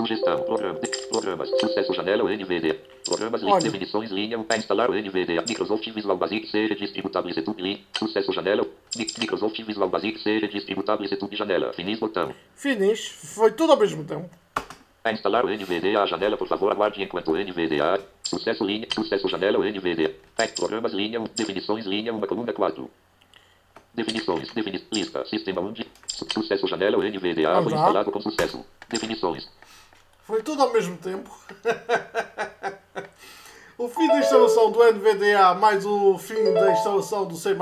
Sugestão. 0.01 0.39
Programa. 0.43 0.79
Programas. 1.09 1.49
Sucesso 1.59 1.93
janela 1.93 2.23
NVDA. 2.23 2.75
Programas. 3.05 3.41
Link. 3.43 3.63
Definições. 3.63 4.09
Linha. 4.11 4.39
Para 4.39 4.57
instalar 4.57 4.89
o 4.89 4.93
NVDA. 4.93 5.43
Microsoft 5.47 5.87
Visual 5.91 6.17
Basic. 6.17 6.47
Seja 6.49 6.75
distributável 6.75 7.29
YouTube. 7.29 7.61
Link. 7.61 7.83
Sucesso 7.97 8.31
janela. 8.33 8.65
Mi- 8.95 9.07
Microsoft 9.19 9.61
Visual 9.61 9.89
Basic. 9.89 10.19
Seja 10.19 10.47
distributável 10.47 11.05
YouTube 11.05 11.35
janela. 11.35 11.71
Finis 11.73 11.99
botão. 11.99 12.33
Finis. 12.55 13.07
Foi 13.35 13.51
tudo 13.51 13.73
ao 13.73 13.77
mesmo 13.79 14.03
tempo. 14.03 14.29
Para 15.03 15.11
instalar 15.13 15.45
o 15.45 15.49
NVDA. 15.49 16.01
A 16.01 16.05
janela, 16.07 16.35
por 16.37 16.47
favor, 16.47 16.71
aguarde 16.71 17.01
enquanto 17.03 17.31
o 17.31 17.35
NVDA. 17.37 17.99
Sucesso 18.23 18.63
linha. 18.65 18.87
Sucesso 18.93 19.27
janela. 19.27 19.59
O 19.59 19.63
NVDA. 19.63 20.13
Programas. 20.55 20.93
Linha. 20.93 21.19
Definições. 21.35 21.85
Linha. 21.85 22.11
Uma 22.11 22.25
coluna 22.25 22.51
4. 22.53 22.89
Definições. 23.93 24.51
Defini 24.53 24.81
lista. 24.91 25.25
Sistema 25.25 25.61
1 25.61 25.73
de. 25.73 25.85
Su- 26.07 26.25
Sucesso 26.33 26.65
janela. 26.67 26.97
O 26.97 27.03
NVDA. 27.03 27.61
Foi 27.61 27.73
instalado 27.73 28.11
com 28.11 28.21
sucesso. 28.21 28.65
Definições. 28.89 29.47
Foi 30.23 30.41
tudo 30.43 30.63
ao 30.63 30.71
mesmo 30.71 30.95
tempo. 30.97 31.29
o 33.77 33.89
fim 33.89 34.07
da 34.07 34.19
instalação 34.19 34.71
do 34.71 34.81
NVDA 34.83 35.53
mais 35.55 35.85
o 35.85 36.17
fim 36.17 36.53
da 36.53 36.71
instalação 36.71 37.25
do 37.25 37.35
C++. 37.35 37.53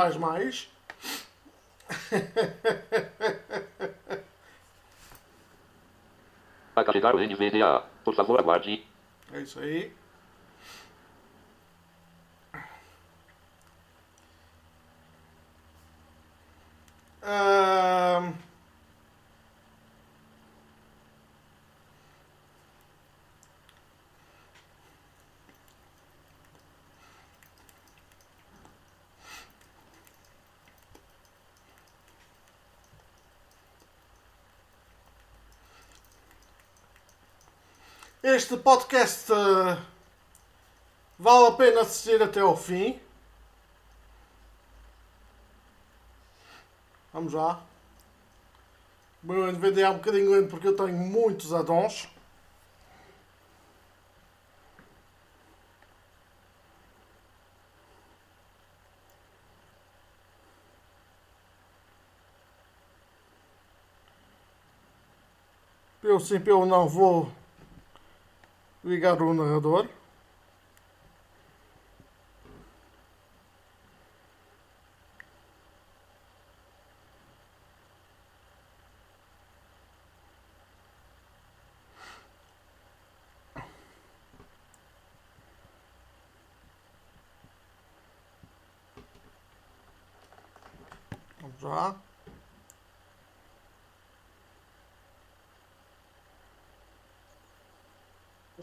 Para 6.74 6.86
carregar 6.86 7.16
o 7.16 7.20
NVDA. 7.20 7.84
Por 8.04 8.16
favor, 8.16 8.40
aguarde. 8.40 8.86
É 9.34 9.42
isso 9.42 9.60
aí. 9.60 9.92
Ahn. 17.22 18.34
Este 38.22 38.58
podcast 38.58 39.32
eh, 39.32 39.78
vale 41.18 41.48
a 41.48 41.52
pena 41.54 41.82
assistir 41.82 42.22
até 42.22 42.42
ao 42.42 42.58
fim. 42.58 43.00
Vamos 47.14 47.32
lá. 47.32 47.62
O 49.24 49.28
meu 49.28 49.48
NVDA 49.52 49.88
é 49.88 49.90
um 49.90 49.96
bocadinho 49.96 50.32
lento 50.32 50.50
porque 50.50 50.68
eu 50.68 50.76
tenho 50.76 50.98
muitos 50.98 51.54
addons. 51.54 52.10
Eu 66.04 66.20
sim, 66.20 66.42
eu 66.46 66.66
não 66.66 66.88
vou 66.88 67.39
ligar 68.84 69.22
o 69.22 69.34
narrador. 69.34 69.88
Vamos 91.42 91.62
lá. 91.64 91.96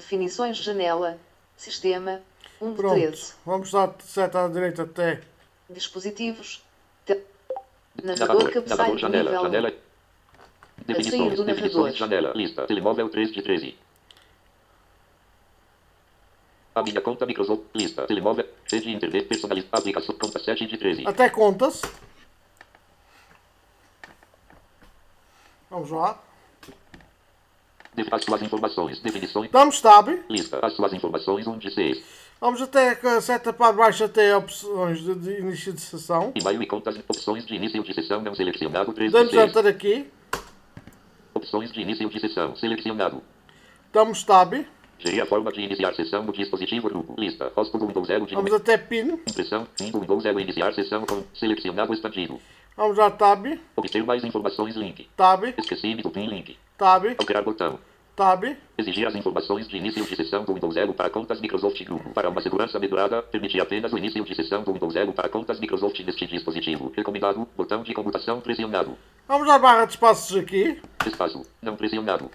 Definições 0.07 0.59
janela. 0.59 1.19
Sistema. 1.57 2.23
1 2.61 2.71
de 2.71 2.77
Pronto. 2.77 2.95
13. 2.95 3.35
Vamos 3.45 3.73
dar 3.73 3.93
seta 3.99 4.45
à 4.45 4.49
direita 4.49 4.85
até. 4.85 5.21
Dispositivos. 5.69 6.63
Te... 7.05 7.21
Navegador 8.05 8.53
cabeçalho 8.53 8.97
janela, 8.99 9.31
nível. 9.31 9.43
janela. 9.43 9.75
Definições, 10.87 11.37
do 11.37 11.45
definições, 11.45 11.97
janela, 11.97 12.33
lista, 12.37 12.67
telemóvel 12.69 13.09
3 13.09 13.33
de 13.33 13.43
13. 13.43 13.77
A 16.73 16.83
minha 16.85 17.01
conta 17.01 17.27
Microsoft, 17.27 17.65
lista, 17.75 18.07
telemóvel, 18.07 18.49
rede 18.71 18.89
internet 18.89 19.27
personalizada, 19.27 19.79
aplicação, 19.79 20.15
conta 20.17 20.39
7 20.39 20.67
de 20.67 20.79
13. 20.79 21.09
Até 21.09 21.29
contas. 21.29 21.83
Vamos 25.69 25.91
lá. 25.91 26.26
Def- 27.97 28.13
As 28.13 28.23
suas 28.25 28.43
informações, 28.43 29.01
definições, 29.01 29.51
Damos 29.51 29.81
tab. 29.81 30.09
lista, 30.29 30.59
as 30.63 30.73
suas 30.75 30.93
informações 30.93 31.47
1 31.47 31.59
de 31.59 31.71
6. 31.73 32.03
Vamos 32.41 32.61
até 32.61 32.91
a 32.91 33.21
seta 33.23 33.53
para 33.53 33.73
baixo 33.73 34.05
até 34.05 34.37
opções 34.37 35.01
de, 35.01 35.15
de 35.15 35.41
início 35.41 35.73
de 35.73 35.81
sessão. 35.81 36.33
E-mail 36.35 36.63
e 36.63 36.67
contas, 36.67 36.95
opções 37.09 37.47
de 37.47 37.55
início 37.55 37.83
de 37.83 37.95
sessão 37.95 38.21
não 38.21 38.35
selecionado 38.35 38.93
3 38.93 39.11
de 39.11 39.17
Damos 39.17 39.33
6. 39.33 39.51
enter 39.51 39.67
aqui. 39.67 40.07
Opções 41.35 41.73
de 41.73 41.81
início 41.81 42.09
de 42.09 42.21
sessão, 42.21 42.55
selecionado. 42.57 43.23
Damos 43.93 44.23
tab. 44.25 44.53
Gerir 44.99 45.23
a 45.23 45.27
forma 45.27 45.53
de 45.53 45.61
iniciar 45.61 45.95
sessão 45.95 46.23
no 46.23 46.33
dispositivo 46.33 46.89
grupo, 46.89 47.15
lista, 47.19 47.53
host 47.55 47.77
do 47.77 47.87
Windows 47.87 48.07
0 48.07 48.27
de 48.27 48.35
Vamos 48.35 48.53
até 48.55 48.79
pin. 48.79 49.19
impressão, 49.29 49.67
do 49.93 50.01
Windows 50.01 50.23
0 50.23 50.41
iniciar 50.41 50.73
sessão 50.75 51.05
com 51.05 51.23
selecionado 51.35 51.93
expandido. 51.93 52.41
Vamos 52.77 52.97
dar 52.97 53.11
tab. 53.13 53.47
Obter 53.75 54.05
mais 54.05 54.23
informações, 54.23 54.77
link. 54.77 55.09
Tab. 55.17 55.45
Esqueci-me 55.57 56.03
do 56.03 56.11
PIN 56.11 56.27
link. 56.29 56.59
Tab. 56.77 57.07
Alterar 57.19 57.43
botão. 57.43 57.79
Tab. 58.15 58.45
Exigir 58.77 59.07
as 59.07 59.15
informações 59.15 59.67
de 59.67 59.77
início 59.77 60.05
de 60.05 60.15
sessão 60.17 60.45
do 60.45 60.53
Windows 60.55 60.75
0 60.75 60.93
para 60.95 61.09
contas 61.09 61.41
Microsoft 61.41 61.83
Grupo. 61.85 62.11
Para 62.11 62.29
uma 62.29 62.41
segurança 62.43 62.79
melhorada, 62.79 63.23
permitir 63.23 63.61
apenas 63.61 63.93
o 63.93 63.99
início 63.99 64.23
de 64.25 64.35
sessão 64.35 64.63
do 64.63 64.73
Windows 64.75 64.93
0 64.93 65.13
para 65.13 65.29
contas 65.29 65.59
Microsoft 65.59 65.99
neste 66.01 66.27
dispositivo. 66.27 66.93
Recomendado, 66.95 67.49
botão 67.57 67.83
de 67.83 67.95
comutação 67.95 68.41
pressionado. 68.41 68.97
Vamos 69.27 69.47
dar 69.47 69.59
barra 69.59 69.87
de 69.87 69.93
espaços 69.93 70.37
aqui. 70.37 70.81
Espaço, 71.07 71.43
não 71.63 71.77
pressionado. 71.77 72.31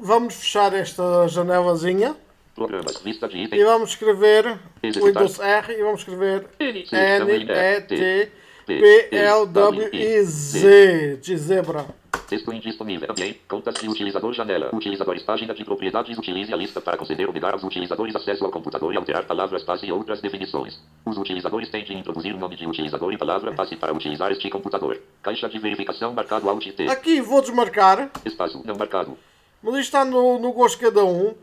Vamos 0.00 0.34
fechar 0.34 0.72
esta 0.74 1.26
janelazinha. 1.28 2.16
Programas, 2.54 3.00
lista 3.04 3.28
de 3.28 3.36
E 3.36 3.44
itens. 3.44 3.64
vamos 3.64 3.90
escrever 3.90 4.58
Executar. 4.82 5.22
Windows 5.22 5.38
R 5.38 5.72
e 5.72 5.82
vamos 5.82 6.00
escrever 6.00 6.48
N, 6.58 6.80
E, 6.80 7.80
T, 7.82 8.32
P, 8.68 9.08
L, 9.10 9.46
W, 9.46 10.24
Z. 10.24 11.16
De 11.22 11.38
zebra. 11.38 11.86
Texto 12.28 12.52
indisponível. 12.52 13.10
Ambiente. 13.10 13.40
Contas 13.48 13.74
de 13.76 13.88
utilizador 13.88 14.34
janela. 14.34 14.68
Utilizadores 14.74 15.22
página 15.22 15.54
de 15.54 15.64
propriedades. 15.64 16.18
Utilize 16.18 16.52
a 16.52 16.56
lista 16.56 16.78
para 16.78 16.98
conceder 16.98 17.26
ou 17.26 17.32
negar 17.32 17.54
aos 17.54 17.64
utilizadores 17.64 18.14
acesso 18.14 18.44
ao 18.44 18.50
computador 18.50 18.92
e 18.92 18.98
alterar 18.98 19.24
palavras 19.24 19.62
passe 19.62 19.86
e 19.86 19.92
outras 19.92 20.20
definições. 20.20 20.78
Os 21.06 21.16
utilizadores 21.16 21.70
têm 21.70 21.82
de 21.82 21.94
introduzir 21.94 22.34
o 22.34 22.38
nome 22.38 22.56
de 22.56 22.66
utilizador 22.66 23.10
e 23.10 23.16
palavra 23.16 23.54
passe 23.54 23.74
para 23.74 23.94
utilizar 23.94 24.30
este 24.32 24.50
computador. 24.50 25.00
Caixa 25.22 25.48
de 25.48 25.58
verificação 25.58 26.12
marcado 26.12 26.50
Alt 26.50 26.70
T. 26.72 26.90
Aqui 26.90 27.22
vou 27.22 27.40
desmarcar. 27.40 28.10
Espaço 28.22 28.60
não 28.66 28.76
marcado. 28.76 29.16
Mas 29.62 29.76
está 29.76 30.04
no, 30.04 30.38
no 30.38 30.52
gosto 30.52 30.78
de 30.78 30.84
cada 30.84 31.02
um. 31.06 31.34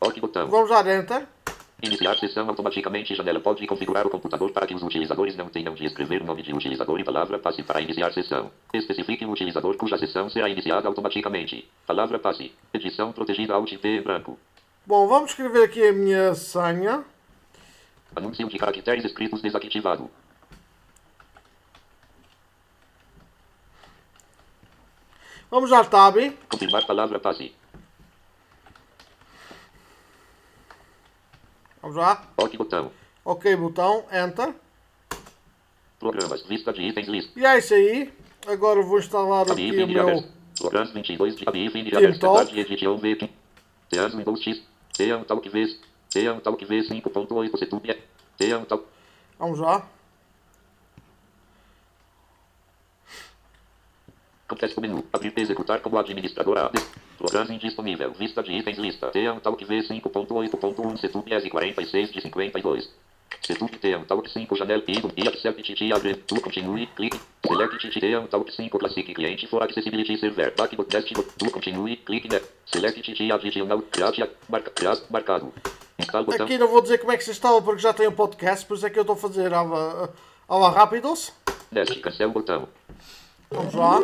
OK 0.00 0.20
botão. 0.20 0.46
Vamos 0.46 0.70
dar 0.70 0.86
Enter. 0.86 1.26
Iniciar 1.80 2.18
sessão 2.18 2.48
automaticamente. 2.48 3.14
Janela 3.14 3.38
pode 3.38 3.64
configurar 3.64 4.04
o 4.04 4.10
computador 4.10 4.50
para 4.50 4.66
que 4.66 4.74
os 4.74 4.82
utilizadores 4.82 5.36
não 5.36 5.48
tenham 5.48 5.74
de 5.74 5.86
escrever 5.86 6.22
o 6.22 6.24
nome 6.24 6.42
de 6.42 6.52
utilizador 6.52 6.98
e 6.98 7.04
palavra 7.04 7.38
passe 7.38 7.62
para 7.62 7.80
iniciar 7.80 8.12
sessão. 8.12 8.50
Especifique 8.74 9.24
o 9.24 9.30
utilizador 9.30 9.76
cuja 9.76 9.96
sessão 9.96 10.28
será 10.28 10.48
iniciada 10.48 10.88
automaticamente. 10.88 11.70
Palavra 11.86 12.18
passe. 12.18 12.52
Edição 12.74 13.12
protegida 13.12 13.54
Alt 13.54 13.76
T 13.76 13.88
em 13.88 14.02
branco. 14.02 14.36
Bom, 14.84 15.06
vamos 15.06 15.30
escrever 15.30 15.62
aqui 15.62 15.86
a 15.86 15.92
minha 15.92 16.34
senha. 16.34 17.04
Anúncio 18.16 18.48
de 18.48 18.58
caracteres 18.58 19.04
escritos 19.04 19.40
desativado. 19.40 20.10
Vamos 25.48 25.70
dar 25.70 25.88
Tab. 25.88 26.16
Confirmar 26.48 26.84
palavra 26.86 27.20
passe. 27.20 27.54
Vamos 31.88 31.96
lá. 31.96 32.22
OK 32.36 32.58
botão. 32.58 32.92
Ok, 33.24 33.56
botão. 33.56 34.04
Enter. 34.12 34.54
Programas. 35.98 36.44
Lista 36.46 36.70
de 36.70 36.82
itens 36.82 37.08
list. 37.08 37.30
E 37.34 37.46
é 37.46 37.56
isso 37.56 37.72
aí. 37.72 38.12
Agora 38.46 38.82
vou 38.82 38.98
instalar 38.98 39.50
ABI 39.50 39.70
aqui 39.70 39.82
o 39.82 39.88
meu... 39.88 40.24
Programas 40.58 40.92
22 40.92 41.36
de 41.36 41.48
ABI 41.48 41.70
fim 41.70 41.84
de 41.84 41.90
Team 41.90 42.02
aberto. 42.02 42.20
Talk. 42.20 42.42
Start 42.42 42.52
de 42.52 42.60
edição 42.60 42.98
V. 42.98 43.16
Team 43.16 44.08
Windows 44.10 44.42
X. 44.42 44.62
Team 44.92 45.24
Talk 45.24 45.48
V. 45.48 45.80
Team 46.10 46.40
Talk 46.40 46.62
V 46.62 46.78
5.8 46.80 47.58
Setup. 47.58 48.02
Team 48.36 48.64
Talk. 48.66 48.84
Vamos 49.38 49.58
lá. 49.58 49.88
Contexto 54.46 54.80
menu. 54.82 55.06
Abrir 55.10 55.32
e 55.34 55.40
executar 55.40 55.80
como 55.80 55.96
administrador 55.96 56.70
Programa 57.18 57.52
indisponível. 57.52 58.12
Lista 58.18 58.42
de 58.42 58.52
itens 58.52 58.78
lista. 58.78 59.10
Team 59.10 59.40
Talk 59.40 59.64
V 59.64 59.78
5.8.1 59.80 60.96
Setup 60.98 61.28
S46 61.28 62.12
de 62.12 62.20
52. 62.20 62.88
Setup 63.44 63.78
Team 63.78 64.04
Talk 64.04 64.30
5 64.30 64.56
janela 64.56 64.82
Ido 64.86 65.10
e 65.16 65.26
Accept 65.26 65.62
TT 65.62 65.92
abre. 65.92 66.14
Tu 66.14 66.40
continue. 66.40 66.86
Clique. 66.94 67.20
Select 67.44 67.78
TT 67.78 68.00
Team 68.00 68.26
Talk 68.28 68.52
5 68.54 68.78
Classic 68.78 69.14
Client 69.14 69.48
for 69.48 69.62
Accessibility 69.64 70.16
Server. 70.16 70.54
Backbot 70.56 70.88
Test. 70.88 71.12
Tu 71.12 71.50
continue. 71.50 71.96
Clique. 71.96 72.28
Ne. 72.28 72.40
Select 72.66 73.02
TT 73.02 73.32
Additional. 73.32 73.82
Create. 73.90 74.30
Marca. 74.48 74.70
Create. 74.70 75.02
Marcado. 75.10 75.52
Aqui 76.40 76.56
não 76.56 76.68
vou 76.68 76.80
dizer 76.80 76.98
como 76.98 77.10
é 77.10 77.16
que 77.16 77.24
se 77.24 77.32
instala 77.32 77.60
porque 77.60 77.82
já 77.82 77.92
tem 77.92 78.06
um 78.06 78.12
podcast, 78.12 78.64
por 78.64 78.76
isso 78.76 78.86
é 78.86 78.90
que 78.90 78.98
eu 78.98 79.02
estou 79.02 79.16
a 79.16 79.18
fazer 79.18 79.52
aula, 79.52 80.14
aula 80.46 80.70
rápidos. 80.70 81.32
Neste. 81.72 81.98
Cancel 81.98 82.30
botão. 82.30 82.68
Vamos 83.50 83.74
lá. 83.74 84.00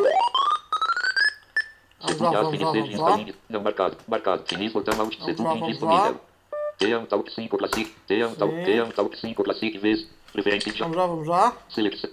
Vamos 2.05 2.21
lá, 2.21 2.29
vamos 2.31 2.41
lá, 2.41 2.47
Admin 2.47 2.57
vamos 2.57 2.73
Settings 2.73 2.99
lá. 2.99 3.17
Time. 3.17 3.35
Não 3.49 3.61
marcado. 3.61 3.97
Marcado. 4.07 4.43
Finish 4.47 4.73
botão 4.73 4.99
Alt. 4.99 5.17
Vamos 5.17 5.25
Setup 5.25 5.43
lá, 5.43 5.53
vamos 5.53 5.67
indisponível. 5.67 6.21
Team 6.77 7.05
Talk 7.05 7.31
5 7.31 7.57
Classic. 7.57 7.95
Team 8.07 8.35
Talk. 8.35 8.55
Sim. 8.55 8.63
Team 8.63 8.91
Talk 8.91 9.17
5 9.17 9.43
Classic 9.43 9.77
vez. 9.77 10.07
Preferência 10.33 10.71
de 10.71 10.79
Vamos 10.79 10.97
lá, 10.97 11.07
vamos 11.07 11.27
lá. 11.27 11.57
Select. 11.69 12.09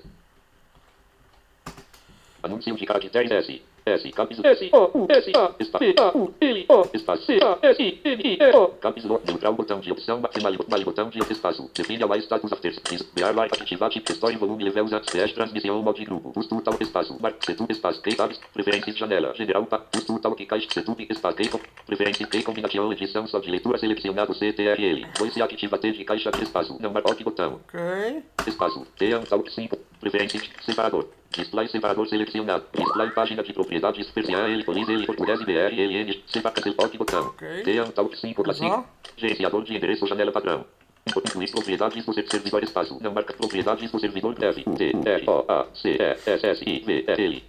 Anúncio 2.43 2.75
de 2.75 2.87
caracteres 2.87 3.31
S. 3.31 3.63
S. 3.85 4.11
Caps. 4.13 4.39
S. 4.45 4.71
O. 4.73 4.91
U. 4.95 5.07
S. 5.09 5.33
A. 5.35 5.55
Espaço. 5.59 5.79
P. 5.85 5.95
A. 5.99 6.17
U. 6.17 6.35
L. 6.41 6.67
O. 6.69 6.89
Espaço. 6.95 7.25
C. 7.25 7.39
A. 7.43 7.59
S. 7.63 7.83
I. 7.83 8.01
N. 8.05 8.23
I. 8.23 8.39
E. 8.41 8.57
O. 8.57 8.69
Caps. 8.69 9.05
Lock. 9.05 9.27
Neutral. 9.27 9.55
Botão 9.55 9.81
de 9.81 9.91
opção. 9.91 10.21
Maximal. 10.21 10.53
Mais 10.71 10.85
botão 10.85 11.09
de 11.09 11.19
espaço. 11.19 11.71
Define 11.75 12.05
a 12.05 12.17
status 12.19 12.53
after. 12.53 12.73
Bear 13.15 13.35
like. 13.35 13.61
Activate. 13.61 14.03
Story. 14.13 14.37
Volume. 14.37 14.65
Level. 14.65 14.87
Slash. 14.87 15.35
Transmissão. 15.35 15.83
Mod. 15.83 16.05
Grupo. 16.05 16.33
Custo. 16.33 16.61
Tal. 16.61 16.75
Espaço. 16.81 17.17
Mark. 17.21 17.45
Setup. 17.45 17.73
Espaço. 17.73 18.03
Key. 18.03 18.15
Tabs. 18.15 18.39
Preferências. 18.55 18.97
Janela. 18.97 19.35
General. 19.35 19.67
Pa. 19.67 19.79
Custo. 19.79 20.19
Tal. 20.21 20.35
Que 20.35 20.47
caixa. 20.47 20.69
Setup. 20.71 21.07
Espaço. 21.11 21.37
Key. 21.37 21.51
Preferência. 21.87 22.27
Key. 22.27 22.43
Combinação. 22.43 22.93
Edição. 22.93 23.27
Só 23.27 23.41
de 23.41 23.51
leitura. 23.51 23.79
Selecionado. 23.79 24.35
CTRL. 24.35 25.07
Voice. 25.19 25.43
Ativa. 25.43 25.79
T. 25.79 25.93
De 25.93 26.05
caixa. 26.05 26.31
de 26.31 26.43
Espaço. 26.43 26.77
Não 26.81 26.93
marca. 26.93 27.11
Ok. 27.11 27.25
Botão. 27.25 27.61
Ok. 27.69 28.23
Espaço. 28.47 28.87
Team 28.97 29.23
Talk 29.23 29.51
5. 29.53 29.77
Preferência. 30.01 30.41
Separador. 30.65 31.22
Display 31.33 31.69
separador 31.69 32.09
selecionado. 32.09 32.65
Display 32.75 33.11
página 33.11 33.43
de 33.43 33.53
propriedades. 33.53 34.07
Persian. 34.11 34.47
L. 34.49 34.65
Police. 34.65 34.93
L. 34.93 35.07
Português. 35.07 35.41
BR. 35.45 35.73
L. 35.73 35.97
N. 35.97 36.23
Separa. 36.27 36.55
Ok. 36.79 36.99
Botão. 36.99 37.27
Ok. 37.29 37.63
Team 37.65 37.91
Talk 37.91 38.17
5. 38.17 38.43
Vamos 38.43 38.61
lá. 38.61 38.69
Classic. 38.69 38.89
Gerenciador 39.17 39.65
de 39.65 39.75
endereço. 39.77 40.07
Janela 40.07 40.31
padrão. 40.33 40.65
Incluir 41.07 41.51
propriedades 41.51 42.05
do 42.05 42.13
ser- 42.15 42.27
servidor 42.31 42.63
espaço. 42.63 42.99
Não 43.01 43.13
marca 43.13 43.33
propriedades 43.35 43.91
do 43.91 43.99
servidor 43.99 44.35
greve. 44.35 44.63
U. 44.67 44.75
T. 44.75 44.93
R. 45.05 45.25
O. 45.29 45.45
A. 45.49 45.67
C. 45.75 45.91
E. 45.99 46.31
S. 46.31 46.47
S. 46.47 46.65
I. 46.65 46.81
V. 46.81 47.05
E. 47.09 47.13
L. 47.23 47.45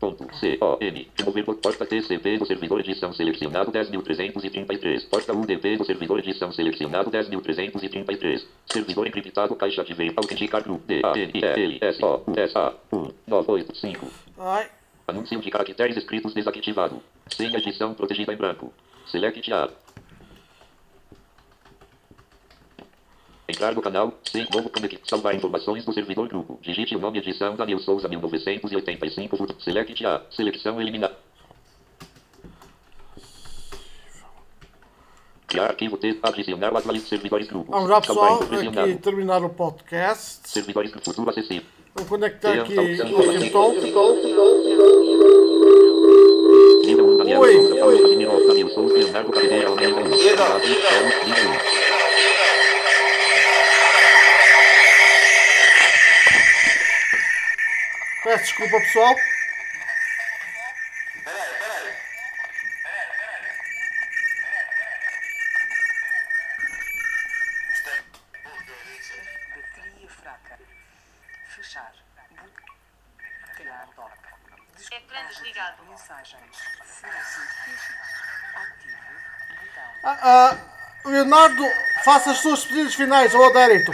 Ponto 0.00 0.26
C-O-M. 0.36 1.08
Remover 1.18 1.44
por 1.44 1.56
porta 1.56 1.86
TCP 1.86 2.38
do 2.38 2.46
servidor 2.46 2.80
edição 2.80 3.12
selecionado 3.12 3.72
10.333. 3.72 5.08
Porta 5.08 5.32
UDP 5.32 5.76
do 5.78 5.84
servidor 5.84 6.18
edição 6.18 6.52
selecionado 6.52 7.10
10.333. 7.10 8.44
Servidor 8.66 9.06
encriptado 9.06 9.54
caixa 9.54 9.84
de 9.84 9.94
veio. 9.94 10.12
Autenticar 10.16 10.62
grupo 10.62 10.84
D-A-N-I-L-S-O-U-S-A 10.86 12.74
1985. 12.92 14.06
Ai. 14.38 14.68
Anúncio 15.06 15.40
de 15.40 15.50
caracteres 15.50 15.96
escritos 15.96 16.34
desativado. 16.34 17.02
Sem 17.28 17.54
edição 17.54 17.94
protegida 17.94 18.32
em 18.32 18.36
branco. 18.36 18.72
Select 19.06 19.52
A. 19.52 19.68
Entrar 23.54 23.72
no 23.72 23.80
canal, 23.80 24.12
sem 24.24 24.44
novo 24.52 24.68
conect, 24.68 24.98
salvar 25.08 25.32
informações 25.36 25.84
do 25.84 25.92
servidor 25.92 26.26
grupo. 26.28 26.58
Digite 26.60 26.96
o 26.96 26.98
nome 26.98 27.20
edição 27.20 27.54
Daniel 27.54 27.78
Souza 27.78 28.08
1985. 28.08 29.36
fut- 29.36 29.62
Select 29.62 30.04
A. 30.04 30.22
Seleção 30.32 30.80
eliminar. 30.80 31.12
Criar 35.46 35.66
arquivo 35.66 35.96
T. 35.96 36.18
Adicionar 36.20 36.72
o 36.72 36.76
atualiz 36.78 37.06
servidores 37.08 37.46
grupo. 37.46 37.70
Vamos 37.70 37.88
lá, 37.88 38.00
pessoal. 38.00 38.42
Aqui 38.42 38.96
terminar 38.96 39.40
o 39.44 39.50
podcast. 39.50 40.48
Servidores 40.48 40.90
futuro 41.04 41.30
acessível. 41.30 41.62
Vou 41.94 42.06
conectar 42.06 42.54
aqui 42.54 42.72
Então, 42.72 42.82
o. 42.84 43.74
Nível 46.84 47.06
1, 47.06 47.16
Daniel 47.18 47.40
Oi. 47.40 47.54
Peço 58.24 58.44
desculpa, 58.44 58.80
pessoal. 58.80 59.14
Bateria 69.54 70.08
fraca. 70.08 70.58
Fechar. 71.48 71.92
Calhar 73.56 73.88
dock. 73.94 74.12
Ecrã 74.90 75.26
desligado. 75.26 75.84
Mensagens. 75.84 76.56
Ativo. 78.54 78.96
Botão. 79.60 79.90
Ah, 80.04 80.18
ah, 80.22 81.08
Leonardo, 81.08 81.64
faça 82.04 82.30
as 82.30 82.38
suas 82.38 82.64
pedidas 82.64 82.94
finais 82.94 83.34
ao 83.34 83.44
adérito. 83.44 83.92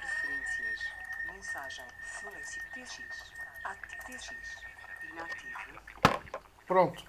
Preferências. 0.00 0.80
Mensagem. 1.32 1.84
Silêncio. 2.18 2.62
TX. 2.74 3.00
Ativo. 3.64 4.02
TX. 4.06 4.30
Inativo. 5.10 5.82
Pronto. 6.66 7.04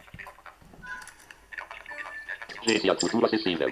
Gerenciar 2.64 3.00
futuro 3.00 3.26
acessível. 3.26 3.72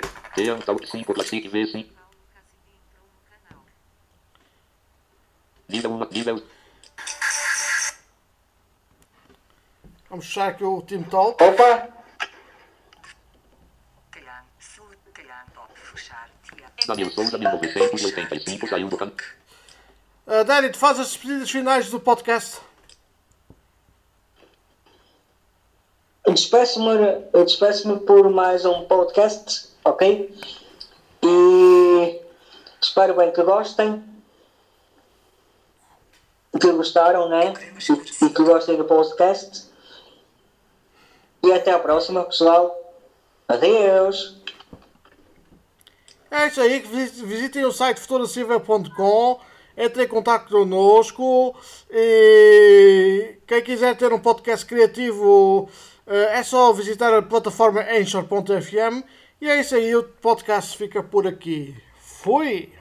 Team 0.61 0.77
Talk 0.77 0.85
5 0.85 1.13
Classic 1.13 1.49
V5. 1.49 1.85
Nível 5.67 5.91
1, 5.91 6.09
nível 6.11 6.43
Vamos 10.09 10.25
fechar 10.25 10.49
aqui 10.49 10.63
o. 10.63 10.77
Opa! 10.77 11.87
Dock. 15.53 15.79
Fechar. 15.79 16.29
Tia. 16.43 16.67
Daniel 16.85 17.11
Souza 17.11 17.37
1985 17.37 18.67
saiu 18.67 18.89
do 18.89 18.97
canal. 18.97 19.15
Adérito, 20.27 20.77
faz 20.77 20.99
as 20.99 21.15
pedidas 21.15 21.49
finais 21.49 21.89
do 21.89 21.99
podcast. 21.99 22.59
Despeço-me 26.33 26.95
despeço 27.43 27.97
por 27.99 28.29
mais 28.29 28.63
um 28.63 28.85
podcast, 28.85 29.67
ok? 29.83 30.33
E 31.23 32.21
espero 32.81 33.15
bem 33.15 33.31
que 33.31 33.43
gostem. 33.43 34.01
Que 36.59 36.71
gostaram, 36.71 37.27
né? 37.27 37.53
E, 38.21 38.29
que 38.29 38.43
gostem 38.43 38.77
do 38.77 38.85
podcast. 38.85 39.65
E 41.43 41.51
até 41.51 41.71
a 41.71 41.79
próxima, 41.79 42.23
pessoal. 42.23 42.77
Adeus. 43.47 44.37
É 46.29 46.47
isso 46.47 46.61
aí, 46.61 46.79
que 46.79 46.87
visi- 46.87 47.25
visitem 47.25 47.65
o 47.65 47.73
site 47.73 47.99
futuracível.com, 47.99 49.39
entrem 49.77 50.05
em 50.05 50.09
contato 50.09 50.49
connosco 50.49 51.53
e 51.89 53.35
quem 53.45 53.61
quiser 53.61 53.97
ter 53.97 54.13
um 54.13 54.19
podcast 54.19 54.65
criativo 54.65 55.69
é 56.05 56.43
só 56.43 56.71
visitar 56.73 57.13
a 57.13 57.21
plataforma 57.21 57.81
Anchor.fm 57.81 59.03
e 59.39 59.49
é 59.49 59.59
isso 59.59 59.75
aí, 59.75 59.95
o 59.95 60.03
podcast 60.03 60.77
fica 60.77 61.01
por 61.01 61.25
aqui. 61.25 61.75
Fui! 61.97 62.80